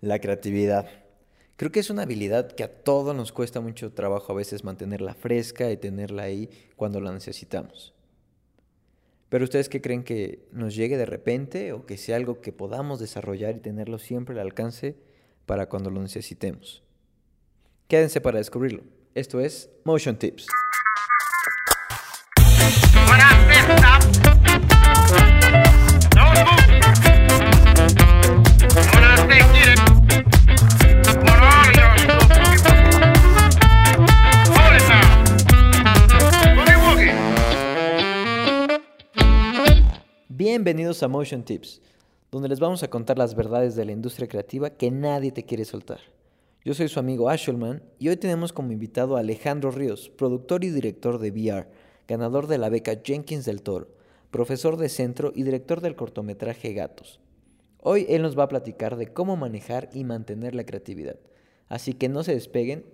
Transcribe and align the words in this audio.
La 0.00 0.18
creatividad. 0.18 0.88
Creo 1.56 1.70
que 1.70 1.80
es 1.80 1.90
una 1.90 2.02
habilidad 2.02 2.52
que 2.52 2.64
a 2.64 2.72
todos 2.82 3.14
nos 3.14 3.32
cuesta 3.32 3.60
mucho 3.60 3.92
trabajo 3.92 4.32
a 4.32 4.36
veces 4.36 4.64
mantenerla 4.64 5.14
fresca 5.14 5.70
y 5.70 5.76
tenerla 5.76 6.22
ahí 6.22 6.48
cuando 6.74 7.00
la 7.00 7.12
necesitamos. 7.12 7.92
Pero 9.28 9.44
ustedes 9.44 9.68
qué 9.68 9.80
creen 9.80 10.02
que 10.02 10.48
nos 10.52 10.74
llegue 10.74 10.96
de 10.96 11.06
repente 11.06 11.72
o 11.72 11.84
que 11.84 11.98
sea 11.98 12.16
algo 12.16 12.40
que 12.40 12.52
podamos 12.52 12.98
desarrollar 12.98 13.56
y 13.56 13.60
tenerlo 13.60 13.98
siempre 13.98 14.34
al 14.34 14.40
alcance 14.40 14.96
para 15.44 15.68
cuando 15.68 15.90
lo 15.90 16.00
necesitemos. 16.00 16.82
Quédense 17.88 18.20
para 18.20 18.38
descubrirlo. 18.38 18.82
Esto 19.14 19.40
es 19.40 19.68
Motion 19.84 20.16
Tips. 20.16 20.46
Bienvenidos 40.42 41.02
a 41.02 41.08
Motion 41.08 41.42
Tips, 41.42 41.82
donde 42.30 42.48
les 42.48 42.60
vamos 42.60 42.82
a 42.82 42.88
contar 42.88 43.18
las 43.18 43.34
verdades 43.34 43.76
de 43.76 43.84
la 43.84 43.92
industria 43.92 44.26
creativa 44.26 44.70
que 44.70 44.90
nadie 44.90 45.32
te 45.32 45.44
quiere 45.44 45.66
soltar. 45.66 46.00
Yo 46.64 46.72
soy 46.72 46.88
su 46.88 46.98
amigo 46.98 47.28
Ashelman 47.28 47.82
y 47.98 48.08
hoy 48.08 48.16
tenemos 48.16 48.54
como 48.54 48.72
invitado 48.72 49.18
a 49.18 49.20
Alejandro 49.20 49.70
Ríos, 49.70 50.08
productor 50.08 50.64
y 50.64 50.70
director 50.70 51.18
de 51.18 51.30
VR, 51.30 51.68
ganador 52.08 52.46
de 52.46 52.56
la 52.56 52.70
beca 52.70 53.02
Jenkins 53.04 53.44
del 53.44 53.60
Toro, 53.60 53.88
profesor 54.30 54.78
de 54.78 54.88
centro 54.88 55.30
y 55.34 55.42
director 55.42 55.82
del 55.82 55.94
cortometraje 55.94 56.72
Gatos. 56.72 57.20
Hoy 57.76 58.06
él 58.08 58.22
nos 58.22 58.38
va 58.38 58.44
a 58.44 58.48
platicar 58.48 58.96
de 58.96 59.12
cómo 59.12 59.36
manejar 59.36 59.90
y 59.92 60.04
mantener 60.04 60.54
la 60.54 60.64
creatividad. 60.64 61.18
Así 61.68 61.92
que 61.92 62.08
no 62.08 62.24
se 62.24 62.32
despeguen 62.32 62.86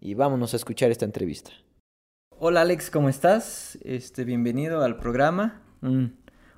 y 0.00 0.14
vámonos 0.14 0.54
a 0.54 0.56
escuchar 0.56 0.90
esta 0.90 1.04
entrevista. 1.04 1.50
Hola 2.38 2.62
Alex, 2.62 2.90
¿cómo 2.90 3.10
estás? 3.10 3.78
Este, 3.82 4.24
bienvenido 4.24 4.82
al 4.82 4.96
programa 4.96 5.60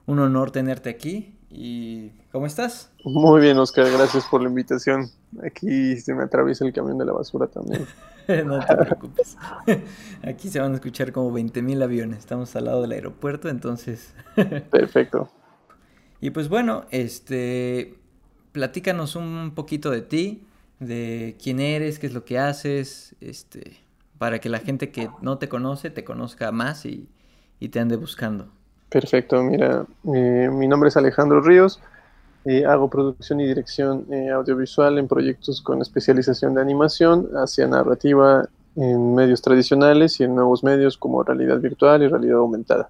un 0.07 0.19
honor 0.19 0.51
tenerte 0.51 0.91
aquí. 0.91 1.33
¿Y 1.51 2.11
cómo 2.33 2.47
estás? 2.47 2.91
Muy 3.05 3.41
bien, 3.41 3.59
Oscar, 3.59 3.91
gracias 3.91 4.27
por 4.27 4.43
la 4.43 4.49
invitación. 4.49 5.11
Aquí 5.45 5.97
se 5.97 6.15
me 6.15 6.25
atraviesa 6.25 6.65
el 6.65 6.73
camión 6.73 6.99
de 6.99 7.05
la 7.05 7.13
basura 7.13 7.47
también. 7.47 7.87
no 8.47 8.59
te 8.65 8.77
preocupes. 8.77 9.37
Aquí 10.23 10.49
se 10.49 10.61
van 10.61 10.73
a 10.73 10.75
escuchar 10.77 11.13
como 11.13 11.33
20.000 11.33 11.83
aviones. 11.83 12.19
Estamos 12.19 12.55
al 12.57 12.65
lado 12.65 12.83
del 12.83 12.93
aeropuerto, 12.93 13.49
entonces. 13.49 14.15
Perfecto. 14.71 15.29
Y 16.21 16.31
pues 16.31 16.49
bueno, 16.49 16.85
este 16.91 17.99
platícanos 18.53 19.17
un 19.17 19.53
poquito 19.55 19.91
de 19.91 20.01
ti, 20.01 20.47
de 20.81 21.37
quién 21.43 21.61
eres, 21.61 21.99
qué 21.99 22.07
es 22.07 22.15
lo 22.15 22.25
que 22.25 22.39
haces, 22.39 23.15
este, 23.21 23.77
para 24.17 24.39
que 24.39 24.49
la 24.49 24.61
gente 24.61 24.91
que 24.91 25.11
no 25.21 25.37
te 25.37 25.51
conoce 25.51 25.91
te 25.91 26.05
conozca 26.05 26.51
más 26.53 26.87
y, 26.87 27.07
y 27.61 27.69
te 27.69 27.81
ande 27.81 27.97
buscando. 27.97 28.56
Perfecto, 28.89 29.43
mira, 29.43 29.85
eh, 30.15 30.49
mi 30.53 30.69
nombre 30.69 30.89
es 30.89 30.97
Alejandro 30.97 31.41
Ríos, 31.41 31.81
eh, 32.45 32.65
hago 32.65 32.89
producción 32.89 33.41
y 33.41 33.47
dirección 33.47 34.07
eh, 34.13 34.31
audiovisual 34.31 34.99
en 34.99 35.09
proyectos 35.09 35.61
con 35.61 35.83
especialización 35.83 36.55
de 36.55 36.61
animación 36.63 37.29
hacia 37.35 37.67
narrativa 37.67 38.49
en 38.77 39.17
medios 39.17 39.43
tradicionales 39.43 40.21
y 40.21 40.25
en 40.25 40.37
nuevos 40.37 40.63
medios 40.63 40.97
como 40.97 41.25
realidad 41.25 41.59
virtual 41.59 42.05
y 42.05 42.09
realidad 42.09 42.39
aumentada. 42.39 42.89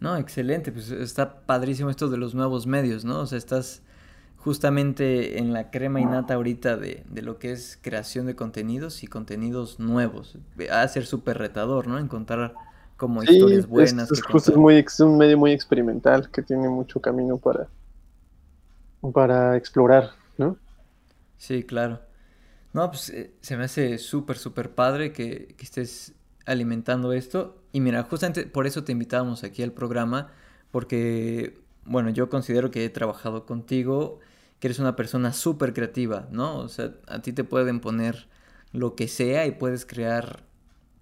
No, 0.00 0.18
excelente, 0.18 0.70
pues 0.70 0.90
está 0.90 1.40
padrísimo 1.46 1.88
esto 1.88 2.08
de 2.10 2.18
los 2.18 2.34
nuevos 2.34 2.66
medios, 2.66 3.06
¿no? 3.06 3.20
O 3.20 3.26
sea, 3.26 3.38
estás 3.38 3.82
justamente 4.36 5.38
en 5.38 5.54
la 5.54 5.70
crema 5.70 6.00
innata 6.00 6.34
ahorita 6.34 6.76
de, 6.76 7.04
de 7.08 7.22
lo 7.22 7.38
que 7.38 7.52
es 7.52 7.78
creación 7.80 8.26
de 8.26 8.36
contenidos 8.36 9.02
y 9.02 9.06
contenidos 9.06 9.80
nuevos. 9.80 10.36
Va 10.60 10.82
a 10.82 10.88
ser 10.88 11.06
súper 11.06 11.38
retador, 11.38 11.88
¿no? 11.88 11.98
Encontrar 11.98 12.54
como 12.96 13.22
historias 13.22 13.66
buenas. 13.66 14.10
Es, 14.10 14.22
es, 14.48 14.56
muy, 14.56 14.84
un 15.00 15.18
medio 15.18 15.38
muy 15.38 15.52
experimental 15.52 16.30
que 16.30 16.42
tiene 16.42 16.68
mucho 16.68 17.00
camino 17.00 17.36
para, 17.36 17.68
para 19.12 19.56
explorar, 19.56 20.10
¿no? 20.38 20.56
Sí, 21.36 21.62
claro. 21.62 22.00
No, 22.72 22.90
pues 22.90 23.10
eh, 23.10 23.34
se 23.40 23.56
me 23.56 23.64
hace 23.64 23.98
súper, 23.98 24.38
súper 24.38 24.74
padre 24.74 25.12
que, 25.12 25.54
que, 25.56 25.64
estés 25.64 26.14
alimentando 26.46 27.12
esto. 27.12 27.62
Y 27.72 27.80
mira, 27.80 28.02
justamente 28.04 28.46
por 28.46 28.66
eso 28.66 28.84
te 28.84 28.92
invitábamos 28.92 29.44
aquí 29.44 29.62
al 29.62 29.72
programa, 29.72 30.32
porque, 30.70 31.60
bueno, 31.84 32.10
yo 32.10 32.28
considero 32.28 32.70
que 32.70 32.84
he 32.84 32.88
trabajado 32.90 33.46
contigo, 33.46 34.20
que 34.58 34.68
eres 34.68 34.78
una 34.78 34.96
persona 34.96 35.32
súper 35.32 35.74
creativa, 35.74 36.28
¿no? 36.30 36.58
O 36.58 36.68
sea, 36.68 36.92
a 37.06 37.20
ti 37.20 37.32
te 37.32 37.44
pueden 37.44 37.80
poner 37.80 38.28
lo 38.72 38.94
que 38.94 39.08
sea 39.08 39.46
y 39.46 39.52
puedes 39.52 39.86
crear 39.86 40.45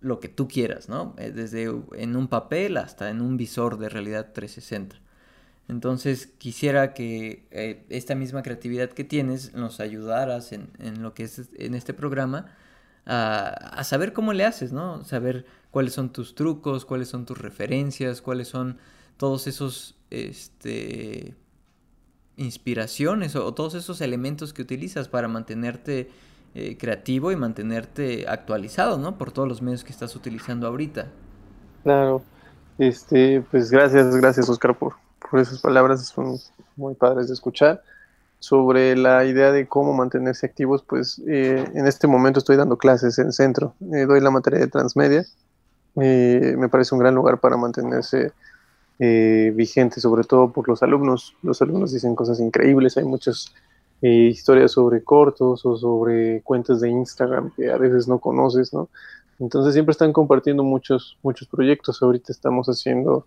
lo 0.04 0.20
que 0.20 0.28
tú 0.28 0.46
quieras, 0.48 0.88
¿no? 0.88 1.14
Eh, 1.18 1.32
desde 1.32 1.64
en 1.94 2.16
un 2.16 2.28
papel 2.28 2.76
hasta 2.76 3.10
en 3.10 3.20
un 3.20 3.36
visor 3.36 3.78
de 3.78 3.88
realidad 3.88 4.32
360. 4.32 5.00
Entonces 5.68 6.26
quisiera 6.38 6.92
que 6.92 7.46
eh, 7.50 7.86
esta 7.88 8.14
misma 8.14 8.42
creatividad 8.42 8.90
que 8.90 9.04
tienes 9.04 9.54
nos 9.54 9.80
ayudaras 9.80 10.52
en, 10.52 10.68
lo 11.02 11.14
que 11.14 11.24
es 11.24 11.48
en 11.56 11.74
este 11.74 11.94
programa 11.94 12.54
a, 13.06 13.82
saber 13.84 14.12
cómo 14.12 14.34
le 14.34 14.44
haces, 14.44 14.72
¿no? 14.72 15.04
Saber 15.04 15.46
cuáles 15.70 15.94
son 15.94 16.12
tus 16.12 16.34
trucos, 16.34 16.84
cuáles 16.84 17.08
son 17.08 17.24
tus 17.24 17.38
referencias, 17.38 18.20
cuáles 18.20 18.48
son 18.48 18.78
todos 19.16 19.46
esos 19.46 19.96
este, 20.10 21.34
inspiraciones 22.36 23.36
o 23.36 23.54
todos 23.54 23.74
esos 23.74 24.00
elementos 24.02 24.52
que 24.52 24.62
utilizas 24.62 25.08
para 25.08 25.28
mantenerte 25.28 26.10
eh, 26.56 26.76
creativo 26.78 27.32
y 27.32 27.36
mantenerte 27.36 28.26
actualizado, 28.28 28.96
¿no? 28.96 29.18
Por 29.18 29.32
todos 29.32 29.48
los 29.48 29.60
medios 29.60 29.82
que 29.82 29.90
estás 29.90 30.14
utilizando 30.14 30.68
ahorita. 30.68 31.08
Claro, 31.82 32.22
este, 32.78 33.42
pues 33.50 33.72
gracias, 33.72 34.14
gracias 34.14 34.48
Oscar 34.48 34.78
por, 34.78 34.94
por 35.18 35.40
esas 35.40 35.60
palabras, 35.60 36.06
son 36.06 36.36
muy 36.76 36.94
padres 36.94 37.26
de 37.26 37.34
escuchar. 37.34 37.82
Sobre 38.38 38.94
la 38.94 39.24
idea 39.24 39.50
de 39.50 39.66
cómo 39.66 39.94
mantenerse 39.94 40.46
activos, 40.46 40.84
pues 40.86 41.20
eh, 41.26 41.64
en 41.74 41.88
este 41.88 42.06
momento 42.06 42.38
estoy 42.38 42.56
dando 42.56 42.76
clases 42.76 43.18
en 43.18 43.32
centro, 43.32 43.74
eh, 43.92 44.04
doy 44.06 44.20
la 44.20 44.30
materia 44.30 44.60
de 44.60 44.68
transmedia, 44.68 45.24
me 45.96 46.68
parece 46.68 46.94
un 46.94 47.00
gran 47.00 47.16
lugar 47.16 47.40
para 47.40 47.56
mantenerse 47.56 48.32
vigente, 48.98 50.00
sobre 50.00 50.22
todo 50.22 50.52
por 50.52 50.68
los 50.68 50.82
alumnos. 50.84 51.34
Los 51.42 51.60
alumnos 51.62 51.92
dicen 51.92 52.14
cosas 52.14 52.38
increíbles, 52.38 52.96
hay 52.96 53.04
muchos 53.04 53.52
eh, 54.02 54.28
historias 54.30 54.72
sobre 54.72 55.02
cortos 55.02 55.64
o 55.64 55.76
sobre 55.76 56.42
cuentas 56.42 56.80
de 56.80 56.90
Instagram 56.90 57.50
que 57.56 57.70
a 57.70 57.78
veces 57.78 58.06
no 58.08 58.18
conoces, 58.18 58.72
¿no? 58.74 58.88
Entonces 59.40 59.72
siempre 59.74 59.92
están 59.92 60.12
compartiendo 60.12 60.62
muchos, 60.62 61.18
muchos 61.22 61.48
proyectos. 61.48 62.02
Ahorita 62.02 62.32
estamos 62.32 62.68
haciendo 62.68 63.26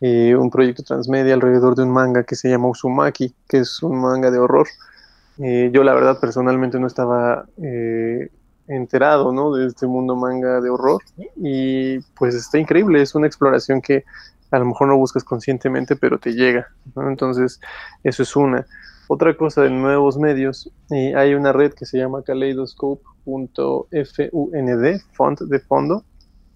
eh, 0.00 0.34
un 0.36 0.50
proyecto 0.50 0.82
transmedia 0.82 1.34
alrededor 1.34 1.74
de 1.74 1.84
un 1.84 1.90
manga 1.90 2.24
que 2.24 2.36
se 2.36 2.50
llama 2.50 2.68
Uzumaki, 2.68 3.34
que 3.48 3.58
es 3.58 3.82
un 3.82 4.00
manga 4.00 4.30
de 4.30 4.38
horror. 4.38 4.66
Eh, 5.38 5.70
yo 5.72 5.84
la 5.84 5.94
verdad 5.94 6.18
personalmente 6.20 6.78
no 6.78 6.86
estaba 6.86 7.46
enterado 8.68 9.32
¿no? 9.32 9.54
de 9.54 9.66
este 9.66 9.86
mundo 9.86 10.14
manga 10.14 10.60
de 10.60 10.68
horror 10.68 11.02
y 11.36 11.98
pues 12.18 12.34
está 12.34 12.58
increíble, 12.58 13.00
es 13.00 13.14
una 13.14 13.26
exploración 13.26 13.80
que 13.80 14.04
a 14.50 14.58
lo 14.58 14.66
mejor 14.66 14.88
no 14.88 14.96
buscas 14.96 15.24
conscientemente 15.24 15.96
pero 15.96 16.18
te 16.18 16.34
llega, 16.34 16.68
¿no? 16.94 17.08
entonces 17.08 17.60
eso 18.04 18.22
es 18.22 18.36
una. 18.36 18.66
Otra 19.10 19.34
cosa 19.34 19.62
de 19.62 19.70
nuevos 19.70 20.18
medios, 20.18 20.70
eh, 20.90 21.14
hay 21.16 21.32
una 21.32 21.50
red 21.50 21.72
que 21.72 21.86
se 21.86 21.96
llama 21.96 22.22
kaleidoscope.fund, 22.22 23.48
font 25.14 25.40
de 25.40 25.60
fondo, 25.60 26.04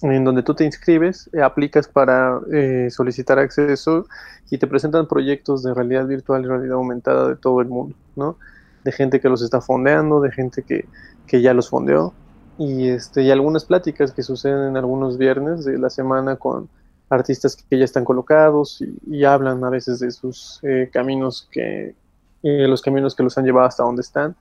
en 0.03 0.23
donde 0.23 0.43
tú 0.43 0.55
te 0.55 0.67
inscribes, 0.67 1.31
eh, 1.33 1.41
aplicas 1.41 1.89
para 1.89 2.41
eh, 2.53 2.89
solicitar 2.91 3.39
acceso 3.39 4.05
y 4.51 4.59
te 4.59 4.67
presentan 4.67 5.09
proyectos 5.09 5.63
de 5.63 5.73
realidad 5.73 6.07
virtual 6.07 6.45
y 6.45 6.47
realidad 6.47 6.75
aumentada 6.75 7.29
de 7.29 7.37
todo 7.37 7.63
el 7.63 7.69
mundo, 7.69 7.97
¿no? 8.17 8.37
De 8.85 8.93
gente 8.93 9.19
que 9.19 9.31
los 9.31 9.41
está 9.41 9.63
fondeando, 9.63 10.21
de 10.21 10.31
gente 10.31 10.63
que, 10.63 10.85
que 11.27 11.41
ya 11.41 11.55
los 11.55 11.71
fondeó, 11.71 12.13
y, 12.59 12.89
este, 12.89 13.23
y 13.23 13.31
algunas 13.31 13.65
pláticas 13.65 14.13
que 14.13 14.23
suceden 14.23 14.69
en 14.69 14.77
algunos 14.77 15.17
viernes 15.17 15.65
de 15.65 15.79
la 15.79 15.89
semana 15.89 16.37
con 16.37 16.69
artistas 17.09 17.57
que 17.57 17.79
ya 17.79 17.87
están 17.87 18.05
colocados 18.05 18.85
y, 19.07 19.25
hablan 19.25 19.65
a 19.65 19.71
veces 19.71 20.01
de 20.01 20.11
sus 20.11 20.61
caminos 20.93 21.49
que, 21.51 21.95
los 22.43 22.83
caminos 22.83 23.15
que 23.15 23.23
los 23.23 23.37
han 23.39 23.45
llevado 23.45 23.67
hasta 23.67 23.83
donde 23.83 24.03
están, 24.03 24.37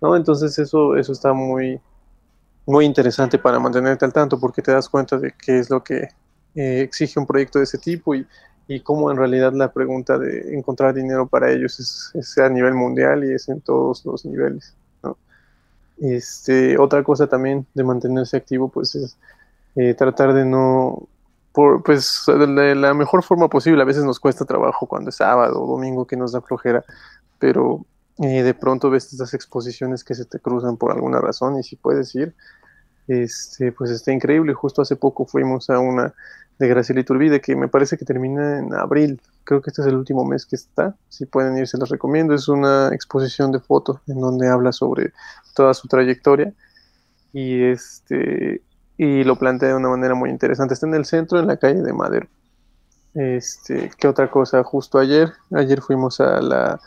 ¿no? 0.00 0.16
Entonces 0.16 0.58
eso, 0.58 0.96
eso 0.96 1.12
está 1.12 1.32
muy, 1.32 1.80
muy 2.66 2.84
interesante 2.84 3.38
para 3.38 3.58
mantenerte 3.58 4.04
al 4.04 4.12
tanto 4.12 4.38
porque 4.38 4.62
te 4.62 4.72
das 4.72 4.88
cuenta 4.88 5.16
de 5.18 5.32
qué 5.32 5.58
es 5.58 5.70
lo 5.70 5.82
que 5.82 6.08
eh, 6.54 6.80
exige 6.80 7.20
un 7.20 7.26
proyecto 7.26 7.58
de 7.58 7.64
ese 7.64 7.78
tipo 7.78 8.14
y, 8.14 8.26
y 8.68 8.80
cómo 8.80 9.10
en 9.10 9.16
realidad 9.16 9.52
la 9.52 9.72
pregunta 9.72 10.18
de 10.18 10.54
encontrar 10.56 10.92
dinero 10.94 11.26
para 11.26 11.50
ellos 11.52 11.78
es, 11.78 12.10
es, 12.14 12.38
a 12.38 12.48
nivel 12.48 12.74
mundial 12.74 13.24
y 13.24 13.32
es 13.32 13.48
en 13.48 13.60
todos 13.60 14.04
los 14.04 14.24
niveles. 14.24 14.74
¿no? 15.02 15.16
Este, 15.98 16.76
otra 16.78 17.02
cosa 17.04 17.26
también 17.26 17.66
de 17.74 17.84
mantenerse 17.84 18.36
activo 18.36 18.68
pues 18.68 18.94
es 18.96 19.16
eh, 19.76 19.94
tratar 19.94 20.32
de 20.34 20.44
no, 20.44 21.08
por, 21.52 21.82
pues 21.82 22.24
de 22.26 22.74
la 22.74 22.92
mejor 22.92 23.22
forma 23.22 23.48
posible, 23.48 23.82
a 23.82 23.86
veces 23.86 24.04
nos 24.04 24.18
cuesta 24.18 24.44
trabajo 24.44 24.86
cuando 24.86 25.10
es 25.10 25.16
sábado 25.16 25.62
o 25.62 25.66
domingo 25.66 26.06
que 26.06 26.16
nos 26.16 26.32
da 26.32 26.40
flojera, 26.40 26.84
pero 27.38 27.86
y 28.18 28.40
de 28.40 28.54
pronto 28.54 28.90
ves 28.90 29.12
estas 29.12 29.34
exposiciones 29.34 30.02
que 30.02 30.14
se 30.14 30.24
te 30.24 30.38
cruzan 30.40 30.76
por 30.76 30.92
alguna 30.92 31.20
razón 31.20 31.58
y 31.58 31.62
si 31.62 31.76
puedes 31.76 32.14
ir, 32.14 32.34
este, 33.08 33.72
pues 33.72 33.90
está 33.90 34.12
increíble. 34.12 34.54
Justo 34.54 34.82
hace 34.82 34.96
poco 34.96 35.26
fuimos 35.26 35.68
a 35.68 35.78
una 35.78 36.14
de 36.58 36.68
Graciela 36.68 37.02
Iturbide 37.02 37.40
que 37.40 37.54
me 37.54 37.68
parece 37.68 37.98
que 37.98 38.06
termina 38.06 38.58
en 38.58 38.74
abril. 38.74 39.20
Creo 39.44 39.60
que 39.60 39.70
este 39.70 39.82
es 39.82 39.88
el 39.88 39.96
último 39.96 40.24
mes 40.24 40.46
que 40.46 40.56
está. 40.56 40.96
Si 41.08 41.26
pueden 41.26 41.58
ir, 41.58 41.68
se 41.68 41.76
los 41.76 41.90
recomiendo. 41.90 42.34
Es 42.34 42.48
una 42.48 42.88
exposición 42.92 43.52
de 43.52 43.60
fotos 43.60 44.00
en 44.06 44.20
donde 44.20 44.48
habla 44.48 44.72
sobre 44.72 45.12
toda 45.54 45.74
su 45.74 45.86
trayectoria 45.86 46.52
y 47.32 47.64
este 47.64 48.62
y 48.98 49.24
lo 49.24 49.36
plantea 49.36 49.68
de 49.68 49.74
una 49.74 49.90
manera 49.90 50.14
muy 50.14 50.30
interesante. 50.30 50.72
Está 50.72 50.86
en 50.86 50.94
el 50.94 51.04
centro, 51.04 51.38
en 51.38 51.46
la 51.46 51.58
calle 51.58 51.82
de 51.82 51.92
Madero. 51.92 52.28
Este, 53.12 53.90
¿qué 53.98 54.08
otra 54.08 54.30
cosa? 54.30 54.62
Justo 54.64 54.98
ayer, 54.98 55.32
ayer 55.52 55.82
fuimos 55.82 56.18
a 56.20 56.40
la 56.40 56.80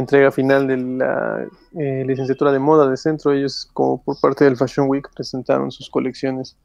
entrega 0.00 0.30
final 0.30 0.66
de 0.66 0.76
la 0.76 1.46
eh, 1.78 2.04
licenciatura 2.06 2.52
de 2.52 2.58
moda 2.58 2.88
de 2.88 2.96
centro. 2.96 3.32
Ellos, 3.32 3.68
como 3.72 4.02
por 4.02 4.20
parte 4.20 4.44
del 4.44 4.56
Fashion 4.56 4.88
Week, 4.88 5.08
presentaron 5.14 5.70
sus 5.70 5.90
colecciones. 5.90 6.56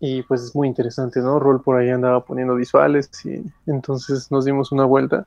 Y 0.00 0.22
pues 0.22 0.42
es 0.42 0.54
muy 0.54 0.66
interesante, 0.66 1.20
¿no? 1.20 1.38
Rol 1.38 1.62
por 1.62 1.76
ahí 1.76 1.90
andaba 1.90 2.24
poniendo 2.24 2.56
visuales 2.56 3.08
y 3.24 3.44
entonces 3.66 4.32
nos 4.32 4.44
dimos 4.44 4.72
una 4.72 4.84
vuelta. 4.84 5.26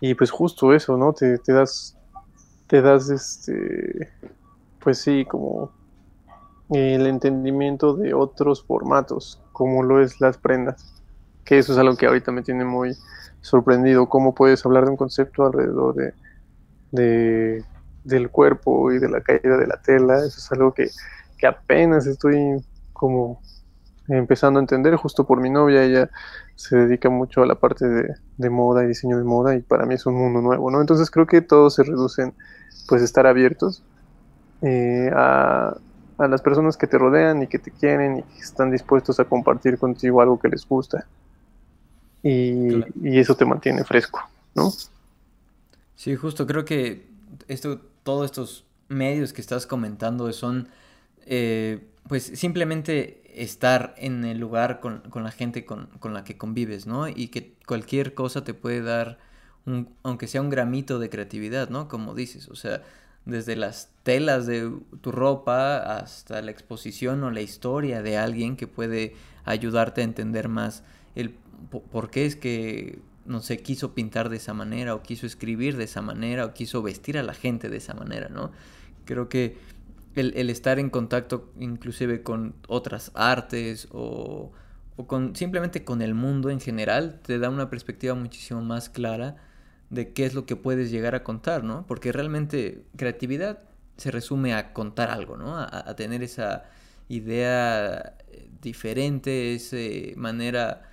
Y 0.00 0.14
pues 0.14 0.30
justo 0.30 0.72
eso, 0.72 0.96
¿no? 0.96 1.12
Te, 1.12 1.38
te 1.38 1.52
das, 1.52 1.98
te 2.68 2.80
das 2.80 3.08
este, 3.08 4.10
pues 4.78 4.98
sí, 4.98 5.24
como 5.24 5.72
el 6.70 7.06
entendimiento 7.06 7.94
de 7.94 8.14
otros 8.14 8.62
formatos, 8.62 9.40
como 9.52 9.82
lo 9.82 10.00
es 10.00 10.20
las 10.20 10.36
prendas. 10.38 11.02
Que 11.44 11.58
eso 11.58 11.72
es 11.72 11.78
algo 11.78 11.96
que 11.96 12.06
ahorita 12.06 12.30
me 12.30 12.42
tiene 12.42 12.64
muy, 12.64 12.96
sorprendido 13.42 14.08
cómo 14.08 14.34
puedes 14.34 14.64
hablar 14.64 14.84
de 14.84 14.92
un 14.92 14.96
concepto 14.96 15.44
alrededor 15.44 16.14
de, 16.92 17.64
del 18.04 18.30
cuerpo 18.30 18.92
y 18.92 18.98
de 18.98 19.10
la 19.10 19.20
caída 19.20 19.58
de 19.58 19.66
la 19.66 19.80
tela. 19.82 20.18
Eso 20.18 20.38
es 20.38 20.52
algo 20.52 20.72
que, 20.72 20.88
apenas 21.46 22.06
estoy 22.06 22.64
como 22.92 23.40
empezando 24.06 24.60
a 24.60 24.62
entender 24.62 24.94
justo 24.94 25.26
por 25.26 25.40
mi 25.40 25.50
novia. 25.50 25.82
Ella 25.82 26.08
se 26.54 26.76
dedica 26.76 27.10
mucho 27.10 27.42
a 27.42 27.46
la 27.46 27.56
parte 27.56 27.86
de, 27.88 28.50
moda 28.50 28.84
y 28.84 28.86
diseño 28.86 29.18
de 29.18 29.24
moda 29.24 29.56
y 29.56 29.60
para 29.60 29.84
mí 29.84 29.94
es 29.94 30.06
un 30.06 30.14
mundo 30.14 30.40
nuevo, 30.40 30.70
¿no? 30.70 30.80
Entonces 30.80 31.10
creo 31.10 31.26
que 31.26 31.42
todos 31.42 31.74
se 31.74 31.82
reducen 31.82 32.32
pues 32.88 33.02
estar 33.02 33.26
abiertos 33.26 33.82
eh, 34.62 35.10
a, 35.14 35.76
a 36.18 36.28
las 36.28 36.42
personas 36.42 36.76
que 36.76 36.86
te 36.86 36.96
rodean 36.96 37.42
y 37.42 37.48
que 37.48 37.58
te 37.58 37.72
quieren 37.72 38.18
y 38.18 38.22
que 38.22 38.40
están 38.40 38.70
dispuestos 38.70 39.18
a 39.18 39.24
compartir 39.24 39.78
contigo 39.78 40.20
algo 40.20 40.38
que 40.38 40.48
les 40.48 40.66
gusta 40.66 41.06
y, 42.22 43.18
eso 43.18 43.34
te 43.34 43.44
mantiene 43.44 43.84
fresco, 43.84 44.20
¿no? 44.54 44.72
Sí, 45.96 46.14
justo, 46.16 46.46
creo 46.46 46.64
que 46.64 47.06
esto, 47.48 47.80
todos 48.02 48.26
estos 48.26 48.64
medios 48.88 49.32
que 49.32 49.40
estás 49.40 49.66
comentando 49.66 50.32
son, 50.32 50.68
eh, 51.26 51.84
pues 52.08 52.24
simplemente 52.34 53.22
estar 53.34 53.94
en 53.96 54.24
el 54.24 54.38
lugar 54.38 54.80
con, 54.80 55.02
la 55.14 55.30
gente 55.30 55.64
con, 55.64 55.88
la 56.02 56.24
que 56.24 56.36
convives, 56.36 56.86
¿no? 56.86 57.08
Y 57.08 57.28
que 57.28 57.54
cualquier 57.66 58.14
cosa 58.14 58.44
te 58.44 58.54
puede 58.54 58.82
dar, 58.82 59.18
un, 59.64 59.88
aunque 60.02 60.26
sea 60.26 60.42
un 60.42 60.50
gramito 60.50 60.98
de 60.98 61.08
creatividad, 61.08 61.70
¿no? 61.70 61.88
Como 61.88 62.14
dices, 62.14 62.48
o 62.48 62.56
sea, 62.56 62.82
desde 63.24 63.56
las 63.56 63.90
telas 64.02 64.46
de 64.46 64.70
tu 65.00 65.12
ropa 65.12 65.78
hasta 65.78 66.42
la 66.42 66.50
exposición 66.50 67.22
o 67.22 67.30
la 67.30 67.40
historia 67.40 68.02
de 68.02 68.18
alguien 68.18 68.56
que 68.56 68.66
puede 68.66 69.14
ayudarte 69.44 70.00
a 70.00 70.04
entender 70.04 70.48
más 70.48 70.82
el 71.14 71.36
por 71.70 72.10
qué 72.10 72.26
es 72.26 72.36
que, 72.36 73.00
no 73.24 73.40
sé, 73.40 73.58
quiso 73.58 73.94
pintar 73.94 74.28
de 74.28 74.36
esa 74.36 74.54
manera, 74.54 74.94
o 74.94 75.02
quiso 75.02 75.26
escribir 75.26 75.76
de 75.76 75.84
esa 75.84 76.02
manera, 76.02 76.44
o 76.44 76.54
quiso 76.54 76.82
vestir 76.82 77.18
a 77.18 77.22
la 77.22 77.34
gente 77.34 77.68
de 77.68 77.76
esa 77.76 77.94
manera, 77.94 78.28
¿no? 78.28 78.52
Creo 79.04 79.28
que 79.28 79.56
el, 80.14 80.50
estar 80.50 80.78
en 80.78 80.90
contacto 80.90 81.50
inclusive 81.58 82.22
con 82.22 82.54
otras 82.68 83.10
artes 83.14 83.88
o, 83.90 84.52
o, 84.96 85.06
con 85.06 85.34
simplemente 85.36 85.84
con 85.84 86.02
el 86.02 86.14
mundo 86.14 86.50
en 86.50 86.60
general 86.60 87.20
te 87.22 87.38
da 87.38 87.48
una 87.48 87.70
perspectiva 87.70 88.14
muchísimo 88.14 88.60
más 88.60 88.90
clara 88.90 89.36
de 89.90 90.12
qué 90.12 90.26
es 90.26 90.34
lo 90.34 90.46
que 90.46 90.56
puedes 90.56 90.90
llegar 90.90 91.14
a 91.14 91.22
contar, 91.22 91.64
¿no? 91.64 91.86
Porque 91.86 92.12
realmente 92.12 92.84
creatividad 92.96 93.60
se 93.96 94.10
resume 94.10 94.54
a 94.54 94.72
contar 94.72 95.10
algo, 95.10 95.36
¿no? 95.36 95.56
A, 95.56 95.66
a 95.88 95.96
tener 95.96 96.22
esa 96.22 96.64
idea 97.08 98.16
diferente, 98.60 99.54
esa 99.54 99.76
manera 100.16 100.91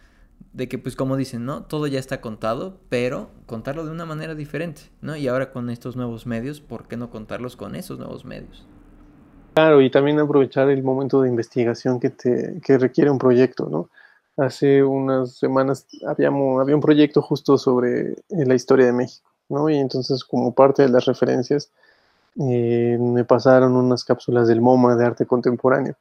de 0.53 0.67
que 0.67 0.77
pues 0.77 0.95
como 0.95 1.15
dicen, 1.15 1.45
¿no? 1.45 1.63
Todo 1.63 1.87
ya 1.87 1.99
está 1.99 2.21
contado, 2.21 2.77
pero 2.89 3.29
contarlo 3.45 3.85
de 3.85 3.91
una 3.91 4.05
manera 4.05 4.35
diferente, 4.35 4.81
¿no? 5.01 5.15
Y 5.15 5.27
ahora 5.27 5.51
con 5.51 5.69
estos 5.69 5.95
nuevos 5.95 6.25
medios, 6.25 6.61
¿por 6.61 6.87
qué 6.87 6.97
no 6.97 7.09
contarlos 7.09 7.55
con 7.55 7.75
esos 7.75 7.99
nuevos 7.99 8.25
medios? 8.25 8.65
Claro, 9.53 9.81
y 9.81 9.89
también 9.89 10.19
aprovechar 10.19 10.69
el 10.69 10.83
momento 10.83 11.21
de 11.21 11.29
investigación 11.29 11.99
que, 11.99 12.09
te, 12.09 12.59
que 12.63 12.77
requiere 12.77 13.11
un 13.11 13.19
proyecto, 13.19 13.67
¿no? 13.69 13.89
Hace 14.37 14.83
unas 14.83 15.33
semanas 15.33 15.85
habíamos, 16.07 16.61
había 16.61 16.75
un 16.75 16.81
proyecto 16.81 17.21
justo 17.21 17.57
sobre 17.57 18.11
eh, 18.11 18.15
la 18.29 18.55
historia 18.55 18.85
de 18.85 18.93
México, 18.93 19.29
¿no? 19.49 19.69
Y 19.69 19.77
entonces 19.77 20.23
como 20.23 20.53
parte 20.53 20.83
de 20.83 20.89
las 20.89 21.05
referencias 21.05 21.69
eh, 22.39 22.97
me 22.99 23.25
pasaron 23.25 23.75
unas 23.75 24.03
cápsulas 24.05 24.47
del 24.47 24.61
MoMA 24.61 24.95
de 24.95 25.05
arte 25.05 25.25
contemporáneo 25.25 25.95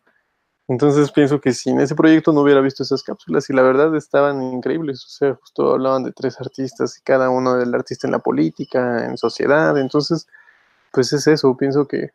entonces 0.68 1.10
pienso 1.10 1.40
que 1.40 1.54
si 1.54 1.70
en 1.70 1.80
ese 1.80 1.94
proyecto 1.94 2.30
no 2.30 2.42
hubiera 2.42 2.60
visto 2.60 2.82
esas 2.82 3.02
cápsulas 3.02 3.48
y 3.48 3.54
la 3.54 3.62
verdad 3.62 3.96
estaban 3.96 4.42
increíbles, 4.42 5.02
o 5.02 5.08
sea, 5.08 5.34
justo 5.34 5.72
hablaban 5.72 6.04
de 6.04 6.12
tres 6.12 6.38
artistas 6.38 6.98
y 6.98 7.02
cada 7.02 7.30
uno 7.30 7.56
del 7.56 7.74
artista 7.74 8.06
en 8.06 8.12
la 8.12 8.18
política, 8.18 9.06
en 9.06 9.16
sociedad, 9.16 9.78
entonces, 9.78 10.26
pues 10.92 11.10
es 11.14 11.26
eso, 11.26 11.56
pienso 11.56 11.88
que, 11.88 12.10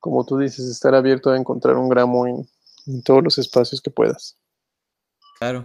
como 0.00 0.26
tú 0.26 0.36
dices, 0.38 0.68
estar 0.68 0.96
abierto 0.96 1.30
a 1.30 1.36
encontrar 1.36 1.76
un 1.76 1.88
gramo 1.88 2.26
en, 2.26 2.48
todos 3.04 3.22
los 3.22 3.38
espacios 3.38 3.80
que 3.80 3.90
puedas. 3.90 4.36
Claro. 5.38 5.64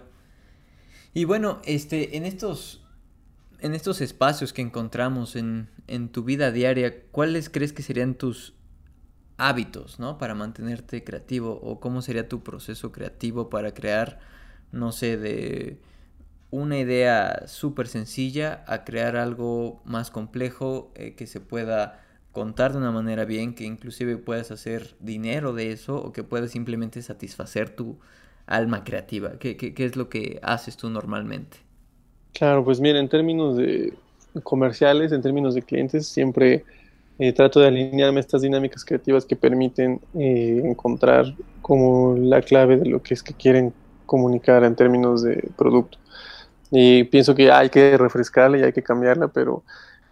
Y 1.12 1.24
bueno, 1.24 1.60
este, 1.64 2.16
en 2.16 2.24
estos, 2.24 2.86
en 3.58 3.74
estos 3.74 4.00
espacios 4.00 4.52
que 4.52 4.62
encontramos 4.62 5.34
en, 5.34 5.70
en 5.88 6.10
tu 6.10 6.22
vida 6.22 6.52
diaria, 6.52 7.02
¿cuáles 7.10 7.50
crees 7.50 7.72
que 7.72 7.82
serían 7.82 8.14
tus 8.14 8.55
hábitos, 9.38 9.98
¿no? 9.98 10.18
Para 10.18 10.34
mantenerte 10.34 11.04
creativo 11.04 11.60
o 11.62 11.80
cómo 11.80 12.02
sería 12.02 12.28
tu 12.28 12.42
proceso 12.42 12.92
creativo 12.92 13.50
para 13.50 13.72
crear, 13.72 14.18
no 14.72 14.92
sé, 14.92 15.16
de 15.16 15.78
una 16.50 16.78
idea 16.78 17.46
súper 17.46 17.88
sencilla 17.88 18.64
a 18.66 18.84
crear 18.84 19.16
algo 19.16 19.80
más 19.84 20.10
complejo 20.10 20.90
eh, 20.94 21.14
que 21.14 21.26
se 21.26 21.40
pueda 21.40 22.00
contar 22.32 22.72
de 22.72 22.78
una 22.78 22.92
manera 22.92 23.24
bien, 23.24 23.54
que 23.54 23.64
inclusive 23.64 24.16
puedas 24.18 24.50
hacer 24.50 24.94
dinero 25.00 25.52
de 25.52 25.72
eso 25.72 25.96
o 25.96 26.12
que 26.12 26.22
puedas 26.22 26.50
simplemente 26.50 27.02
satisfacer 27.02 27.70
tu 27.70 27.98
alma 28.46 28.84
creativa. 28.84 29.38
¿Qué, 29.38 29.56
qué, 29.56 29.84
es 29.84 29.96
lo 29.96 30.08
que 30.08 30.38
haces 30.42 30.76
tú 30.76 30.90
normalmente? 30.90 31.58
Claro, 32.32 32.64
pues 32.64 32.80
mira, 32.80 33.00
en 33.00 33.08
términos 33.08 33.56
de 33.56 33.94
comerciales, 34.42 35.12
en 35.12 35.22
términos 35.22 35.54
de 35.54 35.62
clientes, 35.62 36.06
siempre 36.06 36.64
eh, 37.18 37.32
trato 37.32 37.60
de 37.60 37.68
alinearme 37.68 38.18
a 38.18 38.20
estas 38.20 38.42
dinámicas 38.42 38.84
creativas 38.84 39.24
que 39.24 39.36
permiten 39.36 40.00
eh, 40.14 40.60
encontrar 40.64 41.34
como 41.62 42.14
la 42.16 42.42
clave 42.42 42.76
de 42.76 42.86
lo 42.86 43.02
que 43.02 43.14
es 43.14 43.22
que 43.22 43.32
quieren 43.32 43.72
comunicar 44.04 44.64
en 44.64 44.76
términos 44.76 45.22
de 45.22 45.48
producto. 45.56 45.98
Y 46.70 47.04
pienso 47.04 47.34
que 47.34 47.50
hay 47.50 47.70
que 47.70 47.96
refrescarla 47.96 48.58
y 48.58 48.62
hay 48.62 48.72
que 48.72 48.82
cambiarla, 48.82 49.28
pero 49.28 49.62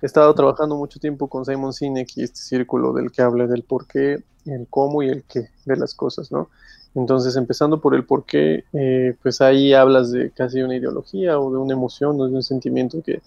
he 0.01 0.07
estado 0.07 0.35
trabajando 0.35 0.77
mucho 0.77 0.99
tiempo 0.99 1.29
con 1.29 1.45
Simon 1.45 1.73
Sinek 1.73 2.17
y 2.17 2.23
este 2.23 2.41
círculo 2.41 2.93
del 2.93 3.11
que 3.13 3.23
habla 3.23 3.47
del 3.47 3.65
por 3.65 3.87
qué, 3.87 4.23
el 4.47 4.67
cómo 4.71 5.03
y 5.03 5.09
el 5.09 5.25
qué 5.25 5.49
de 5.65 5.77
las 5.77 5.95
cosas, 5.95 6.33
¿no? 6.33 6.49
Entonces, 6.95 7.37
empezando 7.37 7.81
por 7.81 7.95
el 7.95 8.05
por 8.05 8.25
qué, 8.25 8.65
eh, 8.73 9.17
pues 9.23 9.41
ahí 9.41 9.75
hablas 9.75 10.13
de 10.13 10.31
casi 10.31 10.63
una 10.63 10.77
ideología 10.77 11.41
o 11.41 11.51
de 11.51 11.59
una 11.59 11.73
emoción 11.73 12.21
o 12.21 12.27
de 12.29 12.35
un 12.35 12.43
sentimiento 12.43 13.03
que 13.03 13.21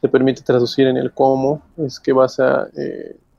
te 0.00 0.08
permite 0.08 0.42
traducir 0.42 0.88
en 0.88 0.96
el 0.96 1.12
cómo 1.12 1.62
es 1.76 2.00
que 2.00 2.12
vas 2.12 2.40
a 2.40 2.68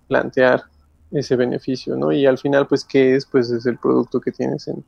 plantear 0.07 0.63
ese 1.12 1.36
beneficio, 1.36 1.95
¿no? 1.95 2.12
Y 2.12 2.25
al 2.25 2.38
final, 2.38 2.67
pues, 2.67 2.83
¿qué 2.83 3.15
es? 3.15 3.25
Pues 3.25 3.50
es 3.51 3.65
el 3.65 3.77
producto 3.77 4.19
que 4.19 4.31
tienes 4.31 4.67
en, 4.67 4.83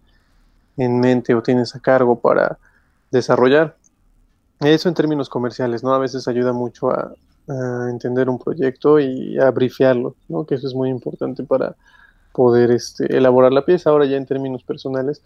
mente 1.00 1.34
o 1.34 1.42
tienes 1.42 1.76
a 1.76 1.80
cargo 1.80 2.20
para 2.20 2.58
desarrollar. 3.12 3.78
Eso 4.60 4.90
en 4.90 4.96
términos 4.96 5.30
comerciales, 5.30 5.84
¿no? 5.84 5.94
A 5.94 6.00
veces 6.00 6.28
ayuda 6.28 6.54
mucho 6.54 6.92
a, 6.92 7.14
entender 7.92 8.28
un 8.28 8.40
proyecto 8.40 9.00
y 9.00 9.38
a 9.38 9.52
brifearlo, 9.52 10.16
¿no? 10.28 10.46
Que 10.46 10.56
eso 10.56 10.68
es 10.68 10.74
muy 10.74 10.90
importante 10.90 11.44
para 11.44 11.76
poder 12.34 12.72
este, 12.72 13.16
elaborar 13.16 13.54
la 13.54 13.64
pieza. 13.64 13.92
Ahora 13.92 14.06
ya 14.06 14.18
en 14.18 14.26
términos 14.26 14.64
personales, 14.64 15.22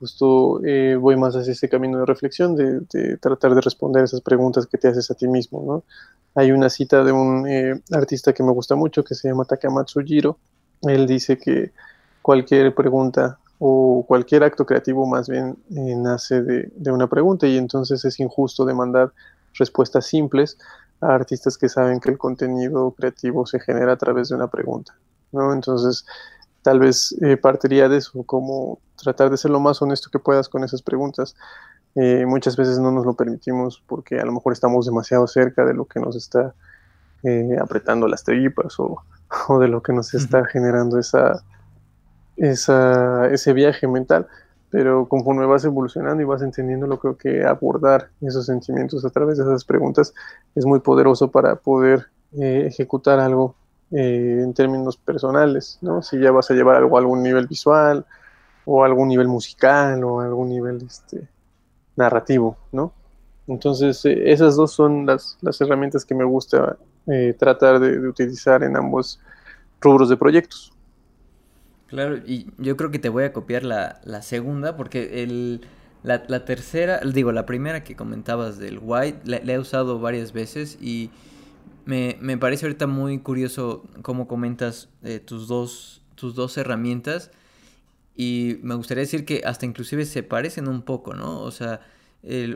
justo 0.00 0.64
eh, 0.64 0.96
voy 0.96 1.16
más 1.16 1.36
hacia 1.36 1.52
ese 1.52 1.68
camino 1.68 1.98
de 1.98 2.06
reflexión, 2.06 2.56
de, 2.56 3.18
tratar 3.18 3.54
de 3.54 3.60
responder 3.60 4.02
esas 4.02 4.22
preguntas 4.22 4.66
que 4.66 4.78
te 4.78 4.88
haces 4.88 5.10
a 5.10 5.14
ti 5.14 5.28
mismo, 5.28 5.62
¿no? 5.64 5.84
Hay 6.34 6.52
una 6.52 6.70
cita 6.70 7.04
de 7.04 7.12
un 7.12 7.46
eh, 7.46 7.80
artista 7.92 8.32
que 8.32 8.42
me 8.42 8.50
gusta 8.52 8.74
mucho 8.74 9.04
que 9.04 9.14
se 9.14 9.28
llama 9.28 9.44
Takamatsu 9.44 10.00
Jiro. 10.00 10.38
Él 10.82 11.06
dice 11.06 11.36
que 11.36 11.72
cualquier 12.22 12.74
pregunta 12.74 13.38
o 13.58 14.04
cualquier 14.08 14.42
acto 14.42 14.64
creativo 14.64 15.06
más 15.06 15.28
bien 15.28 15.58
eh, 15.70 15.94
nace 15.96 16.42
de, 16.42 16.72
de, 16.74 16.90
una 16.90 17.06
pregunta 17.06 17.46
y 17.46 17.58
entonces 17.58 18.02
es 18.06 18.18
injusto 18.20 18.64
demandar 18.64 19.12
respuestas 19.54 20.06
simples 20.06 20.56
a 21.02 21.14
artistas 21.14 21.58
que 21.58 21.68
saben 21.68 22.00
que 22.00 22.10
el 22.10 22.16
contenido 22.16 22.92
creativo 22.92 23.44
se 23.44 23.60
genera 23.60 23.92
a 23.92 23.96
través 23.96 24.30
de 24.30 24.36
una 24.36 24.48
pregunta, 24.48 24.94
¿no? 25.32 25.52
Entonces, 25.52 26.06
tal 26.62 26.78
vez 26.78 27.16
eh, 27.22 27.36
partiría 27.36 27.88
de 27.88 27.98
eso, 27.98 28.22
como 28.24 28.78
tratar 28.96 29.30
de 29.30 29.36
ser 29.36 29.50
lo 29.50 29.60
más 29.60 29.80
honesto 29.80 30.10
que 30.10 30.18
puedas 30.18 30.48
con 30.48 30.64
esas 30.64 30.82
preguntas. 30.82 31.34
Eh, 31.94 32.24
muchas 32.26 32.56
veces 32.56 32.78
no 32.78 32.92
nos 32.92 33.04
lo 33.04 33.14
permitimos 33.14 33.82
porque 33.86 34.20
a 34.20 34.24
lo 34.24 34.32
mejor 34.32 34.52
estamos 34.52 34.86
demasiado 34.86 35.26
cerca 35.26 35.64
de 35.64 35.74
lo 35.74 35.86
que 35.86 35.98
nos 35.98 36.14
está 36.14 36.54
eh, 37.24 37.56
apretando 37.60 38.06
las 38.06 38.22
tripas 38.22 38.78
o, 38.78 39.02
o, 39.48 39.58
de 39.58 39.68
lo 39.68 39.82
que 39.82 39.92
nos 39.92 40.14
está 40.14 40.44
generando 40.44 40.98
esa, 40.98 41.42
esa, 42.36 43.26
ese 43.28 43.52
viaje 43.52 43.86
mental. 43.88 44.26
Pero 44.70 45.08
conforme 45.08 45.46
vas 45.46 45.64
evolucionando 45.64 46.22
y 46.22 46.26
vas 46.26 46.42
entendiendo, 46.42 46.86
lo 46.86 47.00
creo 47.00 47.16
que 47.16 47.44
abordar 47.44 48.10
esos 48.20 48.46
sentimientos 48.46 49.04
a 49.04 49.10
través 49.10 49.36
de 49.38 49.42
esas 49.42 49.64
preguntas 49.64 50.14
es 50.54 50.64
muy 50.64 50.78
poderoso 50.78 51.28
para 51.32 51.56
poder 51.56 52.06
ejecutar 52.32 53.18
algo 53.18 53.56
eh, 53.92 54.40
en 54.42 54.54
términos 54.54 54.96
personales, 54.96 55.78
¿no? 55.80 56.02
Si 56.02 56.18
ya 56.18 56.30
vas 56.30 56.50
a 56.50 56.54
llevar 56.54 56.76
algo 56.76 56.96
a 56.96 57.00
algún 57.00 57.22
nivel 57.22 57.46
visual 57.46 58.06
o 58.64 58.84
algún 58.84 59.08
nivel 59.08 59.28
musical 59.28 60.04
o 60.04 60.20
algún 60.20 60.48
nivel 60.48 60.82
este, 60.86 61.28
narrativo, 61.96 62.56
¿no? 62.72 62.92
Entonces, 63.46 64.04
eh, 64.04 64.30
esas 64.30 64.56
dos 64.56 64.72
son 64.72 65.06
las, 65.06 65.36
las, 65.40 65.60
herramientas 65.60 66.04
que 66.04 66.14
me 66.14 66.24
gusta 66.24 66.76
eh, 67.08 67.34
tratar 67.36 67.80
de, 67.80 68.06
utilizar 68.06 68.62
en 68.62 68.76
ambos 68.76 69.20
rubros 69.80 70.08
de 70.08 70.16
proyectos. 70.16 70.72
Claro, 71.88 72.18
y 72.18 72.46
yo 72.58 72.76
creo 72.76 72.92
que 72.92 73.00
te 73.00 73.08
voy 73.08 73.24
a 73.24 73.32
copiar 73.32 73.64
la, 73.64 74.00
la 74.04 74.22
segunda, 74.22 74.76
porque 74.76 75.24
el, 75.24 75.62
la, 76.04 76.22
la, 76.28 76.44
tercera, 76.44 77.00
digo, 77.00 77.32
la 77.32 77.46
primera 77.46 77.82
que 77.82 77.96
comentabas 77.96 78.58
del 78.58 78.78
white, 78.80 79.18
la, 79.24 79.38
he 79.38 79.58
usado 79.58 79.98
varias 79.98 80.32
veces 80.32 80.78
y 80.80 81.10
me, 81.84 82.16
me 82.20 82.38
parece 82.38 82.66
ahorita 82.66 82.86
muy 82.86 83.18
curioso 83.20 83.84
cómo 84.02 84.28
comentas 84.28 84.88
eh, 85.02 85.18
tus, 85.18 85.48
dos, 85.48 86.02
tus 86.14 86.34
dos 86.34 86.56
herramientas 86.56 87.30
y 88.16 88.58
me 88.62 88.74
gustaría 88.74 89.02
decir 89.02 89.24
que 89.24 89.42
hasta 89.44 89.66
inclusive 89.66 90.04
se 90.04 90.22
parecen 90.22 90.68
un 90.68 90.82
poco, 90.82 91.14
¿no? 91.14 91.40
O 91.40 91.50
sea, 91.50 91.80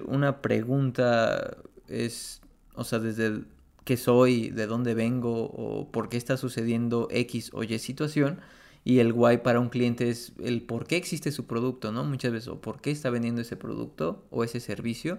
una 0.06 0.42
pregunta 0.42 1.56
es, 1.88 2.42
o 2.74 2.84
sea, 2.84 2.98
desde 2.98 3.44
qué 3.84 3.96
soy, 3.96 4.50
de 4.50 4.66
dónde 4.66 4.94
vengo 4.94 5.44
o 5.44 5.90
por 5.90 6.08
qué 6.08 6.16
está 6.16 6.36
sucediendo 6.36 7.08
X 7.10 7.50
o 7.54 7.62
Y 7.62 7.78
situación. 7.78 8.40
Y 8.84 8.98
el 8.98 9.12
why 9.12 9.38
para 9.38 9.60
un 9.60 9.70
cliente 9.70 10.10
es 10.10 10.32
el 10.42 10.60
por 10.60 10.86
qué 10.86 10.96
existe 10.96 11.32
su 11.32 11.46
producto, 11.46 11.92
¿no? 11.92 12.04
Muchas 12.04 12.32
veces, 12.32 12.48
o 12.48 12.60
por 12.60 12.82
qué 12.82 12.90
está 12.90 13.08
vendiendo 13.08 13.40
ese 13.40 13.56
producto 13.56 14.26
o 14.30 14.44
ese 14.44 14.60
servicio. 14.60 15.18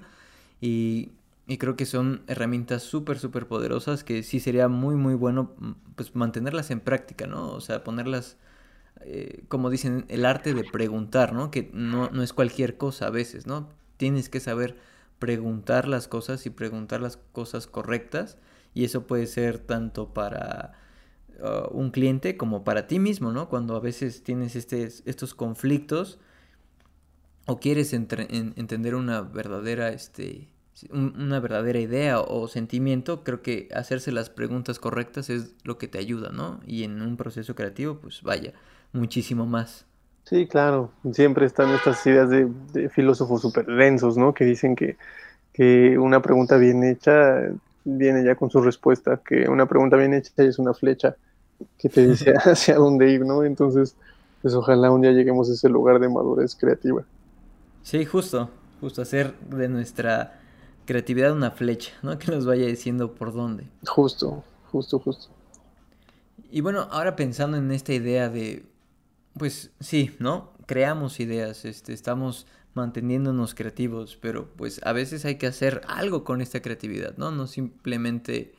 Y 0.61 1.09
y 1.47 1.57
creo 1.57 1.75
que 1.75 1.85
son 1.85 2.23
herramientas 2.27 2.83
súper, 2.83 3.19
súper 3.19 3.47
poderosas 3.47 4.03
que 4.03 4.23
sí 4.23 4.39
sería 4.39 4.67
muy, 4.67 4.95
muy 4.95 5.13
bueno 5.15 5.53
mm, 5.57 5.71
pues 5.95 6.15
mantenerlas 6.15 6.71
en 6.71 6.79
práctica, 6.79 7.27
¿no? 7.27 7.51
O 7.51 7.61
sea, 7.61 7.83
ponerlas, 7.83 8.37
eh, 9.01 9.43
como 9.47 9.69
dicen, 9.69 10.05
el 10.09 10.25
arte 10.25 10.53
de 10.53 10.63
preguntar, 10.63 11.33
¿no? 11.33 11.51
Que 11.51 11.69
no, 11.73 12.09
no 12.09 12.23
es 12.23 12.33
cualquier 12.33 12.77
cosa 12.77 13.07
a 13.07 13.09
veces, 13.11 13.45
¿no? 13.47 13.69
Tienes 13.97 14.29
que 14.29 14.39
saber 14.39 14.77
preguntar 15.19 15.87
las 15.87 16.07
cosas 16.07 16.45
y 16.45 16.49
preguntar 16.49 17.01
las 17.01 17.17
cosas 17.17 17.67
correctas. 17.67 18.37
Y 18.73 18.83
eso 18.85 19.07
puede 19.07 19.27
ser 19.27 19.59
tanto 19.59 20.13
para 20.13 20.73
uh, 21.39 21.69
un 21.71 21.91
cliente 21.91 22.37
como 22.37 22.63
para 22.63 22.87
ti 22.87 22.99
mismo, 22.99 23.31
¿no? 23.31 23.49
Cuando 23.49 23.75
a 23.75 23.79
veces 23.79 24.23
tienes 24.23 24.55
este, 24.55 24.83
estos 24.83 25.33
conflictos 25.35 26.19
o 27.47 27.59
quieres 27.59 27.93
entender 27.93 28.95
una 28.95 29.21
verdadera, 29.21 29.89
este, 29.89 30.49
una 30.91 31.39
verdadera 31.39 31.79
idea 31.79 32.19
o 32.19 32.47
sentimiento, 32.47 33.23
creo 33.23 33.41
que 33.41 33.69
hacerse 33.73 34.11
las 34.11 34.29
preguntas 34.29 34.79
correctas 34.79 35.29
es 35.29 35.55
lo 35.63 35.77
que 35.77 35.87
te 35.87 35.97
ayuda, 35.97 36.31
¿no? 36.31 36.59
Y 36.65 36.83
en 36.83 37.01
un 37.01 37.15
proceso 37.17 37.55
creativo, 37.55 37.95
pues 37.95 38.21
vaya, 38.23 38.53
muchísimo 38.91 39.45
más. 39.45 39.85
Sí, 40.25 40.47
claro, 40.47 40.91
siempre 41.13 41.45
están 41.45 41.69
estas 41.71 42.05
ideas 42.07 42.29
de, 42.29 42.89
filósofos 42.89 43.41
súper 43.41 43.65
densos, 43.67 44.17
¿no? 44.17 44.33
Que 44.33 44.43
dicen 44.43 44.75
que, 44.75 44.97
que, 45.53 45.97
una 45.97 46.21
pregunta 46.21 46.57
bien 46.57 46.83
hecha 46.83 47.41
viene 47.83 48.23
ya 48.23 48.35
con 48.35 48.49
su 48.49 48.59
respuesta, 48.61 49.21
que 49.23 49.47
una 49.47 49.67
pregunta 49.67 49.95
bien 49.97 50.13
hecha 50.13 50.31
es 50.37 50.57
una 50.57 50.73
flecha 50.73 51.15
que 51.77 51.89
te 51.89 52.07
dice 52.07 52.33
hacia 52.43 52.75
dónde 52.75 53.11
ir, 53.11 53.21
¿no? 53.21 53.43
Entonces, 53.43 53.95
pues 54.41 54.53
ojalá 54.55 54.91
un 54.91 55.01
día 55.01 55.11
lleguemos 55.11 55.49
a 55.49 55.53
ese 55.53 55.69
lugar 55.69 55.99
de 55.99 56.09
madurez 56.09 56.55
creativa. 56.55 57.03
Sí, 57.83 58.03
justo, 58.03 58.49
justo 58.81 59.03
hacer 59.03 59.35
de 59.41 59.69
nuestra 59.69 60.41
creatividad 60.85 61.31
una 61.31 61.51
flecha, 61.51 61.93
¿no? 62.01 62.17
Que 62.19 62.31
nos 62.31 62.45
vaya 62.45 62.65
diciendo 62.65 63.13
por 63.13 63.33
dónde. 63.33 63.67
Justo, 63.85 64.43
justo, 64.71 64.99
justo. 64.99 65.29
Y 66.51 66.61
bueno, 66.61 66.87
ahora 66.91 67.15
pensando 67.15 67.57
en 67.57 67.71
esta 67.71 67.93
idea 67.93 68.29
de, 68.29 68.65
pues 69.37 69.71
sí, 69.79 70.15
¿no? 70.19 70.53
Creamos 70.65 71.19
ideas, 71.19 71.65
este, 71.65 71.93
estamos 71.93 72.47
manteniéndonos 72.73 73.55
creativos, 73.55 74.17
pero 74.19 74.49
pues 74.55 74.81
a 74.83 74.93
veces 74.93 75.25
hay 75.25 75.35
que 75.35 75.47
hacer 75.47 75.81
algo 75.87 76.23
con 76.23 76.41
esta 76.41 76.61
creatividad, 76.61 77.15
¿no? 77.17 77.31
No 77.31 77.47
simplemente 77.47 78.53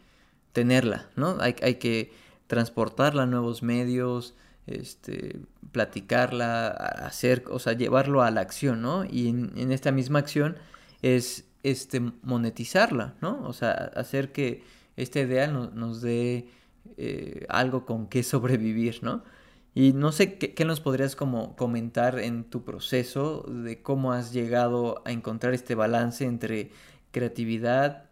tenerla, 0.53 1.11
¿no? 1.17 1.37
Hay, 1.41 1.55
hay 1.63 1.77
que 1.77 2.13
transportarla 2.47 3.25
a 3.25 3.27
nuevos 3.27 3.63
medios, 3.63 4.35
este, 4.67 5.41
platicarla, 5.73 6.69
hacer, 6.69 7.45
o 7.51 7.59
sea, 7.59 7.75
llevarlo 7.75 8.23
a 8.23 8.31
la 8.31 8.41
acción, 8.41 8.83
¿no? 8.83 9.05
Y 9.05 9.29
en, 9.29 9.53
en 9.57 9.71
esta 9.71 9.93
misma 9.93 10.19
acción 10.19 10.57
es 11.03 11.45
este, 11.67 12.01
monetizarla, 12.23 13.17
¿no? 13.21 13.43
O 13.45 13.53
sea, 13.53 13.73
hacer 13.97 14.31
que 14.31 14.63
esta 14.97 15.19
idea 15.19 15.49
nos 15.49 16.01
dé 16.01 16.49
eh, 16.97 17.45
algo 17.49 17.85
con 17.85 18.07
qué 18.07 18.23
sobrevivir, 18.23 19.03
¿no? 19.03 19.25
Y 19.75 19.93
no 19.93 20.13
sé 20.13 20.39
¿qué, 20.39 20.65
nos 20.65 20.81
podrías 20.81 21.17
como 21.17 21.57
comentar 21.57 22.21
en 22.21 22.45
tu 22.45 22.65
proceso 22.65 23.43
de 23.49 23.83
cómo 23.83 24.13
has 24.13 24.33
llegado 24.33 25.03
a 25.05 25.11
encontrar 25.11 25.55
este 25.55 25.75
balance 25.75 26.25
entre 26.25 26.71
creatividad 27.11 28.05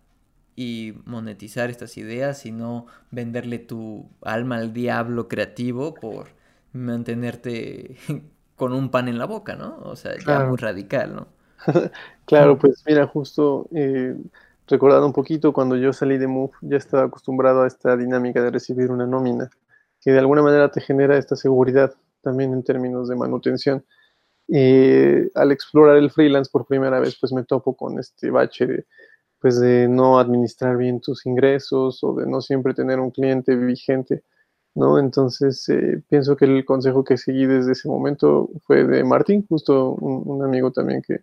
y 0.57 0.95
monetizar 1.05 1.71
estas 1.71 1.97
ideas 1.97 2.47
y 2.47 2.53
no 2.53 2.87
venderle 3.13 3.61
tu 3.61 4.11
alma 4.23 4.57
al 4.57 4.73
diablo 4.73 5.29
creativo 5.29 5.95
por 5.95 6.27
mantenerte 6.73 7.97
con 8.57 8.73
un 8.73 8.91
pan 8.91 9.07
en 9.09 9.19
la 9.19 9.27
boca, 9.27 9.55
¿no? 9.55 9.79
O 9.85 9.95
sea, 9.95 10.13
ya 10.19 10.47
muy 10.47 10.57
radical, 10.57 11.15
¿no? 11.15 11.29
claro, 12.27 12.59
pues 12.59 12.83
mira, 12.87 13.07
justo 13.07 13.69
eh, 13.75 14.17
recordando 14.67 15.07
un 15.07 15.13
poquito, 15.13 15.53
cuando 15.53 15.77
yo 15.77 15.93
salí 15.93 16.19
de 16.19 16.27
Move 16.27 16.53
ya 16.63 16.77
estaba 16.77 17.05
acostumbrado 17.05 17.63
a 17.63 17.67
esta 17.67 17.97
dinámica 17.97 18.43
de 18.43 18.51
recibir 18.51 18.91
una 18.91 19.07
nómina, 19.07 19.51
que 20.01 20.13
de 20.13 20.19
alguna 20.19 20.43
manera 20.43 20.71
te 20.71 20.81
genera 20.81 21.17
esta 21.17 21.37
seguridad 21.37 21.95
también 22.23 22.53
en 22.53 22.63
términos 22.63 23.09
de 23.09 23.17
manutención. 23.17 23.85
Y 24.47 25.31
al 25.37 25.53
explorar 25.53 25.97
el 25.97 26.11
freelance 26.11 26.51
por 26.51 26.67
primera 26.67 27.01
vez, 27.01 27.17
pues 27.19 27.33
me 27.33 27.45
topo 27.45 27.75
con 27.75 27.99
este 27.99 28.31
bache 28.31 28.67
de, 28.67 28.87
pues 29.41 29.59
de 29.59 29.89
no 29.89 30.19
administrar 30.19 30.77
bien 30.77 31.01
tus 31.01 31.25
ingresos 31.27 32.05
o 32.05 32.15
de 32.15 32.27
no 32.27 32.41
siempre 32.43 32.75
tener 32.75 33.01
un 33.01 33.11
cliente 33.11 33.57
vigente, 33.57 34.23
¿no? 34.75 34.99
Entonces, 34.99 35.67
eh, 35.71 36.03
pienso 36.09 36.37
que 36.37 36.45
el 36.45 36.65
consejo 36.67 37.05
que 37.05 37.17
seguí 37.17 37.47
desde 37.47 37.73
ese 37.73 37.89
momento 37.89 38.51
fue 38.67 38.85
de 38.85 39.03
Martín, 39.05 39.47
justo 39.49 39.93
un 39.93 40.43
amigo 40.45 40.71
también 40.73 41.01
que, 41.03 41.21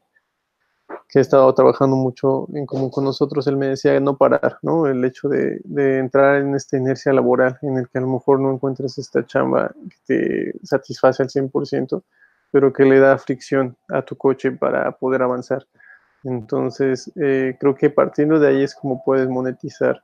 que 1.12 1.20
ha 1.20 1.22
estado 1.22 1.54
trabajando 1.54 1.98
mucho 1.98 2.48
en 2.54 2.66
común 2.66 2.90
con 2.90 3.04
nosotros, 3.04 3.46
él 3.46 3.58
me 3.58 3.68
decía 3.68 4.00
no 4.00 4.16
parar, 4.16 4.60
¿no? 4.62 4.88
El 4.88 5.04
hecho 5.04 5.28
de, 5.28 5.60
entrar 6.00 6.38
en 6.38 6.56
esta 6.56 6.78
inercia 6.78 7.12
laboral 7.12 7.60
en 7.64 7.78
el 7.78 7.90
que 7.90 7.98
a 7.98 8.02
lo 8.02 8.08
mejor 8.08 8.40
no 8.40 8.50
encuentres 8.54 8.98
esta 8.98 9.26
chamba 9.26 9.74
que 9.90 9.98
te 10.06 10.66
satisface 10.66 11.22
al 11.22 11.28
100%, 11.28 12.02
pero 12.50 12.72
que 12.72 12.86
le 12.86 13.00
da 13.00 13.18
fricción 13.18 13.76
a 13.90 14.02
tu 14.04 14.16
coche 14.16 14.54
para 14.54 14.90
poder 14.94 15.22
avanzar. 15.22 15.68
Entonces, 16.24 17.12
eh, 17.18 17.58
creo 17.60 17.76
que 17.76 17.90
partiendo 17.90 18.40
de 18.40 18.48
ahí 18.48 18.64
es 18.64 18.74
como 18.74 19.04
puedes 19.04 19.28
monetizar 19.28 20.02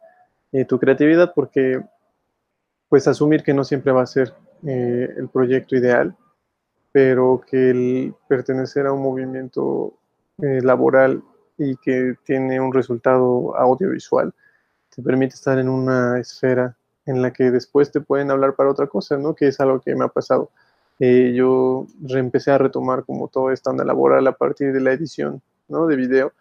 eh, 0.51 0.65
tu 0.65 0.77
creatividad, 0.77 1.33
porque 1.33 1.81
pues 2.89 3.07
asumir 3.07 3.43
que 3.43 3.53
no 3.53 3.63
siempre 3.63 3.93
va 3.93 4.01
a 4.01 4.07
ser 4.07 4.33
eh, 4.65 5.07
el 5.15 5.29
proyecto 5.29 5.77
ideal, 5.77 6.17
pero 6.91 7.41
que 7.49 7.69
el 7.69 8.15
pertenecer 8.27 8.87
a 8.87 8.91
un 8.91 9.03
movimiento 9.03 9.93
eh, 10.41 10.61
laboral 10.61 11.23
y 11.57 11.75
que 11.77 12.15
tiene 12.23 12.59
un 12.59 12.73
resultado 12.73 13.55
audiovisual, 13.57 14.33
te 14.95 15.01
permite 15.01 15.35
estar 15.35 15.57
en 15.59 15.69
una 15.69 16.19
esfera 16.19 16.75
en 17.05 17.21
la 17.21 17.31
que 17.31 17.51
después 17.51 17.91
te 17.91 18.01
pueden 18.01 18.31
hablar 18.31 18.55
para 18.55 18.69
otra 18.69 18.87
cosa, 18.87 19.17
¿no? 19.17 19.33
Que 19.33 19.47
es 19.47 19.59
algo 19.59 19.79
que 19.79 19.95
me 19.95 20.05
ha 20.05 20.09
pasado. 20.09 20.51
Eh, 20.99 21.33
yo 21.35 21.87
empecé 22.09 22.51
a 22.51 22.57
retomar 22.57 23.05
como 23.05 23.27
toda 23.27 23.53
esta 23.53 23.69
onda 23.69 23.83
laboral 23.83 24.27
a 24.27 24.33
partir 24.33 24.73
de 24.73 24.81
la 24.81 24.91
edición, 24.91 25.41
¿no? 25.67 25.87
De 25.87 25.95
video 25.95 26.33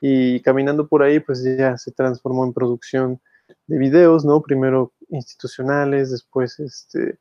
y 0.00 0.40
caminando 0.40 0.86
por 0.86 1.02
ahí, 1.02 1.20
pues 1.20 1.44
ya 1.44 1.78
se 1.78 1.92
transformó 1.92 2.44
en 2.44 2.52
producción 2.52 3.20
de 3.66 3.78
videos, 3.78 4.24
¿no? 4.24 4.42
Primero 4.42 4.92
institucionales, 5.10 6.10
después 6.10 6.58
este, 6.58 7.18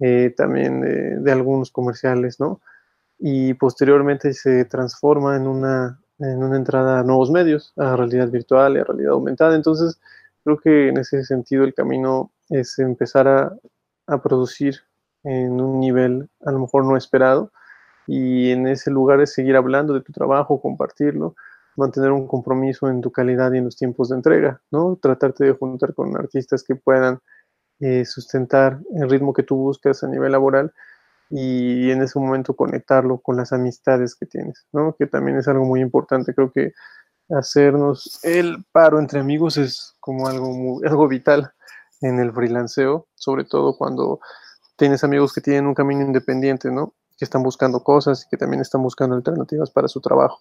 eh, 0.00 0.32
también 0.36 0.80
de, 0.80 1.18
de, 1.18 1.32
algunos 1.32 1.70
comerciales, 1.70 2.40
¿no? 2.40 2.60
Y 3.18 3.54
posteriormente 3.54 4.32
se 4.32 4.64
transforma 4.64 5.36
en 5.36 5.46
una, 5.46 6.00
en 6.18 6.42
una 6.42 6.56
entrada 6.56 7.00
a 7.00 7.02
nuevos 7.02 7.30
medios, 7.30 7.72
a 7.76 7.96
realidad 7.96 8.28
virtual 8.28 8.76
y 8.76 8.80
a 8.80 8.84
realidad 8.84 9.12
aumentada. 9.12 9.54
Entonces, 9.54 10.00
creo 10.44 10.58
que 10.58 10.88
en 10.88 10.98
ese 10.98 11.24
sentido 11.24 11.64
el 11.64 11.74
camino 11.74 12.30
es 12.48 12.78
empezar 12.78 13.28
a, 13.28 13.56
a 14.06 14.22
producir 14.22 14.76
en 15.24 15.60
un 15.60 15.80
nivel 15.80 16.28
a 16.44 16.52
lo 16.52 16.60
mejor 16.60 16.84
no 16.84 16.96
esperado 16.96 17.50
y 18.06 18.50
en 18.50 18.68
ese 18.68 18.90
lugar 18.90 19.20
es 19.20 19.32
seguir 19.32 19.56
hablando 19.56 19.92
de 19.94 20.00
tu 20.00 20.12
trabajo, 20.12 20.60
compartirlo, 20.60 21.34
mantener 21.76 22.12
un 22.12 22.26
compromiso 22.26 22.88
en 22.88 23.00
tu 23.00 23.10
calidad 23.10 23.52
y 23.52 23.58
en 23.58 23.64
los 23.64 23.76
tiempos 23.76 24.08
de 24.08 24.16
entrega, 24.16 24.60
¿no? 24.70 24.96
Tratarte 25.00 25.44
de 25.44 25.52
juntar 25.52 25.94
con 25.94 26.16
artistas 26.16 26.62
que 26.62 26.76
puedan 26.76 27.18
eh, 27.80 28.04
sustentar 28.04 28.78
el 28.94 29.10
ritmo 29.10 29.32
que 29.32 29.42
tú 29.42 29.56
buscas 29.56 30.02
a 30.02 30.08
nivel 30.08 30.32
laboral 30.32 30.72
y 31.30 31.90
en 31.90 32.02
ese 32.02 32.18
momento 32.18 32.54
conectarlo 32.54 33.18
con 33.18 33.36
las 33.36 33.52
amistades 33.52 34.14
que 34.14 34.26
tienes, 34.26 34.66
¿no? 34.72 34.94
Que 34.98 35.06
también 35.06 35.38
es 35.38 35.48
algo 35.48 35.64
muy 35.64 35.80
importante. 35.80 36.34
Creo 36.34 36.52
que 36.52 36.72
hacernos 37.30 38.20
el 38.22 38.64
paro 38.72 38.98
entre 38.98 39.20
amigos 39.20 39.56
es 39.56 39.94
como 40.00 40.28
algo, 40.28 40.80
algo 40.84 41.08
vital 41.08 41.52
en 42.00 42.20
el 42.20 42.32
freelanceo, 42.32 43.08
sobre 43.14 43.44
todo 43.44 43.76
cuando 43.76 44.20
tienes 44.76 45.02
amigos 45.04 45.32
que 45.32 45.40
tienen 45.40 45.66
un 45.66 45.74
camino 45.74 46.02
independiente, 46.02 46.70
¿no? 46.70 46.94
Que 47.18 47.24
están 47.24 47.42
buscando 47.42 47.82
cosas 47.82 48.24
y 48.24 48.28
que 48.28 48.36
también 48.36 48.60
están 48.60 48.82
buscando 48.82 49.16
alternativas 49.16 49.70
para 49.70 49.88
su 49.88 50.00
trabajo. 50.00 50.40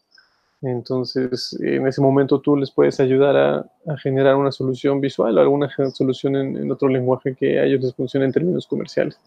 Entonces, 0.62 1.56
en 1.60 1.86
ese 1.88 2.01
momento 2.01 2.39
tú 2.42 2.56
les 2.56 2.72
puedes 2.72 3.00
ayudar 3.00 3.38
a, 3.38 3.98
generar 3.98 4.36
una 4.36 4.51
solución 4.51 5.00
visual 5.00 5.38
o 5.38 5.42
alguna 5.42 5.70
solución 5.94 6.36
en, 6.36 6.72
otro 6.72 6.88
lenguaje 6.88 7.36
que 7.36 7.60
a 7.60 7.65
ellos 7.65 7.82
les 7.82 7.96
funcione 7.96 8.25
en 8.25 8.32
términos 8.32 8.65
comerciales. 8.68 9.20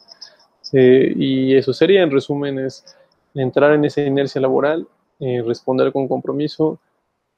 Eh, 0.72 1.12
y 1.16 1.56
eso 1.56 1.72
sería, 1.72 2.02
en 2.02 2.10
resumen, 2.10 2.58
es 2.58 2.84
entrar 3.34 3.72
en 3.72 3.84
esa 3.84 4.02
inercia 4.02 4.40
laboral, 4.40 4.86
eh, 5.20 5.42
responder 5.46 5.92
con 5.92 6.08
compromiso, 6.08 6.78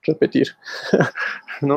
repetir. 0.03 0.49
¿no? 1.63 1.77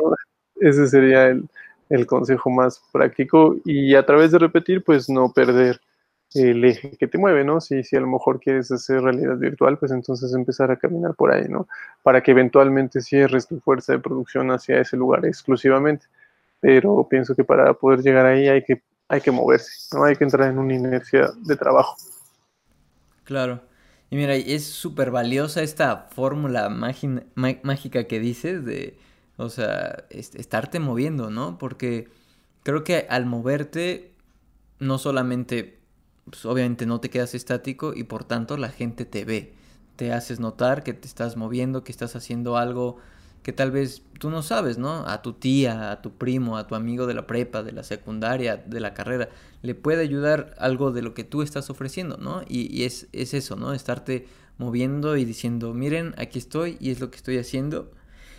Ese 0.56 0.88
sería 0.88 1.26
el, 1.26 1.48
el 1.90 2.06
consejo 2.06 2.50
más 2.50 2.82
práctico 2.92 3.56
y 3.64 3.94
a 3.94 4.04
través 4.04 4.32
de 4.32 4.38
repetir, 4.38 4.82
pues 4.82 5.08
no 5.08 5.32
perder 5.32 5.80
el 6.34 6.64
eje 6.64 6.96
que 6.98 7.06
te 7.06 7.16
mueve, 7.16 7.44
¿no? 7.44 7.60
Si, 7.60 7.84
si 7.84 7.96
a 7.96 8.00
lo 8.00 8.08
mejor 8.08 8.40
quieres 8.40 8.70
hacer 8.72 9.00
realidad 9.02 9.36
virtual, 9.36 9.78
pues 9.78 9.92
entonces 9.92 10.34
empezar 10.34 10.70
a 10.70 10.76
caminar 10.76 11.14
por 11.14 11.32
ahí, 11.32 11.46
¿no? 11.48 11.68
Para 12.02 12.22
que 12.22 12.32
eventualmente 12.32 13.00
cierres 13.00 13.46
tu 13.46 13.60
fuerza 13.60 13.92
de 13.92 14.00
producción 14.00 14.50
hacia 14.50 14.80
ese 14.80 14.96
lugar 14.96 15.24
exclusivamente. 15.26 16.06
Pero 16.60 17.06
pienso 17.08 17.34
que 17.36 17.44
para 17.44 17.72
poder 17.74 18.00
llegar 18.00 18.26
ahí 18.26 18.48
hay 18.48 18.64
que, 18.64 18.82
hay 19.08 19.20
que 19.20 19.30
moverse, 19.30 19.96
¿no? 19.96 20.04
Hay 20.04 20.16
que 20.16 20.24
entrar 20.24 20.50
en 20.50 20.58
una 20.58 20.74
inercia 20.74 21.30
de 21.36 21.56
trabajo. 21.56 21.96
Claro. 23.24 23.62
Y 24.10 24.16
mira, 24.16 24.34
es 24.34 24.64
súper 24.64 25.10
valiosa 25.10 25.62
esta 25.62 26.08
fórmula 26.10 26.68
mágica 26.68 28.04
que 28.04 28.20
dices 28.20 28.64
de, 28.64 28.98
o 29.36 29.48
sea, 29.48 30.04
estarte 30.10 30.78
moviendo, 30.78 31.30
¿no? 31.30 31.58
Porque 31.58 32.08
creo 32.62 32.84
que 32.84 33.06
al 33.08 33.26
moverte, 33.26 34.12
no 34.78 34.98
solamente 34.98 35.80
pues 36.30 36.44
obviamente 36.46 36.86
no 36.86 37.00
te 37.00 37.10
quedas 37.10 37.34
estático 37.34 37.92
y 37.94 38.04
por 38.04 38.24
tanto 38.24 38.56
la 38.56 38.70
gente 38.70 39.04
te 39.04 39.24
ve. 39.24 39.54
Te 39.96 40.12
haces 40.12 40.40
notar 40.40 40.82
que 40.82 40.94
te 40.94 41.06
estás 41.06 41.36
moviendo, 41.36 41.84
que 41.84 41.92
estás 41.92 42.16
haciendo 42.16 42.56
algo 42.56 42.98
que 43.44 43.52
tal 43.52 43.70
vez 43.70 44.02
tú 44.18 44.30
no 44.30 44.42
sabes, 44.42 44.78
¿no? 44.78 45.06
A 45.06 45.20
tu 45.20 45.34
tía, 45.34 45.92
a 45.92 46.00
tu 46.00 46.14
primo, 46.14 46.56
a 46.56 46.66
tu 46.66 46.74
amigo 46.74 47.06
de 47.06 47.12
la 47.12 47.26
prepa, 47.26 47.62
de 47.62 47.72
la 47.72 47.82
secundaria, 47.82 48.56
de 48.56 48.80
la 48.80 48.94
carrera, 48.94 49.28
le 49.60 49.74
puede 49.74 50.00
ayudar 50.00 50.54
algo 50.58 50.92
de 50.92 51.02
lo 51.02 51.12
que 51.12 51.24
tú 51.24 51.42
estás 51.42 51.68
ofreciendo, 51.68 52.16
¿no? 52.16 52.42
Y, 52.48 52.84
es, 52.84 53.06
es 53.12 53.34
eso, 53.34 53.54
¿no? 53.56 53.74
Estarte 53.74 54.26
moviendo 54.56 55.18
y 55.18 55.26
diciendo, 55.26 55.74
miren, 55.74 56.14
aquí 56.16 56.38
estoy 56.38 56.78
y 56.80 56.90
es 56.90 57.00
lo 57.00 57.10
que 57.10 57.18
estoy 57.18 57.36
haciendo. 57.36 57.92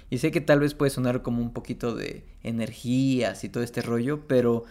Y 0.09 0.17
sé 0.17 0.31
que 0.31 0.41
tal 0.41 0.59
vez 0.59 0.73
puede 0.73 0.89
sonar 0.89 1.21
como 1.21 1.39
un 1.39 1.53
poquito 1.53 1.93
de 1.93 2.25
energías 2.41 3.43
y 3.43 3.49
todo 3.49 3.63
este 3.63 3.83
rollo, 3.83 4.25
pero 4.27 4.65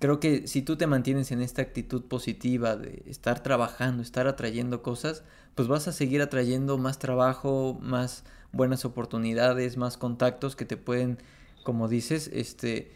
creo 0.00 0.20
que 0.20 0.46
si 0.48 0.60
tú 0.60 0.76
te 0.76 0.86
mantienes 0.86 1.32
en 1.32 1.40
esta 1.40 1.62
actitud 1.62 2.02
positiva 2.02 2.76
de 2.76 3.04
estar 3.06 3.42
trabajando, 3.42 4.02
estar 4.02 4.26
atrayendo 4.26 4.82
cosas, 4.82 5.24
pues 5.54 5.68
vas 5.68 5.88
a 5.88 5.92
seguir 5.92 6.22
atrayendo 6.22 6.78
más 6.78 6.98
trabajo, 6.98 7.78
más 7.82 8.24
buenas 8.52 8.84
oportunidades, 8.84 9.76
más 9.76 9.96
contactos 9.96 10.56
que 10.56 10.64
te 10.64 10.76
pueden, 10.76 11.18
como 11.62 11.88
dices, 11.88 12.30
este 12.32 12.92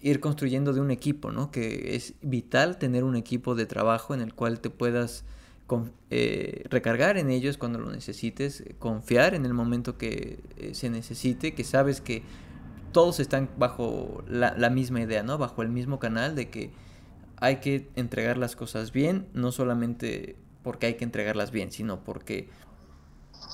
ir 0.00 0.20
construyendo 0.20 0.72
de 0.72 0.80
un 0.80 0.90
equipo, 0.90 1.32
¿no? 1.32 1.50
Que 1.50 1.96
es 1.96 2.14
vital 2.22 2.78
tener 2.78 3.04
un 3.04 3.16
equipo 3.16 3.54
de 3.54 3.66
trabajo 3.66 4.14
en 4.14 4.20
el 4.20 4.32
cual 4.32 4.60
te 4.60 4.70
puedas 4.70 5.24
eh, 6.10 6.64
recargar 6.70 7.18
en 7.18 7.30
ellos 7.30 7.58
cuando 7.58 7.78
lo 7.78 7.90
necesites, 7.90 8.64
confiar 8.78 9.34
en 9.34 9.44
el 9.44 9.54
momento 9.54 9.98
que 9.98 10.40
eh, 10.56 10.74
se 10.74 10.88
necesite, 10.88 11.52
que 11.54 11.64
sabes 11.64 12.00
que 12.00 12.22
todos 12.92 13.20
están 13.20 13.50
bajo 13.58 14.22
la, 14.26 14.70
misma 14.70 15.00
idea, 15.00 15.22
¿no? 15.22 15.36
Bajo 15.36 15.62
el 15.62 15.68
mismo 15.68 15.98
canal 15.98 16.34
de 16.34 16.48
que 16.48 16.70
hay 17.36 17.56
que 17.56 17.88
entregar 17.96 18.38
las 18.38 18.56
cosas 18.56 18.92
bien, 18.92 19.26
no 19.34 19.52
solamente 19.52 20.36
porque 20.68 20.84
hay 20.84 20.94
que 20.96 21.04
entregarlas 21.04 21.50
bien, 21.50 21.72
sino 21.72 22.04
porque 22.04 22.50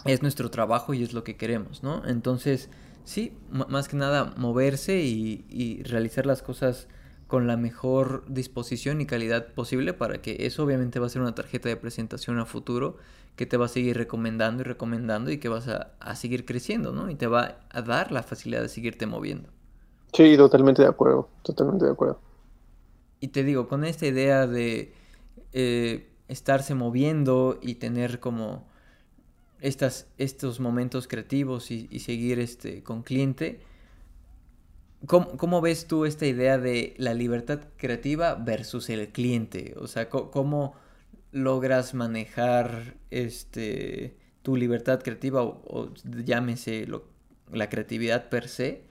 es 0.04 0.20
nuestro 0.20 0.50
trabajo 0.50 0.94
y 0.94 1.04
es 1.04 1.12
lo 1.12 1.22
que 1.22 1.36
queremos, 1.36 1.84
¿no? 1.84 2.02
Entonces, 2.06 2.70
sí, 3.04 3.38
más 3.52 3.86
que 3.86 3.96
nada 3.96 4.34
moverse 4.36 5.02
y, 5.02 5.46
y, 5.48 5.84
realizar 5.84 6.26
las 6.26 6.42
cosas 6.42 6.88
con 7.28 7.46
la 7.46 7.56
mejor 7.56 8.24
disposición 8.26 9.00
y 9.00 9.06
calidad 9.06 9.46
posible 9.54 9.92
para 9.92 10.20
que 10.22 10.38
eso 10.44 10.64
obviamente 10.64 10.98
va 10.98 11.06
a 11.06 11.08
ser 11.08 11.22
una 11.22 11.36
tarjeta 11.36 11.68
de 11.68 11.76
presentación 11.76 12.40
a 12.40 12.46
futuro 12.46 12.96
que 13.36 13.46
te 13.46 13.56
va 13.56 13.66
a 13.66 13.68
seguir 13.68 13.96
recomendando 13.96 14.62
y 14.62 14.64
recomendando 14.64 15.30
y 15.30 15.38
que 15.38 15.48
vas 15.48 15.68
a, 15.68 16.16
seguir 16.16 16.44
creciendo, 16.44 16.90
¿no? 16.90 17.08
Y 17.10 17.14
te 17.14 17.28
va 17.28 17.58
a 17.70 17.82
dar 17.82 18.10
la 18.10 18.24
facilidad 18.24 18.62
de 18.62 18.68
seguirte 18.68 19.06
moviendo. 19.06 19.50
Sí, 20.12 20.36
totalmente 20.36 20.82
de 20.82 20.88
acuerdo, 20.88 21.28
totalmente 21.44 21.84
de 21.84 21.92
acuerdo. 21.92 22.18
Y 23.20 23.28
te 23.28 23.44
digo, 23.44 23.68
con 23.68 23.84
esta 23.84 24.04
idea 24.04 24.48
de 24.48 24.92
eh, 25.52 26.10
estarse 26.28 26.74
moviendo 26.74 27.58
y 27.62 27.76
tener 27.76 28.20
como 28.20 28.66
estas, 29.60 30.08
estos 30.18 30.60
momentos 30.60 31.08
creativos 31.08 31.70
y, 31.70 31.98
seguir 31.98 32.38
este, 32.38 32.82
con 32.82 33.02
cliente, 33.02 33.60
¿cómo, 35.06 35.36
¿cómo, 35.36 35.60
ves 35.60 35.86
tú 35.86 36.04
esta 36.04 36.26
idea 36.26 36.58
de 36.58 36.94
la 36.98 37.14
libertad 37.14 37.60
creativa 37.76 38.34
versus 38.34 38.90
el 38.90 39.08
cliente? 39.08 39.74
O 39.78 39.86
sea, 39.86 40.08
¿cómo 40.08 40.74
logras 41.32 41.94
manejar 41.94 42.96
este 43.10 44.16
tu 44.44 44.56
libertad 44.56 45.02
creativa 45.02 45.42
o, 45.42 45.90
llámese 46.04 46.86
la 47.50 47.70
creatividad 47.70 48.28
per 48.28 48.48
se 48.48 48.82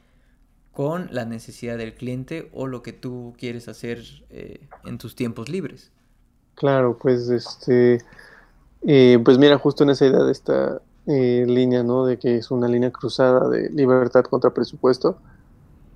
con 0.71 1.09
la 1.11 1.25
necesidad 1.25 1.77
del 1.77 1.93
cliente 1.93 2.49
o 2.53 2.65
lo 2.65 2.81
que 2.81 2.91
tú 2.91 3.35
quieres 3.37 3.67
hacer 3.67 4.03
eh, 4.31 4.67
en 4.83 4.97
tus 4.97 5.13
tiempos 5.15 5.49
libres. 5.49 5.91
Claro, 6.55 6.97
pues 7.01 7.29
este, 7.29 7.99
eh, 8.85 9.19
pues 9.23 9.37
mira, 9.37 9.57
justo 9.57 9.83
en 9.83 9.91
esa 9.91 10.05
idea 10.05 10.23
de 10.23 10.31
esta 10.31 10.81
eh, 11.07 11.45
línea, 11.47 11.83
¿no? 11.83 12.05
De 12.05 12.17
que 12.17 12.37
es 12.37 12.51
una 12.51 12.67
línea 12.67 12.91
cruzada 12.91 13.49
de 13.49 13.69
libertad 13.69 14.23
contra 14.25 14.53
presupuesto 14.53 15.17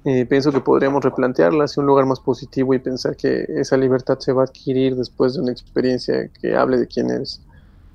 eh, 0.10 0.26
pienso 0.26 0.54
que 0.54 0.62
podríamos 0.62 1.04
replantearla 1.04 1.66
hacia 1.66 1.82
un 1.82 1.88
lugar 1.88 2.06
más 2.06 2.22
positivo 2.22 2.74
y 2.74 2.80
pensar 2.80 3.18
que 3.18 3.46
esa 3.50 3.76
libertad 3.76 4.18
se 4.20 4.32
va 4.32 4.44
a 4.44 4.46
adquirir 4.46 4.96
después 4.96 5.34
de 5.34 5.42
una 5.42 5.52
experiencia 5.52 6.30
que 6.30 6.56
hable 6.56 6.78
de 6.78 6.88
quién 6.88 7.10
eres. 7.10 7.42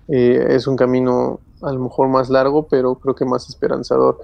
Eh, 0.09 0.45
es 0.51 0.67
un 0.67 0.77
camino 0.77 1.41
a 1.63 1.73
lo 1.73 1.81
mejor 1.81 2.09
más 2.09 2.29
largo, 2.29 2.67
pero 2.69 2.97
creo 2.97 3.15
que 3.15 3.25
más 3.25 3.49
esperanzador, 3.49 4.19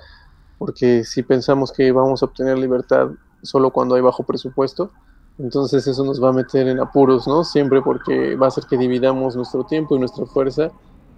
porque 0.59 1.03
si 1.05 1.22
pensamos 1.22 1.72
que 1.72 1.90
vamos 1.90 2.22
a 2.22 2.27
obtener 2.27 2.59
libertad 2.59 3.09
solo 3.42 3.70
cuando 3.70 3.94
hay 3.94 4.03
bajo 4.03 4.22
presupuesto, 4.24 4.90
entonces 5.38 5.87
eso 5.87 6.05
nos 6.05 6.22
va 6.22 6.31
a 6.31 6.33
meter 6.33 6.66
en 6.68 6.81
apuros, 6.81 7.29
¿no? 7.29 7.44
Siempre 7.44 7.81
porque 7.81 8.35
va 8.35 8.46
a 8.46 8.48
hacer 8.48 8.64
que 8.68 8.77
dividamos 8.77 9.37
nuestro 9.37 9.64
tiempo 9.64 9.96
y 9.96 10.01
nuestra 10.01 10.27
fuerza 10.27 10.70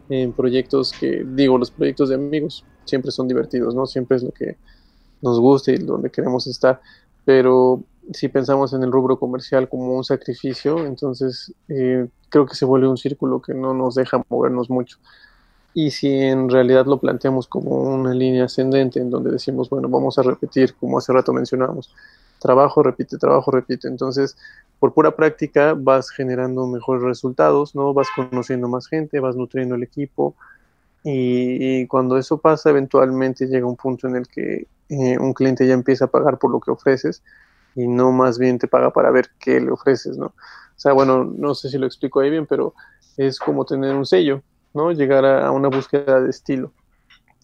en 0.09 0.33
proyectos 0.33 0.93
que, 0.93 1.25
digo, 1.25 1.57
los 1.57 1.71
proyectos 1.71 2.11
de 2.11 2.17
amigos 2.17 2.65
siempre 2.85 3.11
son 3.11 3.29
divertidos, 3.29 3.75
¿no? 3.75 3.87
Siempre 3.87 4.17
es 4.19 4.23
lo 4.23 4.31
que 4.31 4.57
nos 5.23 5.41
guste 5.41 5.75
y 5.75 5.79
donde 5.79 6.11
queremos 6.11 6.47
estar, 6.47 6.81
pero 7.25 7.83
si 8.13 8.29
pensamos 8.29 8.73
en 8.73 8.83
el 8.83 8.93
rubro 8.93 9.19
comercial 9.19 9.69
como 9.69 9.97
un 9.97 10.05
sacrificio, 10.05 10.85
entonces 10.85 11.53
eh, 11.69 12.09
creo 12.29 12.47
que 12.47 12.55
se 12.55 12.65
vuelve 12.65 12.89
un 12.89 12.97
círculo 12.97 13.41
que 13.41 13.55
no 13.55 13.75
nos 13.75 13.95
deja 13.95 14.23
movernos 14.29 14.69
mucho. 14.69 14.99
Y 15.73 15.93
si 15.93 16.09
en 16.09 16.49
realidad 16.49 16.87
lo 16.87 16.99
planteamos 16.99 17.47
como 17.47 17.83
una 17.83 18.13
línea 18.13 18.45
ascendente 18.45 18.99
en 18.99 19.11
donde 19.11 19.31
decimos, 19.31 19.71
bueno, 19.71 19.89
vamos 19.89 20.19
a 20.19 20.23
repetir, 20.23 20.75
como 20.75 20.99
hace 20.99 21.13
rato 21.13 21.33
mencionábamos, 21.33 21.95
trabajo, 22.41 22.83
repite, 22.83 23.19
trabajo, 23.19 23.51
repite. 23.53 23.87
Entonces, 23.87 24.37
por 24.81 24.93
pura 24.93 25.15
práctica 25.15 25.75
vas 25.77 26.11
generando 26.11 26.67
mejores 26.67 27.03
resultados, 27.03 27.75
¿no? 27.75 27.95
Vas 27.95 28.09
conociendo 28.17 28.69
más 28.69 28.89
gente, 28.89 29.21
vas 29.21 29.37
nutriendo 29.37 29.77
el 29.77 29.83
equipo, 29.85 30.35
y, 31.03 31.87
cuando 31.87 32.19
eso 32.19 32.39
pasa, 32.39 32.71
eventualmente 32.71 33.47
llega 33.47 33.67
un 33.67 33.77
punto 33.77 34.07
en 34.07 34.17
el 34.17 34.29
que 34.29 34.67
eh, 34.89 35.19
un 35.19 35.33
cliente 35.33 35.67
ya 35.67 35.75
empieza 35.75 36.07
a 36.07 36.11
pagar 36.11 36.39
por 36.39 36.51
lo 36.51 36.61
que 36.61 36.71
ofreces 36.71 37.23
y 37.75 37.87
no 37.87 38.13
más 38.13 38.39
bien 38.39 38.59
te 38.59 38.69
paga 38.69 38.93
para 38.93 39.11
ver 39.11 39.31
qué 39.39 39.61
le 39.61 39.71
ofreces, 39.71 40.19
¿no? 40.19 40.27
O 40.27 40.83
sea, 40.83 40.93
bueno, 40.93 41.25
no 41.25 41.55
sé 41.55 41.71
si 41.71 41.79
lo 41.79 41.87
explico 41.87 42.21
ahí 42.21 42.31
bien, 42.31 42.47
pero 42.47 42.75
es 43.17 43.39
como 43.39 43.65
tener 43.65 43.95
un 43.95 44.07
sello, 44.07 44.43
¿no? 44.75 44.93
Llegar 44.93 45.25
a, 45.25 45.51
una 45.53 45.69
búsqueda 45.69 46.21
de 46.21 46.31
estilo. 46.31 46.73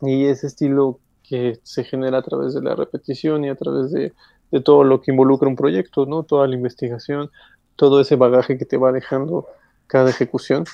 Y 0.02 0.26
ese 0.26 0.48
estilo 0.48 0.98
que 1.22 1.58
se 1.62 1.84
genera 1.84 2.18
a 2.18 2.22
través 2.22 2.54
de 2.54 2.62
la 2.62 2.74
repetición 2.74 3.44
y 3.44 3.48
a 3.48 3.54
través 3.54 3.90
de 3.92 4.12
de 4.50 4.60
todo 4.60 4.84
lo 4.84 5.00
que 5.00 5.10
involucra 5.10 5.48
un 5.48 5.56
proyecto, 5.56 6.06
¿no? 6.06 6.22
Toda 6.22 6.46
la 6.46 6.54
investigación, 6.54 7.30
todo 7.76 8.00
ese 8.00 8.16
bagaje 8.16 8.58
que 8.58 8.64
te 8.64 8.76
va 8.76 8.92
dejando 8.92 9.46
cada 9.86 10.10
ejecución, 10.10 10.64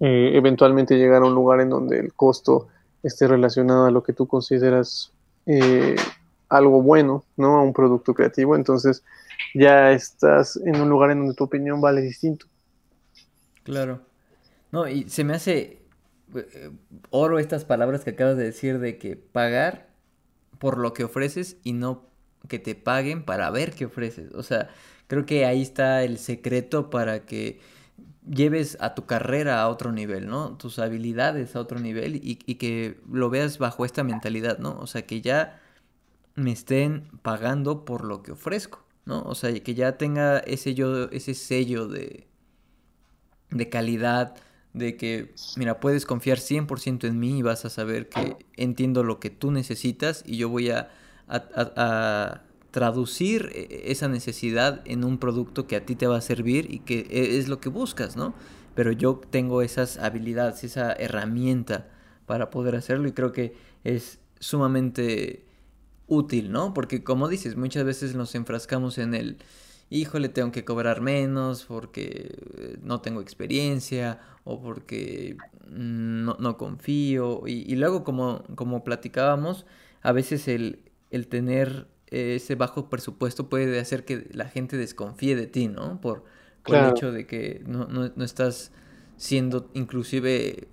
eh, 0.00 0.32
eventualmente 0.34 0.96
llegar 0.96 1.22
a 1.22 1.26
un 1.26 1.34
lugar 1.34 1.60
en 1.60 1.70
donde 1.70 1.98
el 1.98 2.12
costo 2.12 2.68
esté 3.02 3.26
relacionado 3.26 3.86
a 3.86 3.90
lo 3.90 4.02
que 4.02 4.12
tú 4.12 4.26
consideras 4.26 5.12
eh, 5.46 5.96
algo 6.48 6.82
bueno, 6.82 7.24
¿no? 7.36 7.56
A 7.58 7.62
un 7.62 7.72
producto 7.72 8.14
creativo, 8.14 8.56
entonces 8.56 9.02
ya 9.54 9.92
estás 9.92 10.56
en 10.64 10.80
un 10.80 10.88
lugar 10.88 11.10
en 11.10 11.20
donde 11.20 11.34
tu 11.34 11.44
opinión 11.44 11.80
vale 11.80 12.02
distinto. 12.02 12.46
Claro. 13.62 14.00
No, 14.72 14.88
y 14.88 15.08
se 15.08 15.24
me 15.24 15.34
hace 15.34 15.82
eh, 16.34 16.70
oro 17.10 17.38
estas 17.38 17.64
palabras 17.64 18.04
que 18.04 18.10
acabas 18.10 18.36
de 18.36 18.44
decir 18.44 18.78
de 18.78 18.98
que 18.98 19.16
pagar 19.16 19.88
por 20.58 20.78
lo 20.78 20.92
que 20.92 21.04
ofreces 21.04 21.56
y 21.64 21.72
no 21.72 22.09
que 22.48 22.58
te 22.58 22.74
paguen 22.74 23.24
para 23.24 23.50
ver 23.50 23.72
qué 23.72 23.86
ofreces. 23.86 24.32
O 24.34 24.42
sea, 24.42 24.70
creo 25.06 25.26
que 25.26 25.44
ahí 25.44 25.62
está 25.62 26.04
el 26.04 26.18
secreto 26.18 26.90
para 26.90 27.26
que 27.26 27.60
lleves 28.28 28.76
a 28.80 28.94
tu 28.94 29.06
carrera 29.06 29.62
a 29.62 29.68
otro 29.68 29.92
nivel, 29.92 30.28
¿no? 30.28 30.56
Tus 30.56 30.78
habilidades 30.78 31.56
a 31.56 31.60
otro 31.60 31.78
nivel 31.78 32.20
y, 32.22 32.36
que 32.36 33.00
lo 33.10 33.30
veas 33.30 33.58
bajo 33.58 33.84
esta 33.84 34.04
mentalidad, 34.04 34.58
¿no? 34.58 34.78
O 34.78 34.86
sea, 34.86 35.06
que 35.06 35.20
ya 35.20 35.60
me 36.34 36.52
estén 36.52 37.08
pagando 37.22 37.84
por 37.84 38.04
lo 38.04 38.22
que 38.22 38.32
ofrezco, 38.32 38.84
¿no? 39.04 39.22
O 39.22 39.34
sea, 39.34 39.52
que 39.60 39.74
ya 39.74 39.98
tenga 39.98 40.38
ese, 40.38 40.74
yo, 40.74 41.10
ese 41.10 41.34
sello 41.34 41.88
de, 41.88 42.26
de 43.50 43.68
calidad, 43.68 44.36
de 44.72 44.96
que, 44.96 45.34
mira, 45.56 45.80
puedes 45.80 46.06
confiar 46.06 46.38
100% 46.38 47.08
en 47.08 47.18
mí 47.18 47.38
y 47.38 47.42
vas 47.42 47.64
a 47.64 47.70
saber 47.70 48.08
que 48.08 48.36
entiendo 48.56 49.02
lo 49.02 49.18
que 49.18 49.30
tú 49.30 49.50
necesitas 49.50 50.22
y 50.24 50.36
yo 50.36 50.48
voy 50.48 50.70
a, 50.70 50.90
a, 51.30 52.42
traducir 52.70 53.50
e, 53.52 53.90
esa 53.90 54.06
necesidad 54.06 54.82
en 54.84 55.02
un 55.02 55.18
producto 55.18 55.66
que 55.66 55.74
a 55.76 55.84
ti 55.84 55.96
te 55.96 56.06
va 56.06 56.18
a 56.18 56.20
servir 56.20 56.72
y 56.72 56.80
que 56.80 57.00
e, 57.10 57.38
es 57.38 57.48
lo 57.48 57.60
que 57.60 57.68
buscas, 57.68 58.16
¿no? 58.16 58.34
Pero 58.74 58.92
yo 58.92 59.20
tengo 59.30 59.62
esas 59.62 59.98
habilidades, 59.98 60.62
esa 60.62 60.92
herramienta 60.92 61.88
para 62.26 62.50
poder 62.50 62.76
hacerlo 62.76 63.08
y 63.08 63.12
creo 63.12 63.32
que 63.32 63.54
es 63.82 64.20
sumamente 64.38 65.44
útil, 66.06 66.52
¿no? 66.52 66.72
Porque 66.74 67.02
como 67.02 67.28
dices, 67.28 67.56
muchas 67.56 67.84
veces 67.84 68.14
nos 68.14 68.34
enfrascamos 68.36 68.98
en 68.98 69.14
el 69.14 69.38
híjole, 69.90 70.28
tengo 70.28 70.52
que 70.52 70.64
cobrar 70.64 71.00
menos 71.00 71.64
porque 71.64 72.38
eh, 72.56 72.78
no 72.82 73.00
tengo 73.00 73.20
experiencia 73.20 74.20
o 74.44 74.62
porque 74.62 75.36
no, 75.68 76.56
confío. 76.56 77.42
Y, 77.46 77.74
luego, 77.76 78.04
como, 78.04 78.44
como 78.54 78.82
platicábamos, 78.84 79.66
a 80.02 80.12
veces 80.12 80.48
el, 80.48 80.80
el 81.10 81.28
tener 81.28 81.88
ese 82.06 82.56
bajo 82.56 82.88
presupuesto 82.90 83.48
puede 83.48 83.78
hacer 83.78 84.04
que 84.04 84.28
la 84.32 84.46
gente 84.46 84.76
desconfíe 84.76 85.36
de 85.36 85.46
ti, 85.46 85.68
¿no? 85.68 86.00
Por, 86.00 86.24
el 86.66 86.90
hecho 86.90 87.10
de 87.10 87.26
que 87.26 87.62
no, 87.66 87.86
no, 87.86 88.10
no 88.14 88.24
estás 88.24 88.70
siendo 89.16 89.70
inclusive 89.74 90.68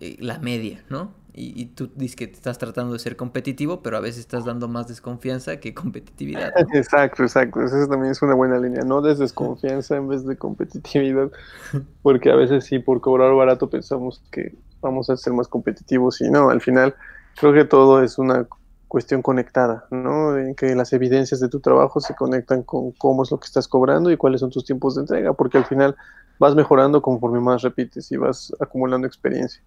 eh, 0.00 0.16
la 0.20 0.38
media, 0.38 0.84
¿no? 0.88 1.12
Y, 1.32 1.66
tú 1.66 1.90
dices 1.94 2.16
que 2.16 2.26
te 2.26 2.34
estás 2.34 2.58
tratando 2.58 2.92
de 2.92 2.98
ser 2.98 3.16
competitivo, 3.16 3.82
pero 3.82 3.96
a 3.96 4.00
veces 4.00 4.20
estás 4.20 4.44
dando 4.44 4.66
más 4.66 4.88
desconfianza 4.88 5.58
que 5.58 5.72
competitividad. 5.74 6.52
Exacto, 6.74 7.22
exacto. 7.22 7.62
Esa 7.62 7.86
también 7.88 8.10
es 8.10 8.20
una 8.20 8.34
buena 8.34 8.58
línea. 8.58 8.82
No 8.82 9.00
des 9.00 9.18
desconfianza 9.18 9.96
en 9.96 10.08
vez 10.08 10.26
de 10.26 10.36
competitividad, 10.36 11.30
porque 12.02 12.30
a 12.30 12.34
veces 12.34 12.64
sí, 12.64 12.78
por 12.80 13.00
cobrar 13.00 13.32
barato 13.34 13.70
pensamos 13.70 14.22
que 14.30 14.54
vamos 14.80 15.08
a 15.08 15.16
ser 15.16 15.32
más 15.32 15.46
competitivos 15.46 16.20
y 16.20 16.30
no, 16.30 16.50
al 16.50 16.60
final 16.60 16.94
creo 17.38 17.52
que 17.52 17.64
todo 17.64 18.02
es 18.02 18.18
una 18.18 18.46
cuestión 18.90 19.22
conectada, 19.22 19.84
¿no? 19.92 20.36
En 20.36 20.56
que 20.56 20.74
las 20.74 20.92
evidencias 20.92 21.38
de 21.38 21.48
tu 21.48 21.60
trabajo 21.60 22.00
se 22.00 22.16
conectan 22.16 22.64
con 22.64 22.90
cómo 22.90 23.22
es 23.22 23.30
lo 23.30 23.38
que 23.38 23.46
estás 23.46 23.68
cobrando 23.68 24.10
y 24.10 24.16
cuáles 24.16 24.40
son 24.40 24.50
tus 24.50 24.64
tiempos 24.64 24.96
de 24.96 25.02
entrega, 25.02 25.32
porque 25.32 25.58
al 25.58 25.64
final 25.64 25.94
vas 26.40 26.56
mejorando 26.56 27.00
conforme 27.00 27.38
más 27.38 27.62
repites 27.62 28.10
y 28.10 28.16
vas 28.16 28.52
acumulando 28.58 29.06
experiencia. 29.06 29.62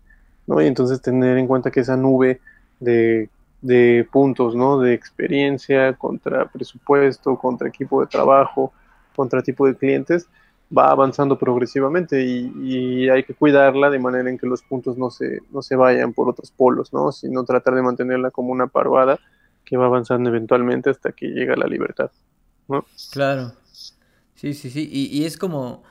¿no? 0.46 0.62
Y 0.62 0.68
entonces 0.68 1.02
tener 1.02 1.38
en 1.38 1.48
cuenta 1.48 1.72
que 1.72 1.80
esa 1.80 1.96
nube 1.96 2.42
de, 2.82 3.30
puntos, 4.12 4.58
¿no? 4.58 4.78
De 4.82 4.94
experiencia 4.94 5.94
contra 5.94 6.50
presupuesto, 6.50 7.38
contra 7.38 7.70
equipo 7.70 8.02
de 8.02 8.08
trabajo, 8.08 8.74
contra 9.16 9.42
tipo 9.42 9.66
de 9.66 9.78
clientes, 9.78 10.28
va 10.76 10.90
avanzando 10.92 11.38
progresivamente 11.38 12.24
y, 12.24 13.10
hay 13.10 13.24
que 13.24 13.34
cuidarla 13.34 13.90
de 13.90 14.00
manera 14.00 14.30
en 14.30 14.38
que 14.38 14.48
los 14.48 14.64
puntos 14.64 14.98
no 14.98 15.10
se, 15.10 15.40
no 15.52 15.62
se 15.62 15.76
vayan 15.76 16.14
por 16.14 16.30
otros 16.30 16.52
polos, 16.52 16.94
¿no? 16.94 17.12
Sino 17.12 17.44
tratar 17.44 17.76
de 17.76 17.82
mantenerla 17.82 18.32
como 18.32 18.52
una 18.52 18.68
parvada 18.68 19.20
que 19.66 19.78
va 19.78 19.86
avanzando 19.86 20.30
eventualmente 20.30 20.90
hasta 20.90 21.12
que 21.12 21.28
llega 21.28 21.56
la 21.56 21.68
libertad, 21.68 22.12
¿no? 22.68 22.86
Claro. 23.12 23.54
Sí, 24.36 24.54
sí, 24.54 24.70
sí. 24.70 24.90
Y, 24.92 25.24
es 25.26 25.38
como, 25.38 25.84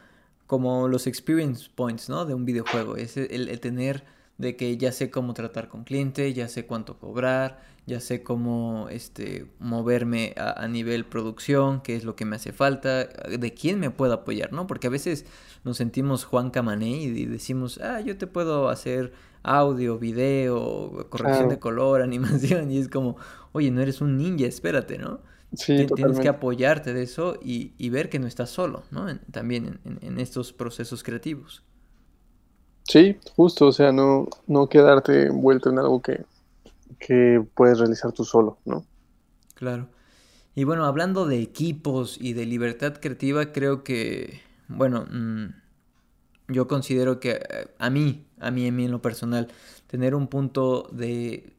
como 0.46 0.88
los 0.88 1.06
experience 1.06 1.70
points, 1.74 2.08
¿no? 2.08 2.24
De 2.24 2.34
un 2.34 2.44
videojuego. 2.44 2.96
Es 2.96 3.16
el 3.16 3.58
tener 3.60 4.04
de 4.38 4.56
que 4.56 4.76
ya 4.76 4.92
sé 4.92 5.10
cómo 5.10 5.34
tratar 5.34 5.68
con 5.68 5.84
cliente, 5.84 6.32
ya 6.32 6.48
sé 6.48 6.66
cuánto 6.66 6.98
cobrar, 6.98 7.60
ya 7.86 8.00
sé 8.00 8.22
cómo 8.22 8.88
este, 8.90 9.46
moverme 9.58 10.34
a, 10.36 10.66
nivel 10.68 11.04
producción, 11.04 11.80
qué 11.82 11.96
es 11.96 12.04
lo 12.04 12.14
que 12.14 12.24
me 12.24 12.36
hace 12.36 12.52
falta, 12.52 13.04
de 13.04 13.54
quién 13.54 13.80
me 13.80 13.90
puedo 13.90 14.14
apoyar, 14.14 14.52
¿no? 14.52 14.66
Porque 14.66 14.86
a 14.86 14.90
veces 14.90 15.26
nos 15.64 15.76
sentimos 15.76 16.24
Juan 16.24 16.50
Camané 16.50 17.02
y 17.02 17.26
decimos, 17.26 17.78
ah, 17.82 18.00
yo 18.00 18.16
te 18.16 18.26
puedo 18.26 18.68
hacer 18.68 19.12
audio, 19.42 19.98
video, 19.98 21.08
corrección 21.10 21.48
de 21.48 21.58
color, 21.58 22.02
animación, 22.02 22.70
y 22.70 22.78
es 22.78 22.88
como, 22.88 23.16
oye, 23.52 23.70
no 23.70 23.80
eres 23.80 24.00
un 24.00 24.16
ninja, 24.16 24.46
espérate, 24.46 24.98
¿no? 24.98 25.20
Sí, 25.54 25.86
Tienes 25.94 26.18
que 26.18 26.28
apoyarte 26.28 26.94
de 26.94 27.02
eso 27.02 27.38
y, 27.42 27.88
ver 27.90 28.08
que 28.08 28.18
no 28.18 28.26
estás 28.26 28.48
solo, 28.48 28.84
¿no? 28.90 29.06
también 29.30 29.80
en 29.84 30.18
estos 30.18 30.52
procesos 30.52 31.02
creativos. 31.02 31.62
Sí, 32.84 33.16
justo, 33.36 33.68
o 33.68 33.72
sea, 33.72 33.92
no, 33.92 34.28
no 34.46 34.68
quedarte 34.68 35.26
envuelto 35.26 35.70
en 35.70 35.78
algo 35.78 36.02
que, 36.02 36.24
que 36.98 37.44
puedes 37.54 37.78
realizar 37.78 38.12
tú 38.12 38.24
solo, 38.24 38.58
¿no? 38.64 38.84
Claro. 39.54 39.88
Y 40.54 40.64
bueno, 40.64 40.84
hablando 40.84 41.26
de 41.26 41.40
equipos 41.40 42.18
y 42.20 42.34
de 42.34 42.44
libertad 42.44 42.94
creativa, 43.00 43.52
creo 43.52 43.84
que, 43.84 44.42
bueno, 44.68 45.06
mm, 45.10 45.46
yo 46.48 46.68
considero 46.68 47.20
que 47.20 47.30
eh, 47.32 47.68
a 47.78 47.88
mí, 47.90 48.26
a 48.38 48.50
mí, 48.50 48.68
a 48.68 48.72
mí 48.72 48.84
en 48.84 48.90
lo 48.90 49.00
personal, 49.00 49.48
tener 49.86 50.14
un 50.14 50.28
punto 50.28 50.88
de 50.92 51.52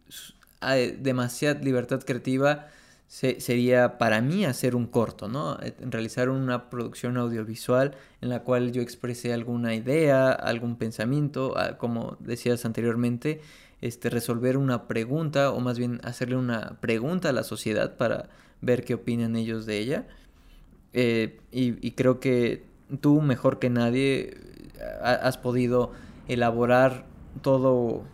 demasiada 1.00 1.60
libertad 1.60 2.02
creativa 2.06 2.68
sería 3.14 4.00
para 4.00 4.22
mí 4.22 4.44
hacer 4.44 4.76
un 4.76 4.88
corto, 4.88 5.28
¿no? 5.28 5.60
Eh, 5.62 5.76
realizar 5.82 6.30
una 6.30 6.72
producción 6.72 7.18
audiovisual 7.18 7.94
en 8.22 8.30
la 8.30 8.42
cual 8.42 8.72
yo 8.72 8.82
expresé 8.82 9.34
alguna 9.34 9.76
idea, 9.76 10.32
algún 10.32 10.78
pensamiento, 10.78 11.54
ah, 11.56 11.78
como 11.78 12.18
decías 12.20 12.66
anteriormente, 12.66 13.40
este, 13.82 14.10
resolver 14.10 14.58
una 14.58 14.88
pregunta 14.88 15.52
o 15.52 15.60
más 15.60 15.78
bien 15.78 16.02
hacerle 16.04 16.38
una 16.38 16.80
pregunta 16.82 17.30
a 17.30 17.34
la 17.34 17.44
sociedad 17.44 17.98
para 17.98 18.30
ver 18.62 18.84
qué 18.84 18.96
opinan 18.96 19.36
ellos 19.36 19.68
de 19.68 19.78
ella. 19.78 20.08
Eh, 20.94 21.40
y, 21.52 21.92
creo 21.92 22.20
que 22.20 22.66
tú 23.00 23.22
mejor 23.22 23.60
que 23.60 23.70
nadie 23.70 24.38
has 25.04 25.38
podido 25.38 25.92
elaborar 26.28 27.06
todo, 27.44 28.06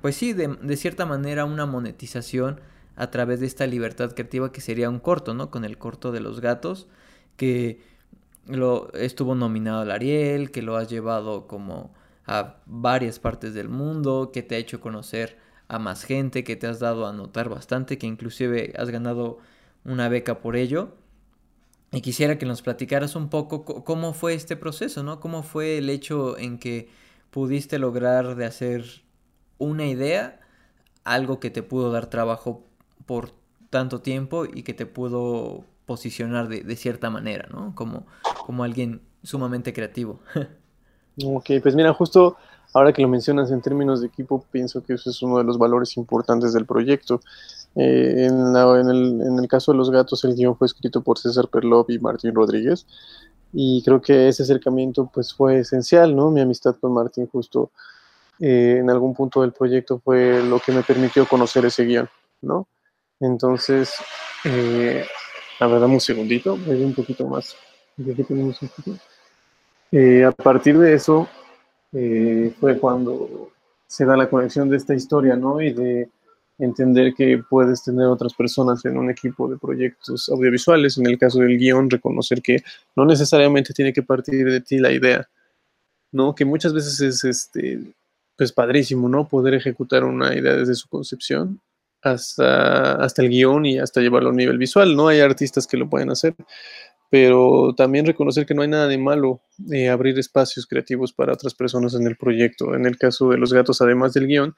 pues 0.00 0.16
sí, 0.16 0.32
de 0.32 0.76
cierta 0.76 1.06
manera 1.06 1.44
una 1.44 1.66
monetización 1.66 2.60
a 2.98 3.12
través 3.12 3.38
de 3.38 3.46
esta 3.46 3.66
libertad 3.66 4.12
creativa 4.12 4.50
que 4.50 4.60
sería 4.60 4.90
un 4.90 4.98
corto, 4.98 5.32
¿no? 5.32 5.52
Con 5.52 5.64
el 5.64 5.78
corto 5.78 6.10
de 6.10 6.18
los 6.18 6.40
gatos, 6.40 6.88
que 7.36 7.80
lo 8.46 8.92
estuvo 8.92 9.36
nominado 9.36 9.82
al 9.82 9.92
Ariel, 9.92 10.50
que 10.50 10.62
lo 10.62 10.76
has 10.76 10.90
llevado 10.90 11.46
como 11.46 11.94
a 12.26 12.56
varias 12.66 13.20
partes 13.20 13.54
del 13.54 13.68
mundo, 13.68 14.32
que 14.32 14.42
te 14.42 14.56
ha 14.56 14.58
hecho 14.58 14.80
conocer 14.80 15.38
a 15.68 15.78
más 15.78 16.02
gente, 16.02 16.42
que 16.42 16.56
te 16.56 16.66
has 16.66 16.80
dado 16.80 17.06
a 17.06 17.12
notar 17.12 17.48
bastante, 17.48 17.98
que 17.98 18.08
inclusive 18.08 18.74
has 18.76 18.90
ganado 18.90 19.38
una 19.84 20.08
beca 20.08 20.40
por 20.40 20.56
ello. 20.56 20.96
Y 21.92 22.00
quisiera 22.00 22.36
que 22.36 22.46
nos 22.46 22.62
platicaras 22.62 23.14
un 23.14 23.28
poco 23.30 23.64
cómo 23.84 24.12
fue 24.12 24.34
este 24.34 24.56
proceso, 24.56 25.04
¿no? 25.04 25.20
Cómo 25.20 25.44
fue 25.44 25.78
el 25.78 25.88
hecho 25.88 26.36
en 26.36 26.58
que 26.58 26.88
pudiste 27.30 27.78
lograr 27.78 28.34
de 28.34 28.44
hacer 28.44 29.02
una 29.56 29.86
idea, 29.86 30.40
algo 31.04 31.38
que 31.38 31.50
te 31.50 31.62
pudo 31.62 31.92
dar 31.92 32.06
trabajo 32.10 32.67
por 33.08 33.30
tanto 33.70 34.02
tiempo 34.02 34.44
y 34.44 34.62
que 34.62 34.74
te 34.74 34.84
pudo 34.84 35.64
posicionar 35.86 36.48
de, 36.48 36.76
cierta 36.76 37.08
manera, 37.08 37.48
¿no? 37.50 37.74
Como, 37.74 38.06
como 38.44 38.64
alguien 38.64 39.00
sumamente 39.22 39.72
creativo. 39.72 40.20
ok, 41.24 41.50
pues 41.62 41.74
mira, 41.74 41.94
justo 41.94 42.36
ahora 42.74 42.92
que 42.92 43.00
lo 43.00 43.08
mencionas 43.08 43.50
en 43.50 43.62
términos 43.62 44.02
de 44.02 44.08
equipo, 44.08 44.44
pienso 44.52 44.82
que 44.82 44.92
eso 44.92 45.08
es 45.08 45.22
uno 45.22 45.38
de 45.38 45.44
los 45.44 45.56
valores 45.56 45.96
importantes 45.96 46.52
del 46.52 46.66
proyecto. 46.66 47.22
Eh, 47.76 48.28
en, 48.28 49.38
el, 49.38 49.48
caso 49.48 49.72
de 49.72 49.78
los 49.78 49.90
gatos, 49.90 50.22
el 50.24 50.34
guion 50.34 50.54
fue 50.54 50.66
escrito 50.66 51.02
por 51.02 51.18
César 51.18 51.48
Perlov 51.48 51.86
y 51.88 51.98
Martín 51.98 52.34
Rodríguez. 52.34 52.86
Y 53.54 53.82
creo 53.86 54.02
que 54.02 54.28
ese 54.28 54.42
acercamiento 54.42 55.10
pues 55.12 55.32
fue 55.32 55.60
esencial, 55.60 56.14
¿no? 56.14 56.30
Mi 56.30 56.42
amistad 56.42 56.76
con 56.78 56.92
Martín 56.92 57.26
justo 57.26 57.70
eh, 58.38 58.76
en 58.80 58.90
algún 58.90 59.14
punto 59.14 59.40
del 59.40 59.54
proyecto 59.54 59.98
fue 59.98 60.42
lo 60.42 60.60
que 60.60 60.72
me 60.72 60.82
permitió 60.82 61.26
conocer 61.26 61.64
ese 61.64 61.86
guion, 61.86 62.10
¿no? 62.42 62.68
Entonces, 63.20 63.92
eh, 64.44 65.04
A 65.60 65.66
ver, 65.66 65.80
dame 65.80 65.94
un 65.94 66.00
segundito, 66.00 66.56
voy 66.56 66.82
un 66.82 66.94
poquito 66.94 67.26
más. 67.26 67.56
Aquí 68.00 68.22
tenemos 68.22 68.62
un 68.62 68.68
poquito. 68.68 68.98
Eh, 69.90 70.24
a 70.24 70.30
partir 70.32 70.78
de 70.78 70.94
eso 70.94 71.28
eh, 71.92 72.54
fue 72.60 72.78
cuando 72.78 73.50
se 73.86 74.04
da 74.04 74.16
la 74.16 74.28
conexión 74.30 74.68
de 74.68 74.76
esta 74.76 74.94
historia, 74.94 75.34
¿no? 75.34 75.60
Y 75.60 75.72
de 75.72 76.10
entender 76.58 77.14
que 77.14 77.42
puedes 77.48 77.82
tener 77.82 78.06
otras 78.06 78.34
personas 78.34 78.84
en 78.84 78.98
un 78.98 79.10
equipo 79.10 79.48
de 79.48 79.56
proyectos 79.56 80.28
audiovisuales. 80.28 80.98
En 80.98 81.06
el 81.06 81.18
caso 81.18 81.40
del 81.40 81.58
guion, 81.58 81.90
reconocer 81.90 82.42
que 82.42 82.62
no 82.94 83.04
necesariamente 83.04 83.72
tiene 83.72 83.92
que 83.92 84.02
partir 84.02 84.48
de 84.48 84.60
ti 84.60 84.78
la 84.78 84.92
idea, 84.92 85.28
¿no? 86.12 86.34
Que 86.34 86.44
muchas 86.44 86.72
veces 86.72 87.00
es 87.00 87.24
este, 87.24 87.80
pues 88.36 88.52
padrísimo, 88.52 89.08
¿no? 89.08 89.26
Poder 89.28 89.54
ejecutar 89.54 90.04
una 90.04 90.34
idea 90.36 90.54
desde 90.54 90.74
su 90.74 90.88
concepción 90.88 91.60
hasta, 92.02 92.94
hasta 92.94 93.22
el 93.22 93.28
guion 93.28 93.66
y 93.66 93.78
hasta 93.78 94.00
llevarlo 94.00 94.28
a 94.28 94.32
un 94.32 94.38
nivel 94.38 94.58
visual, 94.58 94.96
¿no? 94.96 95.08
Hay 95.08 95.20
artistas 95.20 95.66
que 95.66 95.76
lo 95.76 95.88
pueden 95.88 96.10
hacer, 96.10 96.34
pero 97.10 97.74
también 97.76 98.06
reconocer 98.06 98.46
que 98.46 98.54
no 98.54 98.62
hay 98.62 98.68
nada 98.68 98.86
de 98.86 98.98
malo 98.98 99.40
eh, 99.72 99.88
abrir 99.88 100.18
espacios 100.18 100.66
creativos 100.66 101.12
para 101.12 101.32
otras 101.32 101.54
personas 101.54 101.94
en 101.94 102.06
el 102.06 102.16
proyecto. 102.16 102.74
En 102.74 102.86
el 102.86 102.98
caso 102.98 103.30
de 103.30 103.38
los 103.38 103.52
gatos, 103.52 103.80
además 103.80 104.12
del 104.14 104.26
guion, 104.26 104.54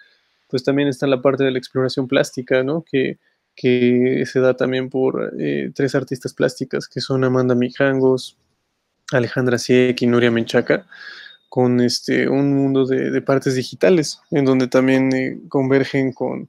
pues 0.48 0.64
también 0.64 0.88
está 0.88 1.07
la 1.07 1.22
parte 1.22 1.44
de 1.44 1.53
la 1.53 1.59
exploración 1.59 2.09
plástica, 2.09 2.62
¿no? 2.64 2.85
Que, 2.90 3.18
que 3.55 4.24
se 4.26 4.40
da 4.40 4.57
también 4.57 4.90
por 4.90 5.33
eh, 5.38 5.70
tres 5.74 5.94
artistas 5.94 6.35
plásticas, 6.35 6.88
que 6.88 7.00
son 7.00 7.24
Amanda 7.24 7.55
Mijangos, 7.55 8.37
Alejandra 9.12 9.59
Sieck 9.59 10.03
y 10.03 10.07
Nuria 10.07 10.31
Menchaca, 10.31 10.87
con 11.48 11.81
este, 11.81 12.29
un 12.29 12.55
mundo 12.55 12.87
de, 12.87 13.20
partes 13.22 13.55
digitales, 13.55 14.20
en 14.31 14.44
donde 14.44 14.68
también 14.68 15.12
eh, 15.14 15.40
convergen 15.48 16.12
con, 16.12 16.48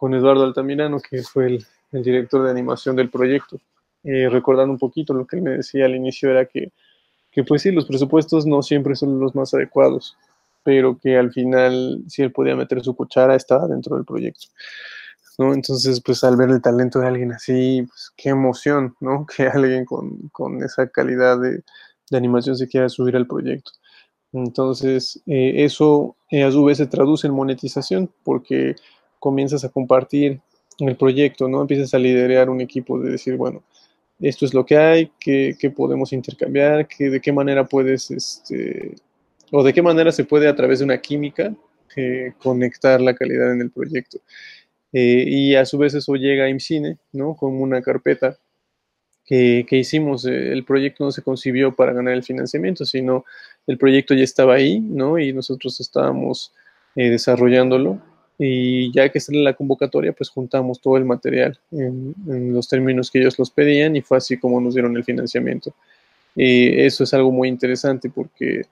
con, 0.00 0.14
Eduardo 0.14 0.44
Altamirano, 0.44 1.00
que 1.00 1.22
fue 1.22 1.46
el, 1.46 1.66
director 1.92 2.44
de 2.44 2.50
animación 2.50 2.96
del 2.96 3.10
proyecto. 3.10 3.60
Eh, 4.02 4.28
recordando 4.30 4.72
un 4.72 4.78
poquito 4.78 5.12
lo 5.12 5.26
que 5.26 5.36
él 5.36 5.42
me 5.42 5.50
decía 5.50 5.84
al 5.84 5.94
inicio, 5.94 6.30
era 6.30 6.46
que, 6.46 6.72
que, 7.30 7.44
pues 7.44 7.62
sí, 7.62 7.70
los 7.70 7.86
presupuestos 7.86 8.46
no 8.46 8.62
siempre 8.62 8.94
son 8.96 9.20
los 9.20 9.34
más 9.34 9.52
adecuados, 9.52 10.16
pero 10.62 10.98
que 10.98 11.16
al 11.16 11.32
final, 11.32 12.02
si 12.08 12.22
él 12.22 12.32
podía 12.32 12.56
meter 12.56 12.82
su 12.82 12.94
cuchara, 12.94 13.34
estaba 13.34 13.66
dentro 13.66 13.96
del 13.96 14.04
proyecto. 14.04 14.46
¿no? 15.38 15.54
Entonces, 15.54 16.00
pues 16.02 16.22
al 16.22 16.36
ver 16.36 16.50
el 16.50 16.60
talento 16.60 17.00
de 17.00 17.08
alguien 17.08 17.32
así, 17.32 17.82
pues 17.88 18.12
qué 18.16 18.28
emoción, 18.30 18.94
¿no? 19.00 19.26
Que 19.36 19.44
alguien 19.48 19.84
con, 19.84 20.28
con 20.32 20.62
esa 20.62 20.88
calidad 20.88 21.40
de, 21.40 21.62
de, 22.10 22.16
animación 22.16 22.56
se 22.56 22.68
quiera 22.68 22.88
subir 22.88 23.16
al 23.16 23.26
proyecto. 23.26 23.72
Entonces, 24.32 25.20
eh, 25.26 25.64
eso 25.64 26.16
eh, 26.30 26.44
a 26.44 26.52
su 26.52 26.64
vez 26.64 26.78
se 26.78 26.86
traduce 26.86 27.26
en 27.26 27.34
monetización, 27.34 28.10
porque 28.22 28.76
comienzas 29.20 29.64
a 29.64 29.68
compartir 29.68 30.40
el 30.78 30.96
proyecto, 30.96 31.48
¿no? 31.48 31.60
Empiezas 31.60 31.94
a 31.94 31.98
liderar 31.98 32.50
un 32.50 32.60
equipo 32.60 32.98
de 32.98 33.12
decir, 33.12 33.36
bueno, 33.36 33.62
esto 34.18 34.44
es 34.44 34.52
lo 34.52 34.66
que 34.66 34.76
hay, 34.76 35.12
qué, 35.18 35.72
podemos 35.74 36.12
intercambiar, 36.12 36.86
de 36.98 37.20
qué 37.20 37.32
manera 37.32 37.64
puedes, 37.64 38.10
este, 38.10 38.96
o 39.50 39.62
de 39.62 39.72
qué 39.72 39.82
manera 39.82 40.12
se 40.12 40.24
puede 40.24 40.48
a 40.48 40.54
través 40.54 40.80
de 40.80 40.84
una 40.84 41.00
química 41.00 41.54
eh, 41.96 42.32
conectar 42.42 43.00
la 43.00 43.14
calidad 43.14 43.52
en 43.52 43.62
el 43.62 43.70
proyecto. 43.70 44.18
Eh, 44.92 45.24
y 45.26 45.54
a 45.54 45.64
su 45.64 45.78
vez 45.78 45.94
eso 45.94 46.14
llega 46.14 46.44
a 46.44 46.48
IMCINE, 46.48 46.98
¿no? 47.12 47.34
Como 47.34 47.60
una 47.62 47.80
carpeta 47.80 48.38
que, 49.24 49.64
hicimos. 49.70 50.26
Eh, 50.26 50.52
el 50.52 50.64
proyecto 50.64 51.04
no 51.04 51.12
se 51.12 51.22
concibió 51.22 51.74
para 51.74 51.92
ganar 51.92 52.14
el 52.14 52.24
financiamiento, 52.24 52.84
sino 52.84 53.24
el 53.66 53.78
proyecto 53.78 54.14
ya 54.14 54.24
estaba 54.24 54.54
ahí, 54.54 54.80
¿no? 54.80 55.18
Y 55.18 55.32
nosotros 55.32 55.80
estábamos 55.80 56.52
desarrollándolo 56.96 58.02
y 58.42 58.90
ya 58.90 59.10
que 59.10 59.20
sale 59.20 59.42
la 59.42 59.52
convocatoria, 59.52 60.14
pues 60.14 60.30
juntamos 60.30 60.80
todo 60.80 60.96
el 60.96 61.04
material 61.04 61.60
en, 61.70 62.14
los 62.54 62.68
términos 62.68 63.10
que 63.10 63.18
ellos 63.18 63.38
los 63.38 63.50
pedían 63.50 63.96
y 63.96 64.00
fue 64.00 64.16
así 64.16 64.38
como 64.38 64.62
nos 64.62 64.72
dieron 64.72 64.96
el 64.96 65.04
financiamiento. 65.04 65.74
Y 66.34 66.80
eso 66.80 67.04
es 67.04 67.12
algo 67.12 67.30
muy 67.30 67.48
interesante 67.48 68.08
porque 68.08 68.62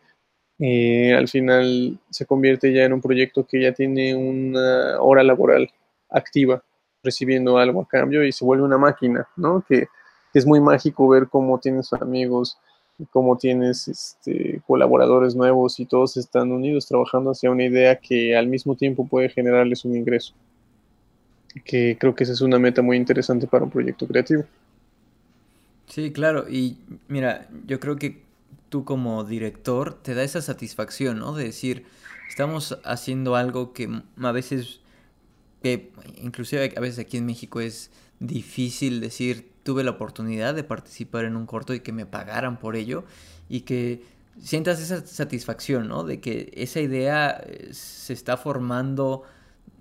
eh, 0.58 1.12
al 1.12 1.28
final 1.28 1.98
se 2.08 2.24
convierte 2.24 2.72
ya 2.72 2.84
en 2.84 2.94
un 2.94 3.02
proyecto 3.02 3.46
que 3.46 3.60
ya 3.60 3.72
tiene 3.72 4.14
una 4.14 5.02
hora 5.02 5.22
laboral 5.22 5.70
activa, 6.08 6.64
recibiendo 7.02 7.58
algo 7.58 7.82
a 7.82 7.88
cambio 7.88 8.24
y 8.24 8.32
se 8.32 8.46
vuelve 8.46 8.64
una 8.64 8.78
máquina, 8.78 9.28
¿no? 9.36 9.62
Que, 9.68 9.80
que 10.32 10.38
es 10.38 10.46
muy 10.46 10.60
mágico 10.62 11.06
ver 11.08 11.28
cómo 11.28 11.60
tienes 11.60 11.92
amigos, 11.92 12.56
cómo 13.06 13.36
tienes 13.36 13.88
este, 13.88 14.60
colaboradores 14.66 15.34
nuevos 15.34 15.78
y 15.80 15.86
todos 15.86 16.16
están 16.16 16.50
unidos 16.50 16.86
trabajando 16.86 17.30
hacia 17.30 17.50
una 17.50 17.64
idea 17.64 17.96
que 17.96 18.36
al 18.36 18.48
mismo 18.48 18.74
tiempo 18.74 19.06
puede 19.06 19.28
generarles 19.28 19.84
un 19.84 19.96
ingreso. 19.96 20.34
Que 21.64 21.96
creo 21.98 22.14
que 22.14 22.24
esa 22.24 22.32
es 22.32 22.40
una 22.40 22.58
meta 22.58 22.82
muy 22.82 22.96
interesante 22.96 23.46
para 23.46 23.64
un 23.64 23.70
proyecto 23.70 24.06
creativo. 24.06 24.44
Sí, 25.86 26.12
claro. 26.12 26.46
Y 26.48 26.78
mira, 27.08 27.48
yo 27.66 27.80
creo 27.80 27.96
que 27.96 28.22
tú 28.68 28.84
como 28.84 29.24
director 29.24 29.94
te 29.94 30.14
da 30.14 30.22
esa 30.22 30.42
satisfacción, 30.42 31.18
¿no? 31.18 31.34
De 31.34 31.44
decir, 31.44 31.84
estamos 32.28 32.78
haciendo 32.84 33.36
algo 33.36 33.72
que 33.72 33.88
a 34.20 34.32
veces, 34.32 34.80
que 35.62 35.90
inclusive 36.22 36.74
a 36.76 36.80
veces 36.80 36.98
aquí 36.98 37.16
en 37.16 37.26
México 37.26 37.60
es 37.60 37.90
difícil 38.20 39.00
decir, 39.00 39.50
tuve 39.68 39.84
la 39.84 39.90
oportunidad 39.90 40.54
de 40.54 40.64
participar 40.64 41.26
en 41.26 41.36
un 41.36 41.44
corto 41.44 41.74
y 41.74 41.80
que 41.80 41.92
me 41.92 42.06
pagaran 42.06 42.58
por 42.58 42.74
ello 42.74 43.04
y 43.50 43.60
que 43.60 44.02
sientas 44.40 44.80
esa 44.80 45.04
satisfacción, 45.04 45.88
¿no? 45.88 46.04
De 46.04 46.22
que 46.22 46.50
esa 46.54 46.80
idea 46.80 47.38
eh, 47.44 47.68
se 47.72 48.14
está 48.14 48.38
formando 48.38 49.24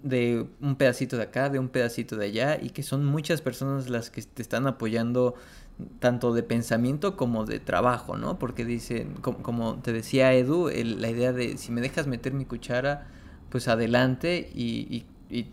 de 0.04 0.46
un 0.60 0.76
pedacito 0.76 1.16
de 1.16 1.24
acá, 1.24 1.50
de 1.50 1.60
un 1.60 1.70
pedacito 1.70 2.18
de 2.18 2.26
allá 2.26 2.60
y 2.62 2.72
que 2.72 2.84
son 2.84 3.06
muchas 3.06 3.40
personas 3.40 3.90
las 3.90 4.10
que 4.10 4.22
te 4.24 4.42
están 4.42 4.68
apoyando 4.68 5.36
tanto 6.00 6.34
de 6.34 6.44
pensamiento 6.44 7.16
como 7.16 7.46
de 7.46 7.62
trabajo, 7.62 8.18
¿no? 8.18 8.38
Porque 8.40 8.66
dicen, 8.66 9.14
como, 9.22 9.76
te 9.76 9.94
decía 9.94 10.34
Edu, 10.34 10.70
la 10.70 11.10
idea 11.10 11.32
de 11.32 11.58
si 11.58 11.72
me 11.72 11.80
dejas 11.80 12.08
meter 12.08 12.34
mi 12.34 12.44
cuchara, 12.44 13.08
pues 13.50 13.70
adelante 13.70 14.52
y 14.54 14.86
y 14.94 15.06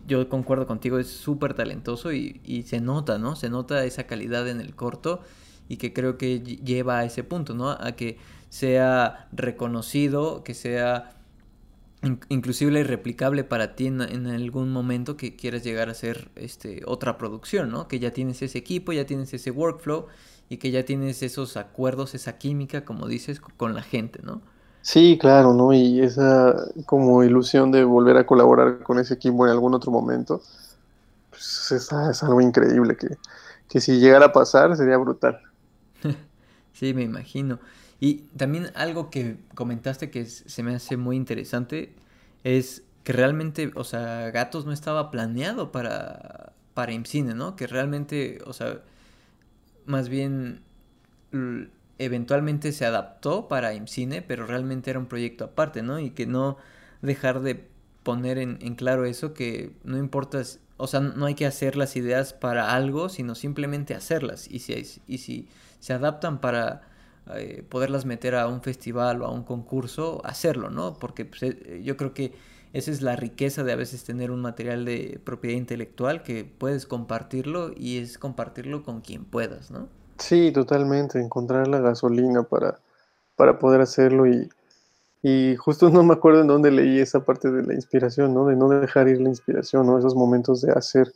yo 0.06 0.28
concuerdo 0.28 0.66
contigo, 0.66 0.98
es 0.98 1.08
súper 1.08 1.54
talentoso 1.54 2.12
y, 2.12 2.40
y, 2.44 2.62
se 2.62 2.80
nota, 2.80 3.18
¿no? 3.18 3.36
Se 3.36 3.50
nota 3.50 3.84
esa 3.84 4.04
calidad 4.04 4.48
en 4.48 4.60
el 4.60 4.74
corto 4.74 5.20
y 5.68 5.76
que 5.78 5.92
creo 5.92 6.18
que 6.18 6.40
lleva 6.40 6.98
a 6.98 7.04
ese 7.04 7.24
punto, 7.24 7.54
¿no? 7.54 7.70
A 7.70 7.92
que 7.92 8.18
sea 8.48 9.28
reconocido, 9.32 10.44
que 10.44 10.54
sea 10.54 11.10
inclusive 12.28 12.80
irreplicable 12.80 13.44
para 13.44 13.74
ti 13.74 13.86
en, 13.86 14.00
en, 14.02 14.26
algún 14.26 14.70
momento 14.70 15.16
que 15.16 15.36
quieras 15.36 15.64
llegar 15.64 15.88
a 15.88 15.92
hacer 15.92 16.30
este, 16.36 16.82
otra 16.86 17.18
producción, 17.18 17.70
¿no? 17.70 17.88
Que 17.88 17.98
ya 17.98 18.12
tienes 18.12 18.42
ese 18.42 18.58
equipo, 18.58 18.92
ya 18.92 19.06
tienes 19.06 19.32
ese 19.32 19.50
workflow 19.50 20.06
y 20.48 20.58
que 20.58 20.70
ya 20.70 20.84
tienes 20.84 21.22
esos 21.22 21.56
acuerdos, 21.56 22.14
esa 22.14 22.38
química, 22.38 22.84
como 22.84 23.08
dices, 23.08 23.40
con 23.40 23.74
la 23.74 23.82
gente, 23.82 24.20
¿no? 24.22 24.42
Sí, 24.84 25.16
claro, 25.18 25.54
¿no? 25.54 25.72
Y 25.72 26.02
esa 26.02 26.54
como 26.84 27.24
ilusión 27.24 27.72
de 27.72 27.84
volver 27.84 28.18
a 28.18 28.26
colaborar 28.26 28.82
con 28.82 28.98
ese 28.98 29.14
equipo 29.14 29.46
en 29.46 29.52
algún 29.52 29.72
otro 29.72 29.90
momento, 29.90 30.42
pues 31.30 31.72
es, 31.72 31.90
algo 32.22 32.42
increíble 32.42 32.94
que, 32.94 33.16
que 33.66 33.80
si 33.80 33.98
llegara 33.98 34.26
a 34.26 34.32
pasar 34.32 34.76
sería 34.76 34.98
brutal. 34.98 35.40
sí, 36.74 36.92
me 36.92 37.00
imagino. 37.00 37.60
Y 37.98 38.24
también 38.36 38.72
algo 38.74 39.08
que 39.08 39.38
comentaste 39.54 40.10
que 40.10 40.26
se 40.26 40.62
me 40.62 40.74
hace 40.74 40.98
muy 40.98 41.16
interesante 41.16 41.94
es 42.42 42.82
que 43.04 43.14
realmente, 43.14 43.72
o 43.76 43.84
sea, 43.84 44.30
Gatos 44.32 44.66
no 44.66 44.72
estaba 44.72 45.10
planeado 45.10 45.72
para, 45.72 46.52
para 46.74 46.92
IMCINE, 46.92 47.34
¿no? 47.34 47.56
Que 47.56 47.66
realmente, 47.66 48.40
o 48.44 48.52
sea, 48.52 48.82
más 49.86 50.10
bien 50.10 50.60
eventualmente 51.98 52.72
se 52.72 52.86
adaptó 52.86 53.48
para 53.48 53.74
IMCINE, 53.74 54.22
pero 54.22 54.46
realmente 54.46 54.90
era 54.90 54.98
un 54.98 55.06
proyecto 55.06 55.44
aparte, 55.44 55.82
¿no? 55.82 55.98
Y 55.98 56.10
que 56.10 56.26
no 56.26 56.56
dejar 57.02 57.40
de 57.40 57.68
poner 58.02 58.38
en, 58.38 58.56
claro 58.74 59.04
eso, 59.04 59.34
que 59.34 59.72
no 59.84 59.98
importa, 59.98 60.42
o 60.76 60.86
sea, 60.86 61.00
no 61.00 61.26
hay 61.26 61.34
que 61.34 61.46
hacer 61.46 61.76
las 61.76 61.96
ideas 61.96 62.32
para 62.32 62.74
algo, 62.74 63.08
sino 63.08 63.34
simplemente 63.34 63.94
hacerlas. 63.94 64.48
Y 64.50 64.60
si, 64.60 65.00
y 65.06 65.18
si 65.18 65.48
se 65.80 65.92
adaptan 65.92 66.40
para 66.40 66.82
eh, 67.34 67.64
poderlas 67.68 68.04
meter 68.04 68.34
a 68.34 68.48
un 68.48 68.62
festival 68.62 69.22
o 69.22 69.26
a 69.26 69.30
un 69.30 69.44
concurso, 69.44 70.20
hacerlo, 70.24 70.70
¿no? 70.70 70.94
Porque 70.94 71.24
pues, 71.24 71.42
eh, 71.42 71.82
yo 71.84 71.96
creo 71.96 72.12
que 72.12 72.34
esa 72.74 72.90
es 72.90 73.02
la 73.02 73.16
riqueza 73.16 73.64
de 73.64 73.72
a 73.72 73.76
veces 73.76 74.04
tener 74.04 74.30
un 74.30 74.42
material 74.42 74.84
de 74.84 75.20
propiedad 75.24 75.56
intelectual 75.56 76.22
que 76.22 76.44
puedes 76.44 76.86
compartirlo 76.86 77.72
y 77.76 77.98
es 77.98 78.18
compartirlo 78.18 78.82
con 78.82 79.00
quien 79.00 79.24
puedas, 79.24 79.70
¿no? 79.70 79.88
Sí, 80.18 80.52
totalmente, 80.52 81.20
encontrar 81.20 81.68
la 81.68 81.80
gasolina 81.80 82.44
para, 82.44 82.78
para 83.36 83.58
poder 83.58 83.80
hacerlo 83.80 84.26
y, 84.26 84.48
y 85.22 85.56
justo 85.56 85.90
no 85.90 86.04
me 86.04 86.14
acuerdo 86.14 86.42
en 86.42 86.46
dónde 86.46 86.70
leí 86.70 87.00
esa 87.00 87.24
parte 87.24 87.50
de 87.50 87.62
la 87.62 87.74
inspiración, 87.74 88.34
¿no? 88.34 88.46
De 88.46 88.56
no 88.56 88.68
dejar 88.68 89.08
ir 89.08 89.20
la 89.20 89.30
inspiración, 89.30 89.86
¿no? 89.86 89.98
Esos 89.98 90.14
momentos 90.14 90.60
de 90.60 90.72
hacer, 90.72 91.12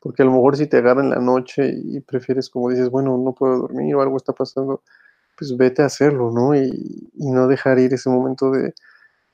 porque 0.00 0.22
a 0.22 0.26
lo 0.26 0.32
mejor 0.32 0.56
si 0.56 0.66
te 0.66 0.78
agarra 0.78 1.02
en 1.02 1.10
la 1.10 1.20
noche 1.20 1.68
y 1.74 2.00
prefieres, 2.00 2.48
como 2.48 2.70
dices, 2.70 2.88
bueno, 2.90 3.18
no 3.18 3.32
puedo 3.34 3.58
dormir 3.58 3.94
o 3.96 4.02
algo 4.02 4.16
está 4.16 4.32
pasando, 4.32 4.82
pues 5.36 5.56
vete 5.56 5.82
a 5.82 5.86
hacerlo, 5.86 6.30
¿no? 6.30 6.54
Y, 6.54 7.10
no 7.14 7.48
dejar 7.48 7.78
ir 7.78 7.92
ese 7.94 8.08
momento 8.10 8.50
de, 8.52 8.74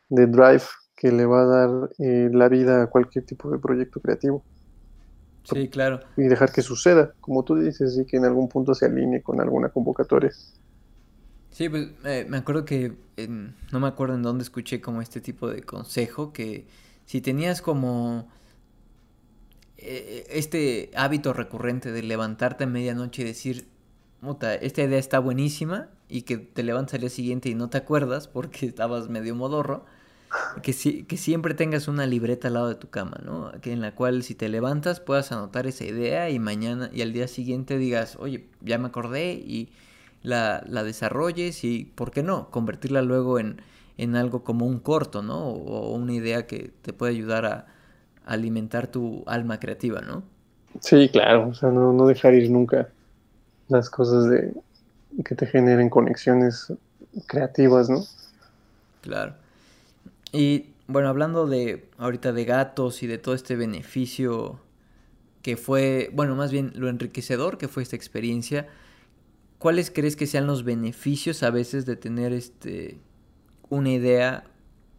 drive 0.08 0.64
que 0.96 1.12
le 1.12 1.26
va 1.26 1.42
a 1.42 1.46
dar 1.46 1.90
eh, 1.98 2.30
la 2.32 2.48
vida 2.48 2.82
a 2.82 2.86
cualquier 2.88 3.26
tipo 3.26 3.50
de 3.50 3.58
proyecto 3.58 4.00
creativo. 4.00 4.42
Sí, 5.44 5.68
claro. 5.68 6.00
Y 6.16 6.22
dejar 6.24 6.52
que 6.52 6.62
suceda, 6.62 7.14
como 7.20 7.44
tú 7.44 7.56
dices, 7.56 7.98
y 7.98 8.06
que 8.06 8.16
en 8.16 8.24
algún 8.24 8.48
punto 8.48 8.74
se 8.74 8.86
alinee 8.86 9.22
con 9.22 9.40
alguna 9.40 9.68
convocatoria. 9.68 10.32
Sí, 11.50 11.68
pues 11.68 11.88
eh, 12.04 12.26
me 12.28 12.38
acuerdo 12.38 12.64
que 12.64 12.96
no 13.70 13.80
me 13.80 13.86
acuerdo 13.86 14.16
en 14.16 14.22
dónde 14.22 14.42
escuché 14.42 14.80
como 14.80 15.00
este 15.00 15.20
tipo 15.20 15.48
de 15.48 15.62
consejo 15.62 16.32
que 16.32 16.66
si 17.06 17.20
tenías 17.20 17.62
como 17.62 18.28
eh, 19.76 20.26
este 20.30 20.90
hábito 20.96 21.32
recurrente 21.32 21.92
de 21.92 22.02
levantarte 22.02 22.64
a 22.64 22.66
medianoche 22.66 23.22
y 23.22 23.26
decir, 23.26 23.68
Muta, 24.20 24.54
esta 24.54 24.82
idea 24.82 24.98
está 24.98 25.18
buenísima 25.18 25.90
y 26.08 26.22
que 26.22 26.38
te 26.38 26.62
levantas 26.62 26.94
al 26.94 27.00
día 27.02 27.10
siguiente 27.10 27.50
y 27.50 27.54
no 27.54 27.68
te 27.70 27.78
acuerdas 27.78 28.26
porque 28.26 28.66
estabas 28.66 29.08
medio 29.08 29.34
modorro, 29.34 29.84
que, 30.62 30.72
si, 30.72 31.04
que 31.04 31.16
siempre 31.16 31.54
tengas 31.54 31.88
una 31.88 32.06
libreta 32.06 32.48
al 32.48 32.54
lado 32.54 32.68
de 32.68 32.74
tu 32.74 32.88
cama, 32.88 33.18
¿no? 33.24 33.52
Que 33.60 33.72
en 33.72 33.80
la 33.80 33.94
cual 33.94 34.22
si 34.22 34.34
te 34.34 34.48
levantas 34.48 35.00
puedas 35.00 35.32
anotar 35.32 35.66
esa 35.66 35.84
idea 35.84 36.30
y 36.30 36.38
mañana 36.38 36.90
y 36.92 37.02
al 37.02 37.12
día 37.12 37.28
siguiente 37.28 37.78
digas, 37.78 38.16
oye, 38.20 38.46
ya 38.60 38.78
me 38.78 38.88
acordé 38.88 39.32
y 39.32 39.70
la, 40.22 40.64
la 40.66 40.82
desarrolles 40.82 41.64
y, 41.64 41.84
¿por 41.84 42.10
qué 42.10 42.22
no? 42.22 42.50
Convertirla 42.50 43.02
luego 43.02 43.38
en, 43.38 43.60
en 43.98 44.16
algo 44.16 44.42
como 44.42 44.66
un 44.66 44.80
corto, 44.80 45.22
¿no? 45.22 45.48
O, 45.48 45.94
una 45.94 46.12
idea 46.12 46.46
que 46.46 46.72
te 46.82 46.92
puede 46.92 47.12
ayudar 47.12 47.46
a, 47.46 47.66
alimentar 48.26 48.86
tu 48.86 49.22
alma 49.26 49.60
creativa, 49.60 50.00
¿no? 50.00 50.22
Sí, 50.80 51.10
claro, 51.10 51.48
o 51.48 51.54
sea, 51.54 51.70
no, 51.70 51.92
no 51.92 52.06
dejar 52.06 52.32
ir 52.32 52.50
nunca 52.50 52.88
las 53.68 53.90
cosas 53.90 54.30
de 54.30 54.54
que 55.24 55.34
te 55.34 55.46
generen 55.46 55.90
conexiones 55.90 56.72
creativas, 57.26 57.90
¿no? 57.90 58.02
Claro. 59.02 59.34
Y 60.34 60.74
bueno, 60.88 61.08
hablando 61.08 61.46
de 61.46 61.88
ahorita 61.96 62.32
de 62.32 62.44
gatos 62.44 63.04
y 63.04 63.06
de 63.06 63.18
todo 63.18 63.36
este 63.36 63.54
beneficio 63.54 64.58
que 65.42 65.56
fue, 65.56 66.10
bueno, 66.12 66.34
más 66.34 66.50
bien 66.50 66.72
lo 66.74 66.88
enriquecedor 66.88 67.56
que 67.56 67.68
fue 67.68 67.84
esta 67.84 67.94
experiencia, 67.94 68.66
¿cuáles 69.60 69.92
crees 69.92 70.16
que 70.16 70.26
sean 70.26 70.48
los 70.48 70.64
beneficios 70.64 71.44
a 71.44 71.50
veces 71.50 71.86
de 71.86 71.94
tener 71.94 72.32
este 72.32 72.98
una 73.68 73.90
idea 73.90 74.44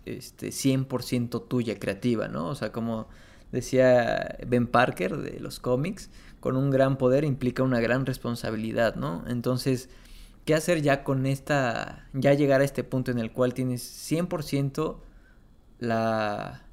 este 0.06 0.52
100% 0.52 1.48
tuya 1.50 1.80
creativa, 1.80 2.30
¿no? 2.30 2.48
O 2.48 2.56
sea, 2.56 2.72
como 2.72 3.10
decía 3.52 4.38
Ben 4.48 4.68
Parker 4.68 5.18
de 5.18 5.42
los 5.42 5.60
cómics, 5.60 6.10
con 6.40 6.56
un 6.56 6.72
gran 6.72 6.98
poder 6.98 7.26
implica 7.26 7.62
una 7.62 7.82
gran 7.82 8.06
responsabilidad, 8.06 8.96
¿no? 8.96 9.26
Entonces, 9.28 9.90
¿qué 10.46 10.56
hacer 10.56 10.82
ya 10.82 11.04
con 11.04 11.26
esta, 11.26 12.08
ya 12.14 12.34
llegar 12.34 12.62
a 12.62 12.64
este 12.64 12.86
punto 12.86 13.12
en 13.12 13.20
el 13.20 13.34
cual 13.34 13.54
tienes 13.54 13.82
100% 13.84 15.02
la, 15.80 16.64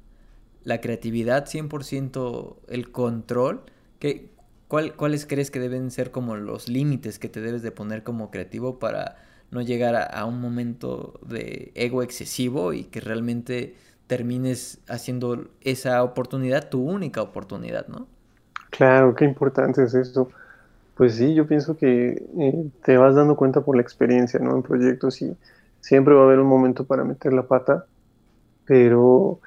la 0.63 0.81
creatividad, 0.81 1.45
100% 1.45 2.57
el 2.67 2.91
control? 2.91 3.61
¿Qué, 3.99 4.29
¿Cuáles 4.67 5.27
crees 5.27 5.51
que 5.51 5.59
deben 5.59 5.91
ser 5.91 6.09
como 6.09 6.35
los 6.35 6.67
límites 6.67 7.19
que 7.19 7.29
te 7.29 7.41
debes 7.41 7.61
de 7.61 7.71
poner 7.71 8.01
como 8.01 8.31
creativo 8.31 8.79
para 8.79 9.17
no 9.51 9.61
llegar 9.61 9.95
a, 9.95 10.25
un 10.25 10.41
momento 10.41 11.19
de 11.21 11.71
ego 11.75 12.01
excesivo 12.01 12.73
y 12.73 12.85
que 12.85 12.99
realmente 12.99 13.75
termines 14.07 14.79
haciendo 14.89 15.47
esa 15.61 16.03
oportunidad 16.03 16.69
tu 16.69 16.81
única 16.81 17.21
oportunidad, 17.21 17.87
¿no? 17.87 18.07
Claro, 18.71 19.13
qué 19.13 19.25
importante 19.25 19.83
es 19.83 19.93
eso. 19.93 20.31
Pues 20.95 21.15
sí, 21.15 21.35
yo 21.35 21.45
pienso 21.45 21.77
que 21.77 22.25
eh, 22.39 22.69
te 22.83 22.97
vas 22.97 23.13
dando 23.13 23.35
cuenta 23.35 23.61
por 23.61 23.75
la 23.75 23.83
experiencia, 23.83 24.39
¿no? 24.39 24.55
En 24.55 24.63
proyectos 24.63 25.21
y 25.21 25.37
siempre 25.81 26.15
va 26.15 26.21
a 26.21 26.25
haber 26.25 26.39
un 26.39 26.47
momento 26.47 26.83
para 26.83 27.03
meter 27.03 27.31
la 27.33 27.43
pata, 27.43 27.85
pero 28.65 29.39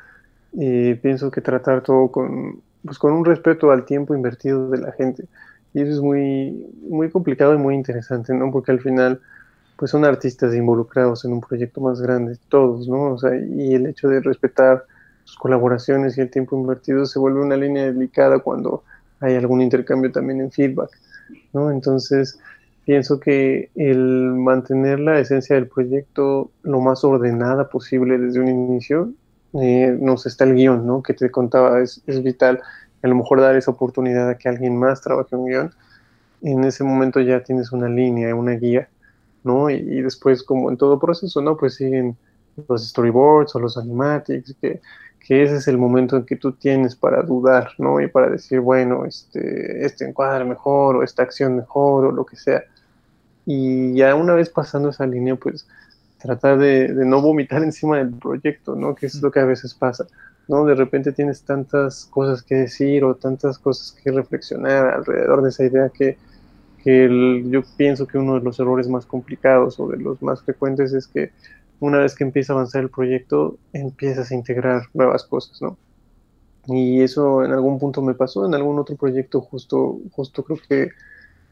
eh, 0.59 0.99
pienso 1.03 1.31
que 1.31 1.41
tratar 1.41 1.83
todo 1.83 2.11
con, 2.11 2.61
pues 2.85 2.99
con 2.99 3.13
un 3.13 3.25
respeto 3.25 3.71
al 3.71 3.85
tiempo 3.85 4.15
invertido 4.15 4.71
de 4.71 4.79
la 4.79 4.93
gente. 4.93 5.27
Y 5.75 5.83
eso 5.83 5.93
es 5.93 6.01
muy, 6.01 6.67
muy 6.89 7.11
complicado 7.11 7.55
y 7.55 7.59
muy 7.59 7.75
interesante, 7.75 8.33
¿no? 8.33 8.51
Porque 8.51 8.73
al 8.73 8.81
final, 8.81 9.21
pues 9.77 9.91
son 9.91 10.05
artistas 10.05 10.55
involucrados 10.55 11.25
en 11.25 11.33
un 11.33 11.41
proyecto 11.41 11.81
más 11.81 12.01
grande, 12.01 12.39
todos, 12.49 12.89
¿no? 12.89 13.13
O 13.13 13.19
sea, 13.19 13.37
y 13.37 13.75
el 13.75 13.87
hecho 13.87 14.09
de 14.09 14.21
respetar 14.21 14.85
sus 15.25 15.37
colaboraciones 15.37 16.17
y 16.17 16.21
el 16.23 16.31
tiempo 16.31 16.57
invertido 16.57 17.05
se 17.05 17.19
vuelve 17.19 17.41
una 17.41 17.57
línea 17.57 17.87
delicada 17.87 18.39
cuando 18.39 18.85
hay 19.21 19.35
algún 19.35 19.61
intercambio 19.61 20.11
también 20.13 20.41
en 20.41 20.51
feedback, 20.51 20.91
¿no? 21.53 21.71
Entonces, 21.71 22.39
pienso 22.87 23.21
que 23.21 23.71
el 23.75 24.33
mantener 24.37 25.01
la 25.01 25.19
esencia 25.19 25.57
del 25.57 25.67
proyecto 25.67 26.53
lo 26.63 26.81
más 26.81 27.05
ordenada 27.05 27.69
posible 27.69 28.17
desde 28.17 28.41
un 28.41 28.49
inicio 28.49 29.13
eh, 29.61 29.97
nos 30.01 30.25
está 30.27 30.45
el 30.45 30.55
guion, 30.55 30.87
¿no? 30.87 31.03
Que 31.03 31.13
te 31.13 31.31
contaba, 31.31 31.81
es, 31.81 32.03
es 32.07 32.23
vital. 32.23 32.63
A 33.03 33.09
lo 33.09 33.17
mejor 33.17 33.41
dar 33.41 33.57
esa 33.57 33.73
oportunidad 33.73 34.29
a 34.29 34.39
que 34.39 34.49
alguien 34.49 34.77
más 34.79 35.01
trabaje 35.01 35.35
un 35.35 35.47
guion. 35.47 35.75
En 36.43 36.65
ese 36.65 36.85
momento 36.85 37.21
ya 37.21 37.43
tienes 37.43 37.73
una 37.73 37.89
línea, 37.89 38.35
una 38.35 38.53
guía, 38.53 38.89
¿no? 39.43 39.69
Y, 39.69 40.03
después, 40.03 40.43
como 40.43 40.71
en 40.71 40.77
todo 40.77 40.99
proceso, 40.99 41.41
¿no? 41.43 41.57
Pues 41.57 41.75
siguen 41.75 42.17
los 42.69 42.89
storyboards 42.89 43.55
o 43.57 43.61
los 43.61 43.77
animatics, 43.77 44.55
que, 44.61 44.81
que 45.21 45.43
ese 45.43 45.57
es 45.57 45.69
el 45.69 45.79
momento 45.79 46.17
en 46.17 46.25
que 46.25 46.37
tú 46.37 46.53
tienes 46.53 46.95
para 46.95 47.23
dudar, 47.23 47.71
¿no? 47.79 48.01
Y 48.01 48.09
para 48.09 48.31
decir, 48.31 48.61
bueno, 48.61 49.05
este, 49.05 49.85
este 49.85 50.05
encuadre 50.07 50.45
mejor, 50.45 50.97
o 50.97 51.03
esta 51.03 51.23
acción 51.23 51.57
mejor, 51.57 52.07
o 52.07 52.13
lo 52.13 52.25
que 52.25 52.37
sea. 52.37 52.63
Y 53.47 53.95
ya 53.95 54.15
una 54.17 54.35
vez 54.35 54.51
pasando 54.51 54.91
esa 54.91 55.07
línea, 55.07 55.37
pues 55.37 55.67
tratar 56.19 56.59
de, 56.59 56.89
no 56.89 57.23
vomitar 57.23 57.63
encima 57.63 57.99
del 57.99 58.11
proyecto, 58.11 58.75
¿no? 58.77 58.95
Que 58.95 59.07
es 59.07 59.23
lo 59.23 59.31
que 59.31 59.41
a 59.41 59.45
veces 59.45 59.73
pasa, 59.75 60.07
¿no? 60.49 60.65
De 60.65 60.75
repente 60.75 61.13
tienes 61.13 61.43
tantas 61.43 62.07
cosas 62.07 62.43
que 62.43 62.57
decir 62.57 63.05
o 63.05 63.15
tantas 63.15 63.59
cosas 63.59 63.93
que 63.93 64.11
reflexionar 64.11 64.89
alrededor 64.89 65.43
de 65.43 65.49
esa 65.51 65.65
idea 65.65 65.91
que, 65.91 66.19
yo 66.89 67.65
pienso 67.77 68.07
que 68.07 68.17
uno 68.17 68.35
de 68.35 68.43
los 68.43 68.61
errores 68.61 68.89
más 68.89 69.07
complicados 69.07 69.81
o 69.81 69.89
de 69.89 69.97
los 69.97 70.23
más 70.23 70.43
frecuentes 70.43 70.93
es 70.93 71.09
que 71.09 71.33
una 71.81 71.99
vez 71.99 72.15
que 72.15 72.23
empieza 72.23 72.53
a 72.53 72.57
avanzar 72.57 72.81
el 72.83 72.91
proyecto, 72.91 73.59
empiezas 73.73 74.31
a 74.31 74.35
integrar 74.37 74.83
nuevas 74.95 75.25
cosas, 75.25 75.61
¿no? 75.61 75.77
Y 76.69 77.01
eso 77.03 77.45
en 77.45 77.51
algún 77.51 77.81
punto 77.81 78.03
me 78.03 78.15
pasó, 78.15 78.47
en 78.47 78.55
algún 78.55 78.79
otro 78.79 78.95
proyecto 78.95 79.41
justo, 79.41 79.99
justo 80.13 80.45
creo 80.45 80.59
que 80.69 80.91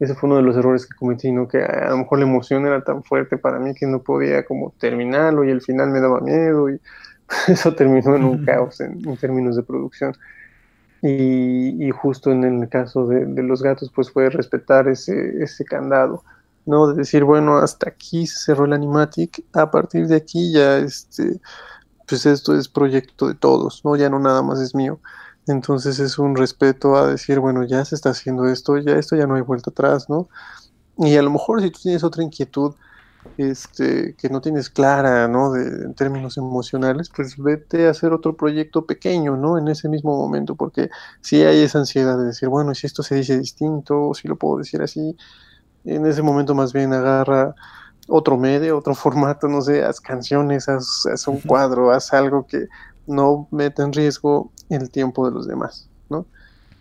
ese 0.01 0.15
fue 0.15 0.29
uno 0.29 0.37
de 0.37 0.43
los 0.43 0.57
errores 0.57 0.87
que 0.87 0.97
cometí, 0.97 1.31
¿no? 1.31 1.47
Que 1.47 1.63
a 1.63 1.91
lo 1.91 1.99
mejor 1.99 2.19
la 2.19 2.25
emoción 2.25 2.67
era 2.67 2.83
tan 2.83 3.05
fuerte 3.05 3.39
para 3.39 3.59
mí 3.59 3.75
que 3.75 3.87
no 3.87 4.03
podía 4.03 4.45
como 4.45 4.73
terminarlo 4.79 5.45
y 5.45 5.51
el 5.51 5.63
final 5.63 5.91
me 5.91 6.01
daba 6.01 6.21
miedo 6.21 6.69
y 6.69 6.81
eso 7.49 7.75
terminó 7.75 8.17
en 8.17 8.25
un 8.25 8.45
caos 8.45 8.81
en, 8.81 9.03
términos 9.17 9.57
de 9.57 9.63
producción. 9.63 10.15
Y, 11.07 11.91
justo 11.91 12.33
en 12.33 12.45
el 12.45 12.69
caso 12.71 13.07
de, 13.07 13.43
los 13.43 13.63
gatos, 13.63 13.93
pues 13.95 14.11
fue 14.11 14.31
respetar 14.31 14.89
ese, 14.89 15.43
ese 15.43 15.65
candado, 15.65 16.25
¿no? 16.65 16.89
De 16.89 16.95
decir, 16.95 17.25
bueno, 17.25 17.59
hasta 17.59 17.91
aquí 17.91 18.27
se 18.27 18.39
cerró 18.39 18.65
el 18.65 18.73
animatic, 18.73 19.45
a 19.53 19.71
partir 19.71 20.07
de 20.07 20.17
aquí 20.17 20.51
ya, 20.51 20.79
este, 20.79 21.41
pues 22.09 22.25
esto 22.25 22.57
es 22.57 22.69
proyecto 22.69 23.29
de 23.29 23.35
todos, 23.35 23.85
¿no? 23.85 23.97
Ya 23.97 24.09
no 24.09 24.19
nada 24.19 24.43
más 24.43 24.61
es 24.61 24.75
mío. 24.75 24.99
Entonces 25.47 25.99
es 25.99 26.19
un 26.19 26.37
respeto 26.37 26.97
a 26.97 27.07
decir, 27.07 27.39
bueno, 27.39 27.65
ya 27.65 27.85
se 27.85 27.95
está 27.95 28.11
haciendo 28.11 28.47
esto, 28.47 28.79
ya 28.79 28.93
esto 28.97 29.17
ya 29.17 29.27
no 29.27 29.35
hay 29.35 29.43
vuelta 29.43 29.71
atrás, 29.71 30.09
¿no? 30.09 30.29
Y 30.99 31.17
a 31.17 31.23
lo 31.23 31.31
mejor 31.31 31.61
si 31.61 31.71
tú 31.71 31.81
tienes 31.83 32.05
otra 32.05 32.23
inquietud 32.23 32.75
este, 33.39 34.15
que 34.17 34.29
no 34.29 34.41
tienes 34.41 34.71
clara, 34.71 35.29
¿no? 35.29 35.53
De, 35.53 35.63
en 35.85 35.95
términos 35.95 36.37
emocionales, 36.37 37.11
pues 37.15 37.37
vete 37.37 37.87
a 37.87 37.91
hacer 37.91 38.13
otro 38.13 38.37
proyecto 38.37 38.87
pequeño, 38.87 39.37
¿no? 39.37 39.59
En 39.59 39.69
ese 39.69 39.89
mismo 39.89 40.17
momento, 40.17 40.55
porque 40.55 40.91
si 41.21 41.43
hay 41.43 41.63
esa 41.63 41.79
ansiedad 41.79 42.19
de 42.19 42.27
decir, 42.27 42.49
bueno, 42.49 42.75
si 42.75 42.87
esto 42.87 43.03
se 43.03 43.17
dice 43.17 43.39
distinto, 43.39 44.09
o 44.09 44.15
si 44.15 44.29
lo 44.29 44.37
puedo 44.37 44.59
decir 44.59 44.83
así, 44.83 45.17
en 45.85 46.07
ese 46.07 46.23
momento 46.23 46.55
más 46.55 46.73
bien 46.73 46.93
agarra 46.93 47.55
otro 48.09 48.37
medio, 48.37 48.79
otro 48.79 48.95
formato, 48.95 49.49
no 49.49 49.61
sé, 49.63 49.85
haz 49.85 50.01
canciones, 50.01 50.69
haz, 50.69 51.07
haz 51.13 51.27
un 51.29 51.41
cuadro, 51.41 51.91
haz 51.91 52.13
algo 52.13 52.47
que 52.47 52.69
no 53.07 53.49
meta 53.51 53.83
en 53.83 53.93
riesgo 53.93 54.51
el 54.69 54.91
tiempo 54.91 55.27
de 55.27 55.35
los 55.35 55.47
demás, 55.47 55.89
¿no? 56.09 56.27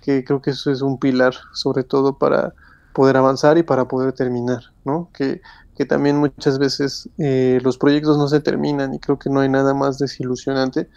Que 0.02 0.24
creo 0.24 0.42
que 0.42 0.52
eso 0.52 0.72
es 0.72 0.82
un 0.82 0.98
pilar, 1.00 1.34
sobre 1.54 1.84
todo 1.84 2.18
para 2.18 2.54
poder 2.94 3.18
avanzar 3.18 3.58
y 3.58 3.64
para 3.64 3.88
poder 3.88 4.14
terminar, 4.14 4.72
¿no? 4.86 5.10
Que, 5.14 5.42
que 5.76 5.86
también 5.86 6.18
muchas 6.18 6.60
veces 6.60 7.10
eh, 7.18 7.60
los 7.64 7.78
proyectos 7.78 8.18
no 8.18 8.28
se 8.28 8.40
terminan 8.40 8.94
y 8.94 9.00
creo 9.00 9.18
que 9.18 9.30
no 9.30 9.40
hay 9.40 9.50
nada 9.50 9.74
más 9.74 9.98
desilusionante 9.98 10.90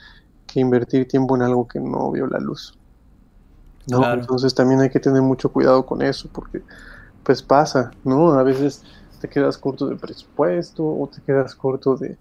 que 0.47 0.61
invertir 0.61 1.09
tiempo 1.09 1.37
en 1.37 1.43
algo 1.43 1.67
que 1.67 1.81
no 1.81 2.11
vio 2.11 2.27
la 2.27 2.39
luz. 2.39 2.79
¿no? 3.89 4.13
Entonces 4.13 4.55
también 4.55 4.81
hay 4.81 4.91
que 4.91 5.01
tener 5.01 5.23
mucho 5.23 5.51
cuidado 5.51 5.87
con 5.87 6.03
eso 6.03 6.29
porque 6.33 6.63
pues 7.23 7.43
pasa, 7.43 7.93
¿no? 8.05 8.33
A 8.33 8.43
veces 8.43 8.83
te 9.21 9.29
quedas 9.29 9.59
corto 9.59 9.89
de 9.89 9.97
presupuesto 9.97 10.85
o 10.85 11.09
te 11.09 11.21
quedas 11.23 11.55
corto 11.55 11.97
de, 11.97 12.17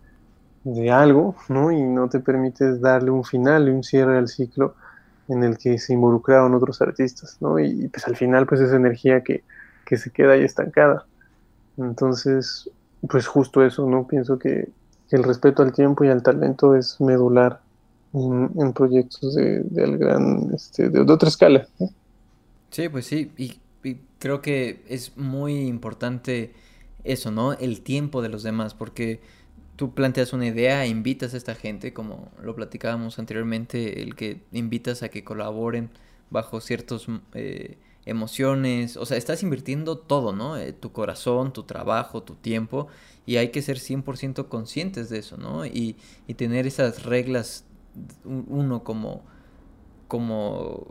de 0.66 0.92
algo, 0.92 1.36
¿no? 1.48 1.72
Y 1.72 1.82
no 1.82 2.10
te 2.10 2.20
permites 2.20 2.82
darle 2.82 3.12
un 3.12 3.24
final 3.24 3.68
y 3.68 3.72
un 3.72 3.84
cierre 3.84 4.18
al 4.18 4.28
ciclo 4.28 4.76
en 5.28 5.44
el 5.44 5.58
que 5.58 5.78
se 5.78 5.94
involucraron 5.94 6.54
otros 6.56 6.82
artistas, 6.82 7.38
¿no? 7.40 7.60
Y, 7.60 7.88
pues 7.88 8.06
al 8.08 8.16
final, 8.16 8.46
pues 8.46 8.62
esa 8.62 8.76
energía 8.76 9.24
que, 9.24 9.44
se 9.96 10.10
queda 10.10 10.34
ahí 10.34 10.44
estancada. 10.44 11.06
Entonces, 11.78 12.70
pues 13.08 13.28
justo 13.28 13.64
eso, 13.64 13.88
¿no? 13.88 14.08
Pienso 14.08 14.38
que, 14.38 14.68
el 15.12 15.24
respeto 15.24 15.62
al 15.62 15.72
tiempo 15.72 16.04
y 16.04 16.10
al 16.10 16.24
talento 16.24 16.76
es 16.76 17.00
medular 17.00 17.62
en, 18.14 18.74
proyectos 18.74 19.36
de, 19.36 19.64
gran, 19.72 20.52
este, 20.54 20.90
de, 20.90 21.00
otra 21.00 21.30
escala. 21.30 21.68
Sí, 22.72 22.90
pues 22.90 23.06
sí, 23.06 23.32
y, 23.38 23.60
creo 24.18 24.42
que 24.42 24.84
es 24.90 25.16
muy 25.16 25.68
importante 25.68 26.54
eso, 27.04 27.30
¿no? 27.30 27.54
El 27.54 27.82
tiempo 27.82 28.24
de 28.24 28.30
los 28.30 28.42
demás, 28.42 28.74
porque 28.74 29.22
tú 29.76 29.94
planteas 29.94 30.34
una 30.34 30.48
idea, 30.48 30.86
e 30.86 30.88
invitas 30.88 31.34
a 31.34 31.38
esta 31.38 31.56
gente, 31.56 31.94
como 31.94 32.32
lo 32.42 32.56
platicábamos 32.56 33.20
anteriormente, 33.20 34.02
el 34.02 34.16
que 34.16 34.42
invitas 34.52 35.04
a 35.04 35.10
que 35.10 35.24
colaboren 35.24 35.90
bajo 36.30 36.62
ciertas 36.62 37.06
eh, 37.34 37.78
emociones, 38.06 38.98
o 38.98 39.06
sea, 39.06 39.18
estás 39.18 39.44
invirtiendo 39.44 39.98
todo, 39.98 40.34
¿no? 40.34 40.58
Eh, 40.58 40.74
tu 40.74 40.92
corazón, 40.92 41.54
tu 41.54 41.64
trabajo, 41.64 42.24
tu 42.24 42.36
tiempo, 42.36 42.88
y 43.26 43.38
hay 43.38 43.50
que 43.50 43.62
ser 43.62 43.78
100% 43.78 44.48
conscientes 44.48 45.10
de 45.10 45.20
eso, 45.20 45.38
¿no? 45.38 45.66
Y, 45.66 45.98
y 46.28 46.36
tener 46.36 46.68
esas 46.68 47.04
reglas, 47.04 47.66
uno 48.24 48.84
como, 48.84 49.24
como, 50.08 50.88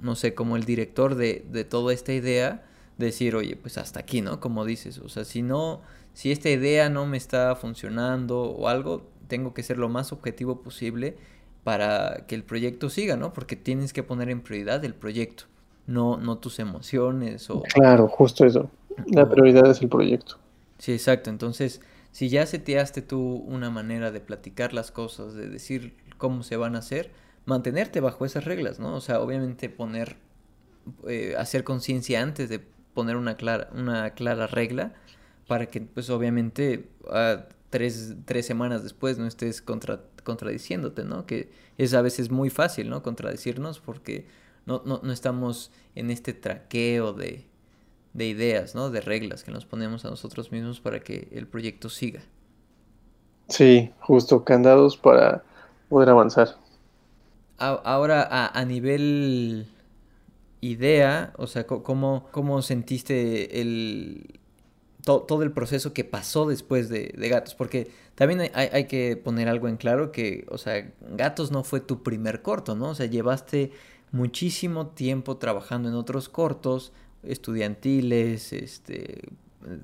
no 0.00 0.14
sé, 0.16 0.34
como 0.34 0.56
el 0.56 0.64
director 0.64 1.14
de, 1.14 1.46
de 1.50 1.64
toda 1.64 1.92
esta 1.92 2.12
idea, 2.12 2.66
decir, 2.98 3.34
oye, 3.34 3.56
pues 3.56 3.78
hasta 3.78 4.00
aquí, 4.00 4.20
¿no? 4.20 4.40
Como 4.40 4.64
dices, 4.64 4.98
o 4.98 5.08
sea, 5.08 5.24
si 5.24 5.42
no, 5.42 5.80
si 6.12 6.32
esta 6.32 6.50
idea 6.50 6.90
no 6.90 7.06
me 7.06 7.16
está 7.16 7.54
funcionando 7.56 8.42
o 8.42 8.68
algo, 8.68 9.08
tengo 9.28 9.54
que 9.54 9.62
ser 9.62 9.78
lo 9.78 9.88
más 9.88 10.12
objetivo 10.12 10.60
posible 10.62 11.16
para 11.64 12.24
que 12.26 12.34
el 12.34 12.44
proyecto 12.44 12.90
siga, 12.90 13.16
¿no? 13.16 13.32
Porque 13.32 13.56
tienes 13.56 13.92
que 13.92 14.02
poner 14.02 14.30
en 14.30 14.40
prioridad 14.40 14.84
el 14.84 14.94
proyecto, 14.94 15.44
no, 15.86 16.16
no 16.16 16.38
tus 16.38 16.58
emociones 16.58 17.48
o... 17.50 17.62
Claro, 17.62 18.08
justo 18.08 18.44
eso. 18.44 18.70
La 19.06 19.28
prioridad 19.28 19.70
es 19.70 19.80
el 19.82 19.88
proyecto. 19.88 20.38
Sí, 20.78 20.92
exacto. 20.92 21.30
Entonces, 21.30 21.80
si 22.10 22.28
ya 22.28 22.46
seteaste 22.46 23.02
tú 23.02 23.44
una 23.46 23.70
manera 23.70 24.10
de 24.10 24.20
platicar 24.20 24.72
las 24.72 24.90
cosas, 24.90 25.34
de 25.34 25.48
decir 25.48 25.94
cómo 26.18 26.42
se 26.42 26.56
van 26.56 26.74
a 26.74 26.80
hacer, 26.80 27.10
mantenerte 27.44 28.00
bajo 28.00 28.24
esas 28.24 28.44
reglas, 28.44 28.78
¿no? 28.78 28.94
O 28.94 29.00
sea, 29.00 29.20
obviamente 29.20 29.68
poner, 29.68 30.16
eh, 31.06 31.34
hacer 31.38 31.64
conciencia 31.64 32.22
antes 32.22 32.48
de 32.48 32.60
poner 32.94 33.16
una 33.16 33.36
clara, 33.36 33.68
una 33.74 34.10
clara 34.10 34.46
regla 34.46 34.94
para 35.50 35.66
que, 35.66 35.80
pues 35.80 36.08
obviamente, 36.10 36.88
tres, 37.70 38.14
tres, 38.24 38.46
semanas 38.46 38.84
después 38.84 39.18
no 39.18 39.26
estés 39.26 39.60
contra, 39.60 39.98
contradiciéndote, 40.22 41.02
¿no? 41.02 41.26
Que 41.26 41.50
es 41.76 41.92
a 41.92 42.02
veces 42.02 42.30
muy 42.30 42.50
fácil, 42.50 42.88
¿no? 42.88 43.02
Contradecirnos 43.02 43.80
porque 43.80 44.28
no, 44.64 44.80
no, 44.84 45.00
no 45.02 45.12
estamos 45.12 45.72
en 45.96 46.12
este 46.12 46.34
traqueo 46.34 47.14
de, 47.14 47.48
de 48.12 48.28
ideas, 48.28 48.76
¿no? 48.76 48.90
De 48.90 49.00
reglas 49.00 49.42
que 49.42 49.50
nos 49.50 49.66
ponemos 49.66 50.04
a 50.04 50.10
nosotros 50.10 50.52
mismos 50.52 50.78
para 50.78 51.00
que 51.00 51.26
el 51.32 51.48
proyecto 51.48 51.88
siga. 51.88 52.22
Sí, 53.48 53.90
justo, 53.98 54.44
candados 54.44 54.96
para 54.96 55.42
poder 55.88 56.10
avanzar. 56.10 56.56
ahora, 57.58 58.22
a, 58.22 58.56
a, 58.56 58.64
nivel 58.64 59.66
idea, 60.60 61.32
o 61.38 61.48
sea, 61.48 61.66
¿cómo, 61.66 62.28
cómo 62.30 62.62
sentiste 62.62 63.60
el, 63.60 64.39
todo 65.18 65.42
el 65.42 65.52
proceso 65.52 65.92
que 65.92 66.04
pasó 66.04 66.46
después 66.46 66.88
de, 66.88 67.12
Gatos? 67.16 67.54
Porque 67.54 67.90
también 68.14 68.40
hay, 68.40 68.68
hay, 68.72 68.84
que 68.84 69.16
poner 69.16 69.48
algo 69.48 69.68
en 69.68 69.76
claro 69.76 70.12
que, 70.12 70.46
o 70.48 70.58
sea, 70.58 70.90
Gatos 71.00 71.50
no 71.50 71.64
fue 71.64 71.80
tu 71.80 72.02
primer 72.02 72.42
corto, 72.42 72.74
¿no? 72.74 72.90
O 72.90 72.94
sea, 72.94 73.06
llevaste 73.06 73.72
muchísimo 74.12 74.88
tiempo 74.88 75.36
trabajando 75.36 75.88
en 75.88 75.94
otros 75.94 76.28
cortos, 76.28 76.92
estudiantiles, 77.22 78.52
este, 78.52 79.28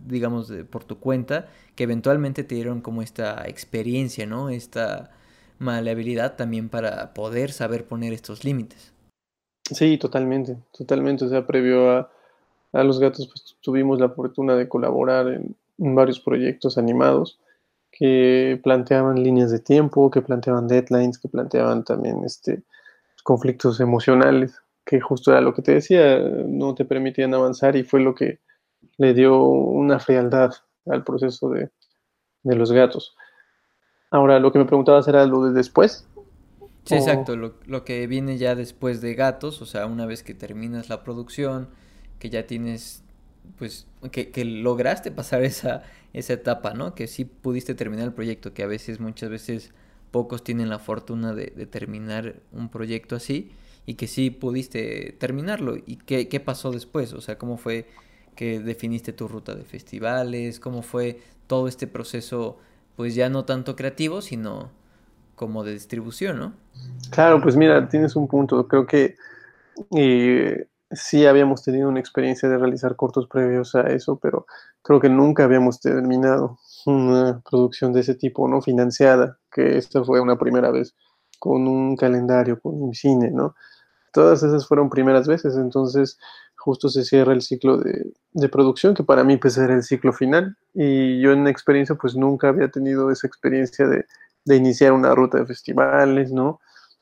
digamos, 0.07 0.49
de, 0.49 0.65
por 0.65 0.85
tu 0.85 0.99
cuenta, 0.99 1.49
que 1.75 1.85
eventualmente 1.85 2.45
te 2.45 2.55
dieron 2.55 2.81
como 2.81 3.03
esta 3.03 3.47
experiencia, 3.47 4.27
¿no? 4.27 4.51
Esta 4.51 5.11
maleabilidad 5.59 6.37
también 6.37 6.69
para 6.69 7.15
poder 7.15 7.53
saber 7.53 7.87
poner 7.87 8.13
estos 8.13 8.45
límites. 8.45 8.93
Sí, 9.71 9.99
totalmente, 9.99 10.59
totalmente. 10.77 11.25
O 11.25 11.29
sea, 11.29 11.47
previo 11.47 11.91
a, 11.91 12.11
a 12.77 12.85
Los 12.85 13.01
Gatos, 13.01 13.27
pues 13.27 13.57
tuvimos 13.61 14.01
la 14.01 14.11
fortuna 14.11 14.55
de 14.55 14.69
colaborar 14.69 15.29
en, 15.29 15.57
varios 15.79 16.21
proyectos 16.21 16.79
animados 16.79 17.39
que 17.93 18.59
planteaban 18.63 19.23
líneas 19.23 19.51
de 19.51 19.59
tiempo, 19.59 20.11
que 20.11 20.23
planteaban 20.23 20.69
deadlines, 20.69 21.19
que 21.19 21.29
planteaban 21.29 21.85
también 21.85 22.25
este, 22.25 22.63
conflictos 23.23 23.81
emocionales, 23.81 24.59
que 24.87 25.01
justo 25.01 25.33
era 25.33 25.43
lo 25.43 25.53
que 25.53 25.63
te 25.63 25.73
decía, 25.73 26.19
no 26.19 26.75
te 26.75 26.87
permitían 26.87 27.35
avanzar 27.35 27.77
y 27.77 27.83
fue 27.83 28.01
lo 28.01 28.15
que 28.15 28.39
le 28.97 29.13
dio 29.13 29.43
una 29.43 29.99
frialdad 29.99 30.53
al 30.87 31.05
proceso 31.05 31.51
de, 31.51 31.69
de 32.43 32.57
los 32.57 32.73
gatos. 32.73 33.17
Ahora, 34.11 34.39
lo 34.39 34.53
que 34.53 34.59
me 34.59 34.65
preguntabas 34.65 35.09
era 35.09 35.27
lo 35.27 35.43
de 35.45 35.53
después. 35.53 36.09
Sí, 36.85 36.95
exacto, 36.95 37.37
lo, 37.37 37.55
lo, 37.67 37.85
que 37.85 38.07
viene 38.07 38.39
ya 38.39 38.55
después 38.55 39.01
de 39.01 39.15
gatos, 39.15 39.61
o 39.61 39.67
sea, 39.67 39.87
una 39.87 40.07
vez 40.07 40.23
que 40.23 40.35
terminas 40.35 40.89
la 40.89 41.03
producción, 41.03 41.69
que 42.19 42.31
ya 42.31 42.47
tienes, 42.47 43.03
pues, 43.59 43.87
que, 44.11 44.31
que 44.31 44.45
lograste 44.45 45.11
pasar 45.11 45.43
esa, 45.45 45.83
esa 46.13 46.33
etapa, 46.33 46.75
¿no? 46.75 46.95
Que 46.95 47.07
sí 47.07 47.25
pudiste 47.25 47.75
terminar 47.75 48.07
el 48.07 48.13
proyecto, 48.13 48.55
que 48.55 48.63
a 48.63 48.67
veces, 48.67 49.01
muchas 49.01 49.31
veces, 49.31 49.73
pocos 50.11 50.43
tienen 50.43 50.71
la 50.71 50.79
fortuna 50.79 51.35
de, 51.35 51.49
terminar 51.67 52.37
un 52.53 52.71
proyecto 52.71 53.17
así 53.17 53.51
y 53.85 53.95
que 53.95 54.07
sí 54.07 54.31
pudiste 54.31 55.15
terminarlo. 55.19 55.77
¿Y 55.77 55.97
qué, 55.97 56.29
qué 56.29 56.41
pasó 56.41 56.71
después? 56.71 57.13
O 57.13 57.21
sea, 57.21 57.37
¿cómo 57.37 57.59
fue 57.59 57.87
que 58.35 58.61
definiste 58.61 59.13
tu 59.13 59.29
ruta 59.29 59.55
de 59.55 59.65
festivales? 59.65 60.59
¿Cómo 60.59 60.81
fue 60.81 61.21
todo 61.47 61.69
este 61.69 61.87
proceso, 61.87 62.59
pues 62.97 63.15
ya 63.15 63.29
no 63.29 63.45
tanto 63.45 63.77
creativo, 63.77 64.23
sino 64.23 64.71
como 65.35 65.65
de 65.65 65.73
distribución, 65.75 66.39
¿no? 66.39 66.55
Claro, 67.11 67.41
pues 67.43 67.57
mira, 67.57 67.87
tienes 67.89 68.17
un 68.17 68.27
punto. 68.27 68.67
Creo 68.67 68.87
que 68.87 69.17
eh, 69.95 70.67
sí 70.91 71.27
habíamos 71.27 71.63
tenido 71.63 71.89
una 71.89 72.01
experiencia 72.01 72.49
de 72.49 72.59
realizar 72.59 72.97
cortos 72.97 73.27
previos 73.29 73.75
a 73.75 73.83
eso, 73.83 74.19
pero 74.21 74.47
creo 74.83 75.01
que 75.01 75.09
nunca 75.09 75.45
habíamos 75.45 75.81
terminado 75.81 76.59
una 76.87 77.43
producción 77.49 77.93
de 77.93 78.01
ese 78.01 78.15
tipo, 78.15 78.49
¿no? 78.49 78.63
Financiada, 78.63 79.39
que 79.51 79.79
esta 79.79 80.05
fue 80.05 80.21
una 80.21 80.39
primera 80.39 80.71
vez 80.71 80.95
con 81.39 81.67
un 81.67 81.97
calendario, 81.97 82.61
con 82.61 82.81
un 82.81 82.95
cine, 82.95 83.31
¿no? 83.31 83.55
todas 84.17 84.43
esas 84.43 84.67
fueron 84.67 84.89
primeras 84.89 85.29
veces, 85.29 85.57
entonces 85.57 86.19
justo 86.57 86.89
se 86.89 87.05
cierra 87.05 87.35
el 87.35 87.43
ciclo 87.43 87.77
de, 87.77 88.49
producción, 88.49 88.95
que 88.95 89.05
para 89.05 89.23
mí 89.25 89.37
pues 89.37 89.59
era 89.59 89.75
el 89.75 89.83
ciclo 89.83 90.11
final, 90.11 90.57
y 90.73 91.21
yo 91.21 91.33
en 91.33 91.47
experiencia 91.47 91.97
pues 91.97 92.17
nunca 92.17 92.49
había 92.49 92.71
tenido 92.71 93.11
esa 93.11 93.27
experiencia 93.27 93.87
de, 93.87 94.07
iniciar 94.57 94.93
una 94.93 95.15
ruta 95.15 95.39
de 95.39 95.45
festivales, 95.45 96.33
¿no? 96.33 96.61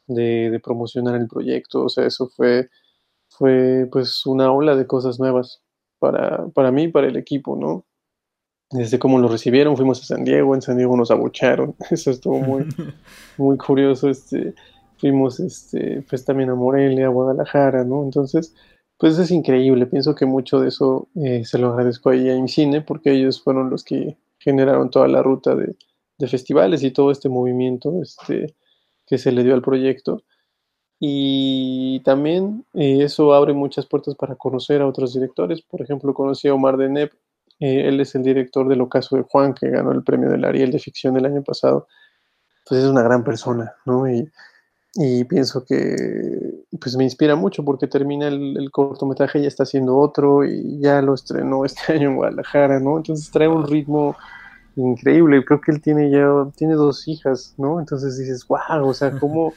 De, 0.09 0.61
promocionar 0.65 1.15
el 1.15 1.29
proyecto, 1.29 1.85
o 1.85 1.89
sea, 1.89 2.05
eso 2.05 2.29
fue, 2.29 2.69
fue 3.39 3.89
pues 3.91 4.25
una 4.27 4.51
ola 4.53 4.77
de 4.77 4.87
cosas 4.87 5.19
nuevas 5.19 5.63
para, 5.99 6.47
para 6.49 6.71
mí, 6.71 6.89
para 6.89 7.09
el 7.09 7.17
equipo, 7.17 7.57
¿no? 7.57 7.85
Desde 8.71 8.99
cómo 8.99 9.19
lo 9.19 9.29
recibieron, 9.29 9.77
fuimos 9.77 10.01
a 10.03 10.05
San 10.05 10.25
Diego, 10.25 10.55
en 10.55 10.63
San 10.63 10.77
Diego 10.77 10.97
nos 10.97 11.11
abucharon, 11.11 11.75
eso 11.91 12.11
estuvo 12.11 12.39
muy, 12.41 12.67
muy 13.39 13.57
curioso, 13.57 14.09
este, 14.09 14.55
fuimos 14.97 15.41
este, 15.41 16.05
pues 16.09 16.25
también 16.25 16.51
a 16.51 16.55
Morelia, 16.55 17.07
a 17.07 17.11
Guadalajara, 17.11 17.85
¿no? 17.85 18.03
Entonces, 18.05 18.55
pues 18.99 19.19
es 19.19 19.31
increíble, 19.31 19.87
pienso 19.87 20.15
que 20.15 20.27
mucho 20.27 20.61
de 20.61 20.69
eso 20.69 21.09
eh, 21.17 21.45
se 21.45 21.59
lo 21.59 21.71
agradezco 21.71 22.11
ahí 22.11 22.29
a 22.29 22.37
IMCINE 22.37 22.83
porque 22.83 23.13
ellos 23.13 23.43
fueron 23.43 23.71
los 23.71 23.85
que 23.85 24.17
generaron 24.39 24.91
toda 24.91 25.09
la 25.09 25.23
ruta 25.23 25.55
de, 25.55 25.77
festivales 26.27 26.83
y 26.83 26.91
todo 26.91 27.11
este 27.11 27.29
movimiento 27.29 28.01
este, 28.01 28.55
que 29.07 29.19
se 29.19 29.31
le 29.31 29.43
dio 29.43 29.53
al 29.53 29.61
proyecto. 29.61 30.23
Y 31.01 32.01
también 32.01 32.65
eh, 32.75 33.03
eso 33.03 33.35
abre 33.35 33.53
muchas 33.53 33.87
puertas 33.87 34.15
para 34.15 34.37
conocer 34.37 34.81
a 34.81 34.87
otros 34.87 35.15
directores. 35.15 35.63
Por 35.63 35.83
ejemplo, 35.83 36.15
conocí 36.15 36.49
a 36.49 36.55
Omar 36.55 36.77
Deneb, 36.77 37.11
eh, 37.61 37.89
él 37.89 38.01
es 38.01 38.15
el 38.15 38.23
director 38.23 38.69
del 38.69 38.81
Ocaso 38.81 39.17
de 39.17 39.23
Juan, 39.23 39.55
que 39.55 39.71
ganó 39.71 39.93
el 39.93 40.03
premio 40.03 40.31
del 40.31 40.45
Ariel 40.45 40.71
de 40.71 40.79
ficción 40.79 41.17
el 41.17 41.27
año 41.27 41.43
pasado. 41.43 41.89
Pues 42.67 42.83
es 42.83 42.89
una 42.89 43.03
gran 43.03 43.25
persona, 43.25 43.75
¿no? 43.85 44.09
Y, 44.09 44.31
y 44.95 45.25
pienso 45.25 45.65
que 45.65 46.65
pues 46.81 46.97
me 46.97 47.05
inspira 47.05 47.35
mucho 47.35 47.65
porque 47.65 47.87
termina 47.89 48.29
el, 48.29 48.71
cortometraje 48.71 49.41
y 49.41 49.47
está 49.47 49.65
haciendo 49.65 49.97
otro 49.99 50.45
y 50.45 50.79
ya 50.79 51.03
lo 51.03 51.15
estrenó 51.15 51.65
este 51.65 51.93
año 51.93 52.11
en 52.11 52.17
Guadalajara, 52.17 52.81
¿no? 52.81 52.97
Entonces 52.97 53.31
trae 53.31 53.49
un 53.49 53.67
ritmo 53.67 54.17
increíble. 54.77 55.45
Creo 55.45 55.61
que 55.61 55.73
él 55.73 55.81
tiene 55.81 56.11
ya, 56.11 56.29
tiene 56.57 56.75
dos 56.75 57.09
hijas, 57.09 57.55
¿no? 57.59 57.81
Entonces 57.81 58.19
dices, 58.19 58.47
wow, 58.47 58.87
o 58.89 58.95
sea, 58.95 59.13
¿cómo 59.19 59.53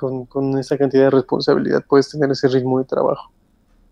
con, 0.00 0.58
esa 0.58 0.78
cantidad 0.78 1.04
de 1.04 1.10
responsabilidad 1.10 1.84
puedes 1.88 2.10
tener 2.10 2.30
ese 2.30 2.48
ritmo 2.48 2.78
de 2.78 2.86
trabajo? 2.86 3.32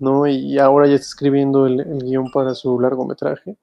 ¿No? 0.00 0.26
Y 0.26 0.58
ahora 0.58 0.86
ya 0.86 0.94
está 0.94 1.06
escribiendo 1.06 1.66
el, 1.66 1.80
el 1.80 1.98
guion 2.04 2.30
para 2.32 2.54
su 2.54 2.80
largometraje. 2.80 3.56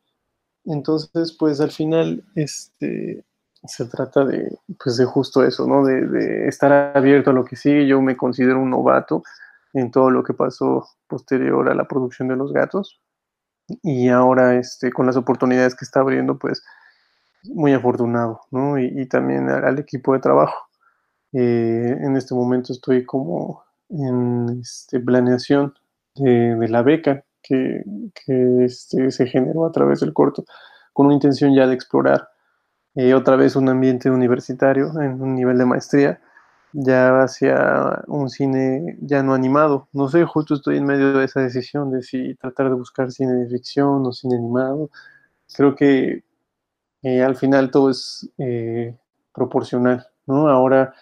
Entonces, 0.66 1.36
pues 1.38 1.62
al 1.62 1.72
final, 1.72 2.24
este, 2.36 3.26
se 3.68 3.86
trata 3.86 4.26
de, 4.26 4.58
pues 4.84 4.98
de 4.98 5.06
justo 5.06 5.44
eso, 5.44 5.68
¿no? 5.68 5.86
De, 5.86 6.48
estar 6.48 6.72
abierto 6.96 7.32
a 7.32 7.34
lo 7.34 7.46
que 7.46 7.56
sigue. 7.56 7.88
Yo 7.88 8.02
me 8.02 8.18
considero 8.18 8.60
un 8.60 8.70
novato 8.70 9.24
en 9.74 9.92
todo 9.92 10.10
lo 10.10 10.24
que 10.24 10.34
pasó 10.34 10.88
posterior 11.08 11.70
a 11.70 11.76
la 11.76 11.88
producción 11.88 12.28
de 12.28 12.36
Los 12.36 12.54
Gatos. 12.54 13.02
Y 13.84 14.10
ahora, 14.10 14.56
este, 14.56 14.92
con 14.92 15.06
las 15.06 15.18
oportunidades 15.18 15.76
que 15.76 15.86
está 15.86 16.02
abriendo, 16.02 16.38
pues 16.38 16.64
muy 17.44 17.74
afortunado, 17.74 18.42
¿no? 18.52 18.80
Y, 18.80 19.08
también 19.08 19.50
al, 19.50 19.80
equipo 19.80 20.14
de 20.14 20.20
trabajo. 20.20 20.56
Eh, 21.38 21.98
en 22.00 22.16
este 22.16 22.34
momento 22.34 22.72
estoy 22.72 23.06
como 23.06 23.66
en 23.90 24.62
este, 24.62 25.02
planeación 25.02 25.74
de, 26.16 26.56
la 26.70 26.82
beca 26.82 27.26
que, 27.44 27.84
este, 28.64 29.12
se 29.12 29.28
generó 29.28 29.66
a 29.66 29.72
través 29.74 30.00
del 30.00 30.14
corto, 30.14 30.46
con 30.94 31.08
una 31.08 31.16
intención 31.16 31.54
ya 31.54 31.68
de 31.68 31.74
explorar 31.74 32.30
eh, 32.96 33.14
otra 33.14 33.36
vez 33.36 33.58
un 33.58 33.68
ambiente 33.68 34.10
universitario 34.10 34.94
en 35.02 35.22
un 35.22 35.36
nivel 35.36 35.58
de 35.58 35.66
maestría, 35.66 36.22
ya 36.72 37.22
hacia 37.22 38.04
un 38.08 38.30
cine 38.30 38.98
ya 39.02 39.22
no 39.22 39.34
animado. 39.34 39.90
No 39.92 40.08
sé, 40.08 40.24
justo 40.24 40.54
estoy 40.54 40.78
en 40.78 40.86
medio 40.86 41.18
de 41.18 41.26
esa 41.26 41.42
decisión 41.42 41.92
de 41.92 42.02
si 42.02 42.36
tratar 42.36 42.70
de 42.70 42.76
buscar 42.76 43.12
cine 43.12 43.34
de 43.34 43.50
ficción 43.50 44.06
o 44.06 44.14
cine 44.14 44.38
animado. 44.38 44.90
Creo 45.54 45.76
que 45.76 46.24
eh, 47.04 47.24
al 47.24 47.36
final 47.36 47.72
todo 47.72 47.90
es 47.90 48.30
proporcional, 49.34 50.08
¿no? 50.28 50.48
Ahora 50.50 50.94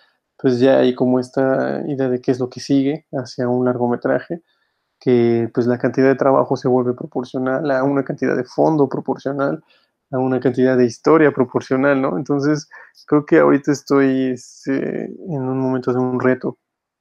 pues 0.44 0.60
ya 0.60 0.80
hay 0.80 0.94
como 0.94 1.22
esta 1.22 1.84
idea 1.88 2.10
de 2.10 2.20
qué 2.22 2.32
es 2.32 2.40
lo 2.42 2.50
que 2.50 2.60
sigue 2.60 3.08
hacia 3.14 3.48
un 3.48 3.64
largometraje, 3.64 4.44
que 5.00 5.50
pues 5.54 5.68
la 5.68 5.78
cantidad 5.78 6.10
de 6.10 6.16
trabajo 6.16 6.58
se 6.58 6.68
vuelve 6.68 6.94
proporcional 6.96 7.72
a 7.72 7.84
una 7.86 8.04
cantidad 8.04 8.36
de 8.36 8.44
fondo 8.44 8.90
proporcional, 8.90 9.64
a 10.12 10.20
una 10.20 10.42
cantidad 10.42 10.78
de 10.78 10.86
historia 10.86 11.32
proporcional, 11.32 12.02
¿no? 12.02 12.18
Entonces 12.18 12.68
creo 13.08 13.26
que 13.26 13.40
ahorita 13.40 13.72
estoy 13.72 14.32
este, 14.34 15.06
en 15.06 15.44
un 15.44 15.60
momento 15.62 15.94
de 15.94 16.00
un 16.00 16.20
reto 16.20 16.58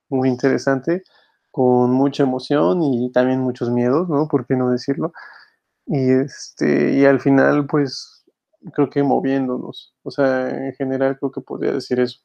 muy 0.08 0.28
interesante, 0.28 1.02
con 1.50 1.90
mucha 1.90 2.22
emoción 2.22 2.80
y 2.84 3.10
también 3.10 3.40
muchos 3.40 3.70
miedos, 3.70 4.08
¿no? 4.08 4.28
¿Por 4.28 4.46
qué 4.46 4.54
no 4.56 4.70
decirlo? 4.70 5.12
Y, 5.86 6.12
este, 6.12 6.92
y 6.94 7.06
al 7.06 7.20
final, 7.20 7.66
pues 7.66 8.24
creo 8.74 8.90
que 8.90 9.02
moviéndonos, 9.02 9.94
o 10.04 10.12
sea, 10.12 10.48
en 10.50 10.74
general 10.74 11.18
creo 11.18 11.32
que 11.32 11.40
podría 11.40 11.72
decir 11.72 12.00
eso. 12.00 12.20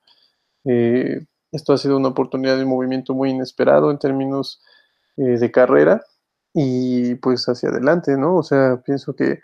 Eh, 0.68 1.26
esto 1.51 1.74
ha 1.74 1.78
sido 1.78 1.97
una 1.97 2.09
oportunidad 2.09 2.57
de 2.57 2.65
movimiento 2.65 3.13
muy 3.13 3.30
inesperado 3.30 3.89
en 3.89 3.99
términos 3.99 4.61
eh, 5.15 5.38
de 5.39 5.51
carrera 5.51 6.03
y 6.53 7.15
pues 7.15 7.45
hacia 7.47 7.70
adelante, 7.70 8.18
¿no? 8.18 8.36
O 8.36 8.43
sea, 8.43 8.82
pienso 8.84 9.15
que 9.15 9.39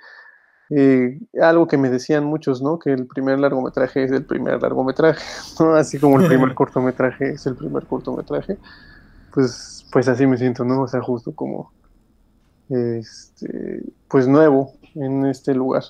eh, 0.69 1.19
algo 1.41 1.67
que 1.67 1.77
me 1.77 1.89
decían 1.89 2.25
muchos, 2.25 2.61
¿no? 2.61 2.79
Que 2.79 2.91
el 2.91 3.07
primer 3.07 3.39
largometraje 3.39 4.03
es 4.03 4.11
el 4.11 4.25
primer 4.25 4.61
largometraje, 4.61 5.23
¿no? 5.59 5.75
Así 5.75 5.99
como 5.99 6.19
el 6.19 6.27
primer 6.27 6.53
cortometraje 6.55 7.31
es 7.31 7.45
el 7.45 7.55
primer 7.55 7.85
cortometraje. 7.85 8.57
Pues, 9.33 9.85
pues 9.91 10.07
así 10.07 10.27
me 10.27 10.37
siento, 10.37 10.65
¿no? 10.65 10.81
O 10.81 10.87
sea, 10.87 11.01
justo 11.01 11.33
como, 11.33 11.71
este, 12.69 13.83
pues 14.07 14.27
nuevo 14.27 14.73
en 14.95 15.25
este 15.25 15.53
lugar. 15.53 15.83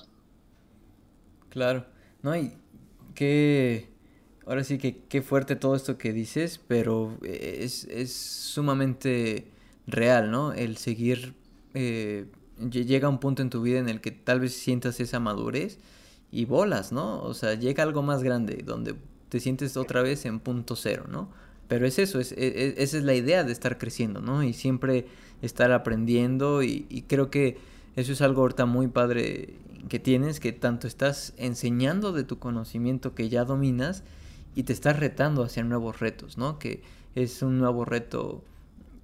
Claro, 1.50 1.84
¿no? 2.22 2.36
Y 2.36 2.56
qué 3.14 3.93
ahora 4.46 4.64
sí 4.64 4.78
que 4.78 4.98
qué 5.08 5.22
fuerte 5.22 5.56
todo 5.56 5.74
esto 5.74 5.98
que 5.98 6.12
dices, 6.12 6.60
pero 6.66 7.18
es, 7.22 7.84
es 7.84 8.12
sumamente 8.12 9.46
real, 9.86 10.30
¿no? 10.30 10.52
El 10.52 10.76
seguir... 10.76 11.34
Eh, 11.74 12.26
llega 12.70 13.08
un 13.08 13.18
punto 13.18 13.42
en 13.42 13.50
tu 13.50 13.62
vida 13.62 13.78
en 13.78 13.88
el 13.88 14.00
que 14.00 14.12
tal 14.12 14.40
vez 14.40 14.54
sientas 14.54 15.00
esa 15.00 15.18
madurez 15.18 15.78
y 16.30 16.44
bolas, 16.44 16.92
¿no? 16.92 17.20
O 17.22 17.34
sea, 17.34 17.54
llega 17.54 17.82
algo 17.82 18.02
más 18.02 18.22
grande 18.22 18.62
donde 18.64 18.94
te 19.28 19.40
sientes 19.40 19.76
otra 19.76 20.02
vez 20.02 20.24
en 20.24 20.40
punto 20.40 20.76
cero, 20.76 21.06
¿no? 21.08 21.28
Pero 21.66 21.86
es 21.86 21.98
eso, 21.98 22.20
es, 22.20 22.32
e, 22.32 22.46
e, 22.46 22.74
esa 22.78 22.98
es 22.98 23.04
la 23.04 23.14
idea 23.14 23.42
de 23.42 23.52
estar 23.52 23.78
creciendo, 23.78 24.20
¿no? 24.20 24.42
Y 24.42 24.52
siempre 24.52 25.06
estar 25.42 25.72
aprendiendo 25.72 26.62
y, 26.62 26.86
y 26.88 27.02
creo 27.02 27.30
que 27.30 27.58
eso 27.96 28.12
es 28.12 28.22
algo 28.22 28.42
ahorita 28.42 28.66
muy 28.66 28.88
padre 28.88 29.56
que 29.88 29.98
tienes, 29.98 30.40
que 30.40 30.52
tanto 30.52 30.86
estás 30.86 31.34
enseñando 31.36 32.12
de 32.12 32.24
tu 32.24 32.38
conocimiento 32.38 33.14
que 33.14 33.28
ya 33.28 33.44
dominas 33.44 34.02
y 34.54 34.64
te 34.64 34.72
estás 34.72 34.98
retando 34.98 35.42
hacia 35.42 35.64
nuevos 35.64 36.00
retos, 36.00 36.38
¿no? 36.38 36.58
Que 36.58 36.82
es 37.14 37.42
un 37.42 37.58
nuevo 37.58 37.84
reto 37.84 38.42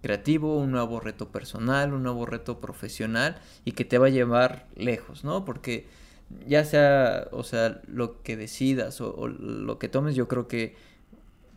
creativo, 0.02 0.56
un 0.56 0.70
nuevo 0.70 1.00
reto 1.00 1.28
personal, 1.28 1.92
un 1.92 2.02
nuevo 2.02 2.26
reto 2.26 2.60
profesional 2.60 3.40
y 3.64 3.72
que 3.72 3.84
te 3.84 3.98
va 3.98 4.06
a 4.06 4.10
llevar 4.10 4.66
lejos, 4.76 5.24
¿no? 5.24 5.44
Porque 5.44 5.86
ya 6.46 6.64
sea, 6.64 7.28
o 7.32 7.42
sea, 7.42 7.80
lo 7.86 8.22
que 8.22 8.36
decidas 8.36 9.00
o, 9.00 9.28
lo 9.28 9.78
que 9.78 9.88
tomes, 9.88 10.14
yo 10.14 10.28
creo 10.28 10.48
que 10.48 10.76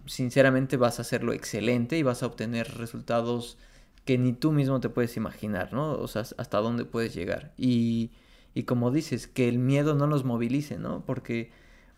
sinceramente 0.05 0.77
vas 0.77 0.99
a 0.99 1.03
hacerlo 1.03 1.33
excelente 1.33 1.97
y 1.97 2.03
vas 2.03 2.23
a 2.23 2.25
obtener 2.25 2.75
resultados 2.77 3.57
que 4.05 4.17
ni 4.17 4.33
tú 4.33 4.51
mismo 4.51 4.79
te 4.81 4.89
puedes 4.89 5.15
imaginar, 5.15 5.71
¿no? 5.71 5.93
O 5.93 6.07
sea, 6.07 6.23
hasta 6.37 6.57
dónde 6.57 6.85
puedes 6.85 7.13
llegar. 7.13 7.53
Y, 7.57 8.11
y 8.53 8.63
como 8.63 8.91
dices, 8.91 9.27
que 9.27 9.47
el 9.47 9.59
miedo 9.59 9.95
no 9.95 10.07
los 10.07 10.25
movilice, 10.25 10.77
¿no? 10.77 11.05
Porque 11.05 11.51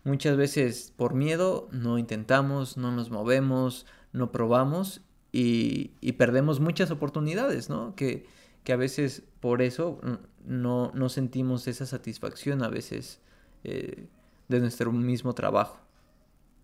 Muchas 0.06 0.36
veces 0.36 0.92
por 0.96 1.14
miedo 1.14 1.66
no 1.72 1.98
intentamos, 1.98 2.76
no 2.76 2.92
nos 2.92 3.10
movemos, 3.10 3.86
no 4.12 4.30
probamos 4.30 5.00
y, 5.32 6.12
perdemos 6.12 6.60
muchas 6.60 6.92
oportunidades, 6.92 7.68
¿no? 7.68 7.96
Que, 7.96 8.24
que, 8.62 8.72
a 8.72 8.76
veces 8.76 9.24
por 9.40 9.62
eso 9.62 10.00
no, 10.44 10.92
no, 10.94 11.08
sentimos 11.08 11.66
esa 11.66 11.86
satisfacción 11.86 12.62
a 12.62 12.68
veces 12.68 13.18
eh, 13.64 14.06
de 14.46 14.60
nuestro 14.60 14.92
mismo 14.92 15.34
trabajo. 15.34 15.76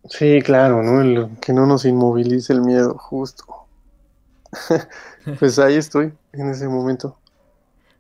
Sí, 0.05 0.40
claro, 0.40 0.84
¿no? 0.84 1.36
que 1.40 1.53
no 1.53 1.66
nos 1.66 1.84
inmovilice 1.84 2.53
el 2.53 2.61
miedo, 2.61 2.97
justo. 2.97 3.45
pues 5.40 5.59
ahí 5.59 5.74
estoy, 5.74 6.12
en 6.32 6.49
ese 6.49 6.68
momento. 6.68 7.18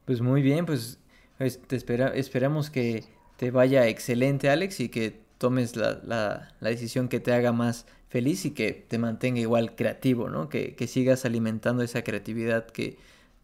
Pues 0.04 0.20
muy 0.20 0.40
bien, 0.40 0.66
pues, 0.66 1.00
pues 1.36 1.60
te 1.66 1.74
espera, 1.74 2.14
esperamos 2.14 2.70
que 2.70 3.02
te 3.38 3.50
vaya 3.50 3.88
excelente, 3.88 4.48
Alex, 4.48 4.78
y 4.78 4.88
que 4.88 5.21
tomes 5.42 5.74
la, 5.74 6.00
la, 6.04 6.70
decisión 6.70 7.08
que 7.08 7.18
te 7.18 7.32
haga 7.32 7.50
más 7.50 7.84
feliz 8.08 8.44
y 8.44 8.52
que 8.52 8.72
te 8.72 8.96
mantenga 8.96 9.40
igual 9.40 9.74
creativo, 9.74 10.30
¿no? 10.30 10.48
Que, 10.48 10.76
que 10.76 10.86
sigas 10.86 11.24
alimentando 11.24 11.82
esa 11.82 12.04
creatividad 12.04 12.66
que, 12.66 12.96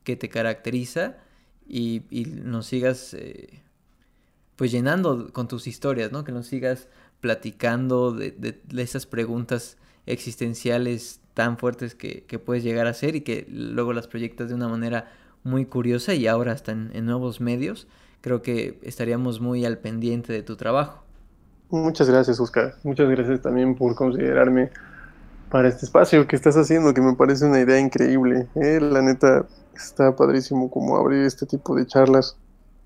que 0.05 0.15
te 0.15 0.29
caracteriza 0.29 1.17
y, 1.67 2.03
y 2.09 2.27
nos 2.27 2.67
sigas 2.67 3.15
eh, 3.15 3.65
pues 4.55 4.71
llenando 4.71 5.33
con 5.33 5.49
tus 5.49 5.67
historias, 5.67 6.13
¿no? 6.13 6.23
Que 6.23 6.31
nos 6.31 6.47
sigas 6.47 6.87
platicando 7.21 8.13
de, 8.13 8.31
de, 8.31 8.63
esas 8.81 9.05
preguntas 9.07 9.77
existenciales 10.07 11.21
tan 11.35 11.59
fuertes 11.59 11.97
que, 11.97 12.23
que, 12.29 12.39
puedes 12.39 12.63
llegar 12.63 12.87
a 12.87 12.91
hacer 12.91 13.17
y 13.17 13.23
que 13.23 13.45
luego 13.51 13.93
las 13.93 14.07
proyectas 14.07 14.51
de 14.51 14.55
una 14.55 14.69
manera 14.69 15.11
muy 15.43 15.67
curiosa 15.67 16.15
y 16.15 16.29
ahora 16.29 16.53
hasta 16.53 16.71
en 16.71 17.07
nuevos 17.07 17.41
medios. 17.41 17.89
Creo 18.21 18.41
que 18.41 18.79
estaríamos 18.83 19.41
muy 19.41 19.65
al 19.65 19.79
pendiente 19.79 20.33
de 20.33 20.45
tu 20.45 20.55
trabajo. 20.55 21.08
Muchas 21.71 22.09
gracias, 22.09 22.41
Oscar. 22.41 22.75
Muchas 22.83 23.09
gracias 23.09 23.43
también 23.43 23.75
por 23.75 23.95
considerarme 23.95 24.71
para 25.51 25.69
este 25.69 25.87
espacio 25.87 26.27
que 26.27 26.37
estás 26.37 26.57
haciendo, 26.57 26.95
que 26.95 27.01
me 27.01 27.15
parece 27.15 27.45
una 27.45 27.61
idea 27.61 27.79
increíble. 27.79 28.49
¿eh? 28.55 28.81
La 28.81 29.03
neta, 29.03 29.47
está 29.79 30.15
padrísimo 30.17 30.71
como 30.71 30.97
abrir 30.97 31.25
este 31.25 31.47
tipo 31.47 31.75
de 31.75 31.87
charlas 31.87 32.37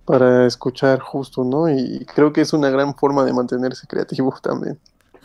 para 0.05 0.47
escuchar 0.47 1.01
justo, 1.01 1.45
¿no? 1.45 1.68
Y 1.68 2.05
creo 2.14 2.33
que 2.33 2.41
es 2.41 2.53
una 2.53 2.70
gran 2.70 2.95
forma 2.95 3.24
de 3.24 3.33
mantenerse 3.33 3.87
creativo 3.87 4.35
también. 4.43 4.78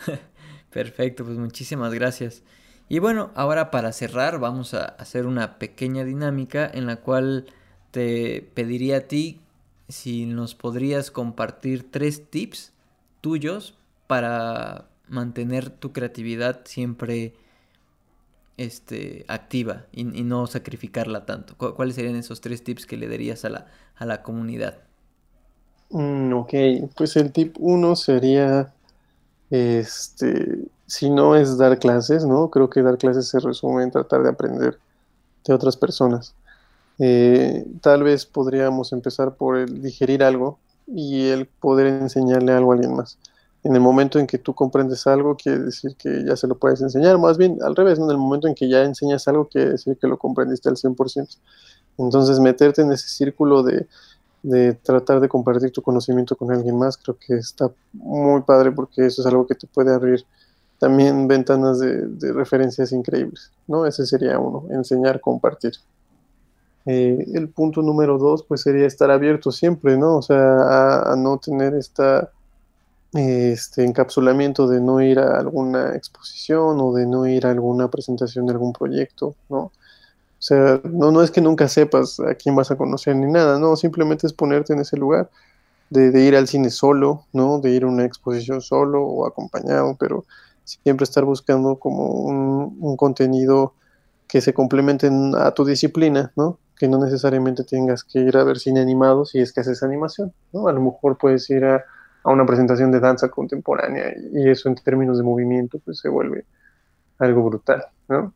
Perfecto, 0.70 1.24
pues 1.24 1.38
muchísimas 1.38 1.92
gracias. 1.94 2.42
Y 2.88 3.00
bueno, 3.00 3.30
ahora 3.34 3.70
para 3.70 3.92
cerrar 3.92 4.38
vamos 4.38 4.72
a 4.74 4.84
hacer 4.84 5.26
una 5.26 5.58
pequeña 5.58 6.04
dinámica 6.04 6.70
en 6.72 6.86
la 6.86 6.96
cual 6.96 7.46
te 7.90 8.50
pediría 8.54 8.98
a 8.98 9.00
ti 9.00 9.40
si 9.88 10.26
nos 10.26 10.54
podrías 10.54 11.10
compartir 11.10 11.90
tres 11.90 12.30
tips 12.30 12.72
tuyos 13.20 13.76
para 14.06 14.88
mantener 15.08 15.70
tu 15.70 15.92
creatividad 15.92 16.60
siempre 16.64 17.34
este, 18.56 19.24
activa 19.28 19.86
y, 19.92 20.04
no 20.04 20.46
sacrificarla 20.46 21.26
tanto? 21.26 21.56
¿Cuáles 21.56 21.94
serían 21.94 22.16
esos 22.16 22.40
tres 22.40 22.64
tips 22.64 22.86
que 22.86 22.96
le 22.96 23.08
darías 23.08 23.44
a 23.44 23.50
la, 23.50 23.66
a 23.96 24.06
la 24.06 24.22
comunidad? 24.22 24.78
Mm, 25.90 26.32
ok, 26.34 26.52
pues 26.96 27.16
el 27.16 27.32
tip 27.32 27.56
uno 27.58 27.96
sería, 27.96 28.72
este, 29.50 30.66
si 30.86 31.10
no 31.10 31.34
es 31.36 31.56
dar 31.56 31.78
clases, 31.78 32.24
¿no? 32.24 32.50
Creo 32.50 32.68
que 32.68 32.82
dar 32.82 32.98
clases 32.98 33.28
se 33.28 33.40
resume 33.40 33.84
en 33.84 33.90
tratar 33.90 34.22
de 34.22 34.30
aprender 34.30 34.78
de 35.44 35.54
otras 35.54 35.76
personas. 35.76 36.34
Eh, 36.98 37.64
tal 37.80 38.02
vez 38.02 38.26
podríamos 38.26 38.92
empezar 38.92 39.36
por 39.36 39.56
el 39.56 39.82
digerir 39.82 40.22
algo, 40.22 40.58
y 40.94 41.28
el 41.28 41.46
poder 41.46 41.86
enseñarle 41.86 42.52
algo 42.52 42.72
a 42.72 42.74
alguien 42.74 42.94
más. 42.94 43.18
En 43.64 43.74
el 43.74 43.80
momento 43.80 44.18
en 44.18 44.26
que 44.26 44.38
tú 44.38 44.54
comprendes 44.54 45.06
algo, 45.06 45.36
quiere 45.36 45.58
decir 45.58 45.96
que 45.96 46.24
ya 46.24 46.36
se 46.36 46.46
lo 46.46 46.56
puedes 46.56 46.80
enseñar. 46.80 47.18
Más 47.18 47.36
bien, 47.36 47.58
al 47.62 47.76
revés, 47.76 47.98
en 47.98 48.08
el 48.10 48.16
momento 48.16 48.48
en 48.48 48.54
que 48.54 48.68
ya 48.68 48.84
enseñas 48.84 49.26
algo, 49.28 49.48
quiere 49.48 49.72
decir 49.72 49.98
que 50.00 50.06
lo 50.06 50.16
comprendiste 50.16 50.68
al 50.68 50.76
100%. 50.76 51.38
Entonces, 51.98 52.40
meterte 52.40 52.82
en 52.82 52.92
ese 52.92 53.08
círculo 53.08 53.62
de, 53.62 53.86
de 54.42 54.74
tratar 54.74 55.20
de 55.20 55.28
compartir 55.28 55.72
tu 55.72 55.82
conocimiento 55.82 56.36
con 56.36 56.52
alguien 56.52 56.78
más, 56.78 56.96
creo 56.96 57.18
que 57.18 57.34
está 57.34 57.70
muy 57.92 58.42
padre 58.42 58.72
porque 58.72 59.06
eso 59.06 59.22
es 59.22 59.26
algo 59.26 59.46
que 59.46 59.54
te 59.54 59.66
puede 59.66 59.92
abrir 59.92 60.24
también 60.78 61.26
ventanas 61.26 61.80
de, 61.80 62.06
de 62.06 62.32
referencias 62.32 62.92
increíbles, 62.92 63.50
¿no? 63.66 63.84
Ese 63.84 64.06
sería 64.06 64.38
uno, 64.38 64.64
enseñar, 64.70 65.20
compartir. 65.20 65.72
Eh, 66.90 67.26
el 67.34 67.50
punto 67.50 67.82
número 67.82 68.16
dos, 68.16 68.44
pues 68.44 68.62
sería 68.62 68.86
estar 68.86 69.10
abierto 69.10 69.52
siempre, 69.52 69.98
¿no? 69.98 70.16
O 70.16 70.22
sea, 70.22 71.12
a, 71.12 71.16
no 71.16 71.36
tener 71.36 71.74
esta, 71.74 72.30
este 73.12 73.84
encapsulamiento 73.84 74.66
de 74.66 74.80
no 74.80 75.02
ir 75.02 75.18
a 75.18 75.38
alguna 75.38 75.94
exposición 75.94 76.80
o 76.80 76.94
de 76.94 77.06
no 77.06 77.26
ir 77.26 77.46
a 77.46 77.50
alguna 77.50 77.90
presentación 77.90 78.46
de 78.46 78.52
algún 78.52 78.72
proyecto, 78.72 79.34
¿no? 79.50 79.58
O 79.58 79.72
sea, 80.38 80.80
no, 80.82 81.10
no 81.12 81.22
es 81.22 81.30
que 81.30 81.42
nunca 81.42 81.68
sepas 81.68 82.20
a 82.20 82.34
quién 82.36 82.56
vas 82.56 82.70
a 82.70 82.76
conocer 82.76 83.14
ni 83.16 83.30
nada, 83.30 83.58
no, 83.58 83.76
simplemente 83.76 84.26
es 84.26 84.32
ponerte 84.32 84.72
en 84.72 84.80
ese 84.80 84.96
lugar, 84.96 85.28
de, 85.90 86.24
ir 86.24 86.36
al 86.36 86.48
cine 86.48 86.70
solo, 86.70 87.26
¿no? 87.34 87.60
De 87.60 87.70
ir 87.70 87.84
a 87.84 87.88
una 87.88 88.06
exposición 88.06 88.62
solo 88.62 89.04
o 89.04 89.26
acompañado, 89.26 89.94
pero 90.00 90.24
siempre 90.64 91.04
estar 91.04 91.24
buscando 91.26 91.76
como 91.78 92.06
un, 92.06 92.78
un 92.80 92.96
contenido 92.96 93.74
que 94.28 94.40
se 94.40 94.52
complementen 94.52 95.34
a 95.34 95.52
tu 95.52 95.64
disciplina, 95.64 96.32
¿no? 96.36 96.58
Que 96.76 96.86
no 96.86 97.02
necesariamente 97.02 97.64
tengas 97.64 98.04
que 98.04 98.20
ir 98.20 98.36
a 98.36 98.44
ver 98.44 98.58
cine 98.58 98.80
animado 98.80 99.24
si 99.24 99.40
es 99.40 99.52
que 99.52 99.60
haces 99.60 99.82
animación, 99.82 100.32
¿no? 100.52 100.68
A 100.68 100.72
lo 100.72 100.80
mejor 100.80 101.16
puedes 101.16 101.48
ir 101.50 101.64
a, 101.64 101.84
a 102.22 102.30
una 102.30 102.44
presentación 102.44 102.92
de 102.92 103.00
danza 103.00 103.28
contemporánea 103.28 104.12
y 104.32 104.48
eso 104.48 104.68
en 104.68 104.74
términos 104.76 105.16
de 105.16 105.24
movimiento 105.24 105.78
pues 105.84 105.98
se 105.98 106.08
vuelve 106.08 106.44
algo 107.18 107.42
brutal, 107.42 107.86
¿no? 108.08 108.34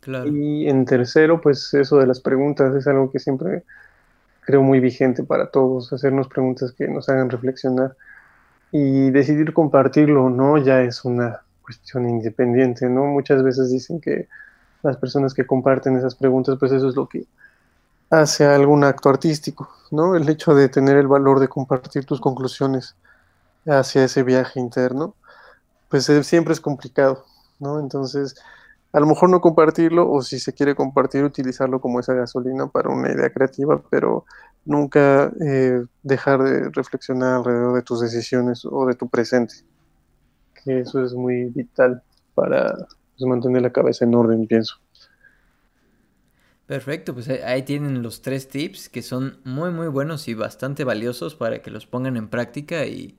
Claro. 0.00 0.28
Y 0.28 0.68
en 0.68 0.84
tercero, 0.84 1.40
pues 1.40 1.74
eso 1.74 1.98
de 1.98 2.06
las 2.06 2.20
preguntas 2.20 2.72
es 2.76 2.86
algo 2.86 3.10
que 3.10 3.18
siempre 3.18 3.64
creo 4.42 4.62
muy 4.62 4.78
vigente 4.78 5.24
para 5.24 5.50
todos, 5.50 5.92
hacernos 5.92 6.28
preguntas 6.28 6.72
que 6.72 6.86
nos 6.86 7.08
hagan 7.08 7.28
reflexionar 7.28 7.96
y 8.70 9.10
decidir 9.10 9.52
compartirlo, 9.52 10.30
¿no? 10.30 10.58
Ya 10.58 10.82
es 10.82 11.04
una 11.04 11.40
cuestión 11.62 12.08
independiente, 12.08 12.88
¿no? 12.88 13.06
Muchas 13.06 13.42
veces 13.42 13.72
dicen 13.72 14.00
que 14.00 14.28
las 14.86 14.96
personas 14.96 15.34
que 15.34 15.46
comparten 15.46 15.96
esas 15.96 16.14
preguntas, 16.14 16.56
pues 16.58 16.72
eso 16.72 16.88
es 16.88 16.96
lo 16.96 17.08
que 17.08 17.26
hace 18.10 18.44
algún 18.44 18.84
acto 18.84 19.08
artístico, 19.08 19.68
¿no? 19.90 20.14
El 20.14 20.28
hecho 20.28 20.54
de 20.54 20.68
tener 20.68 20.96
el 20.96 21.08
valor 21.08 21.40
de 21.40 21.48
compartir 21.48 22.04
tus 22.04 22.20
conclusiones 22.20 22.96
hacia 23.66 24.04
ese 24.04 24.22
viaje 24.22 24.60
interno, 24.60 25.14
pues 25.88 26.08
eh, 26.08 26.22
siempre 26.22 26.52
es 26.52 26.60
complicado, 26.60 27.24
¿no? 27.58 27.80
Entonces, 27.80 28.36
a 28.92 29.00
lo 29.00 29.06
mejor 29.06 29.28
no 29.28 29.40
compartirlo 29.40 30.10
o 30.10 30.22
si 30.22 30.38
se 30.38 30.52
quiere 30.52 30.74
compartir, 30.74 31.24
utilizarlo 31.24 31.80
como 31.80 32.00
esa 32.00 32.14
gasolina 32.14 32.68
para 32.68 32.90
una 32.90 33.12
idea 33.12 33.30
creativa, 33.30 33.82
pero 33.90 34.24
nunca 34.64 35.32
eh, 35.40 35.84
dejar 36.02 36.42
de 36.42 36.70
reflexionar 36.70 37.34
alrededor 37.34 37.74
de 37.74 37.82
tus 37.82 38.00
decisiones 38.00 38.64
o 38.64 38.86
de 38.86 38.94
tu 38.94 39.08
presente, 39.08 39.54
que 40.64 40.80
eso 40.80 41.04
es 41.04 41.12
muy 41.12 41.46
vital 41.46 42.02
para 42.34 42.74
pues, 43.18 43.28
mantener 43.28 43.62
la 43.62 43.70
cabeza 43.70 44.04
en 44.04 44.14
orden, 44.14 44.46
pienso. 44.46 44.76
Perfecto, 46.66 47.14
pues 47.14 47.28
ahí 47.28 47.62
tienen 47.62 48.02
los 48.02 48.22
tres 48.22 48.48
tips 48.48 48.88
que 48.88 49.00
son 49.00 49.38
muy 49.44 49.70
muy 49.70 49.86
buenos 49.86 50.26
y 50.26 50.34
bastante 50.34 50.82
valiosos 50.82 51.36
para 51.36 51.62
que 51.62 51.70
los 51.70 51.86
pongan 51.86 52.16
en 52.16 52.28
práctica 52.28 52.86
y, 52.86 53.16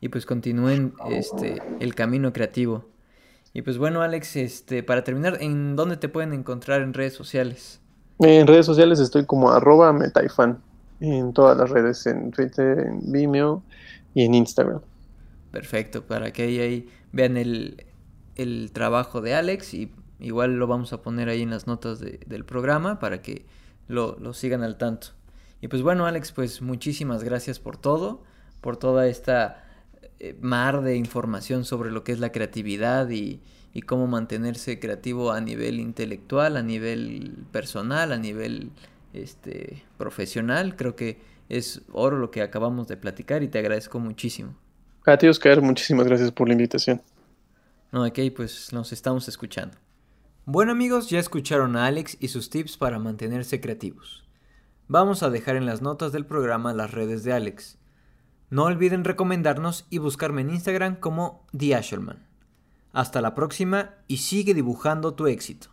y 0.00 0.08
pues 0.10 0.26
continúen 0.26 0.94
este 1.10 1.60
el 1.80 1.96
camino 1.96 2.32
creativo. 2.32 2.86
Y 3.52 3.62
pues 3.62 3.78
bueno, 3.78 4.02
Alex, 4.02 4.36
este 4.36 4.84
para 4.84 5.02
terminar, 5.02 5.38
¿en 5.40 5.74
dónde 5.74 5.96
te 5.96 6.08
pueden 6.08 6.32
encontrar 6.32 6.82
en 6.82 6.94
redes 6.94 7.14
sociales? 7.14 7.80
En 8.20 8.46
redes 8.46 8.66
sociales 8.66 9.00
estoy 9.00 9.26
como 9.26 9.50
arroba 9.50 9.92
metaifan 9.92 10.62
en 11.00 11.32
todas 11.32 11.56
las 11.56 11.70
redes, 11.70 12.06
en 12.06 12.30
Twitter, 12.30 12.78
en 12.78 13.12
Vimeo 13.12 13.62
y 14.14 14.24
en 14.24 14.34
Instagram. 14.34 14.80
Perfecto, 15.50 16.04
para 16.04 16.32
que 16.32 16.42
ahí, 16.42 16.88
vean 17.12 17.36
el, 17.36 17.86
el, 18.38 18.70
trabajo 18.72 19.20
de 19.20 19.34
Alex 19.34 19.74
y 19.74 19.92
igual 20.18 20.56
lo 20.56 20.66
vamos 20.66 20.92
a 20.92 21.02
poner 21.02 21.28
ahí 21.28 21.42
en 21.42 21.50
las 21.50 21.66
notas 21.66 22.00
del 22.00 22.44
programa 22.44 22.98
para 22.98 23.20
que 23.20 23.44
lo, 23.86 24.16
lo 24.18 24.32
sigan 24.32 24.62
al 24.62 24.78
tanto. 24.78 25.08
Y 25.60 25.68
pues 25.68 25.82
bueno, 25.82 26.06
Alex, 26.06 26.32
pues 26.32 26.62
muchísimas 26.62 27.24
gracias 27.24 27.58
por 27.58 27.76
todo, 27.76 28.22
por 28.60 28.76
toda 28.76 29.08
esta 29.08 29.64
eh, 30.20 30.36
mar 30.40 30.82
de 30.82 30.96
información 30.96 31.64
sobre 31.64 31.92
lo 31.92 32.02
que 32.02 32.10
es 32.10 32.18
la 32.18 32.32
creatividad 32.32 33.08
y, 33.10 33.40
cómo 33.86 34.08
mantenerse 34.08 34.80
creativo 34.80 35.30
a 35.30 35.40
nivel 35.40 35.78
intelectual, 35.78 36.56
a 36.56 36.62
nivel 36.64 37.44
personal, 37.52 38.10
a 38.10 38.18
nivel 38.18 38.72
este, 39.12 39.84
profesional. 39.96 40.74
Creo 40.74 40.96
que 40.96 41.20
es 41.48 41.82
oro 41.92 42.18
lo 42.18 42.32
que 42.32 42.42
acabamos 42.42 42.88
de 42.88 42.96
platicar 42.96 43.44
y 43.44 43.48
te 43.48 43.60
agradezco 43.60 44.00
muchísimo. 44.00 44.56
A 45.06 45.16
ti, 45.16 45.28
Oscar, 45.28 45.62
muchísimas 45.62 46.08
gracias 46.08 46.32
por 46.32 46.48
la 46.48 46.54
invitación. 46.54 47.00
No, 47.90 48.04
ok, 48.04 48.18
pues 48.36 48.72
nos 48.72 48.92
estamos 48.92 49.28
escuchando. 49.28 49.78
Bueno 50.44 50.72
amigos, 50.72 51.08
ya 51.08 51.18
escucharon 51.18 51.76
a 51.76 51.86
Alex 51.86 52.16
y 52.20 52.28
sus 52.28 52.50
tips 52.50 52.76
para 52.76 52.98
mantenerse 52.98 53.60
creativos. 53.60 54.24
Vamos 54.88 55.22
a 55.22 55.30
dejar 55.30 55.56
en 55.56 55.66
las 55.66 55.82
notas 55.82 56.12
del 56.12 56.26
programa 56.26 56.72
las 56.72 56.90
redes 56.90 57.24
de 57.24 57.32
Alex. 57.32 57.78
No 58.50 58.64
olviden 58.64 59.04
recomendarnos 59.04 59.86
y 59.90 59.98
buscarme 59.98 60.40
en 60.40 60.50
Instagram 60.50 60.96
como 60.96 61.46
The 61.56 61.74
Asherman. 61.74 62.26
Hasta 62.92 63.20
la 63.20 63.34
próxima 63.34 63.96
y 64.06 64.18
sigue 64.18 64.54
dibujando 64.54 65.14
tu 65.14 65.26
éxito. 65.26 65.68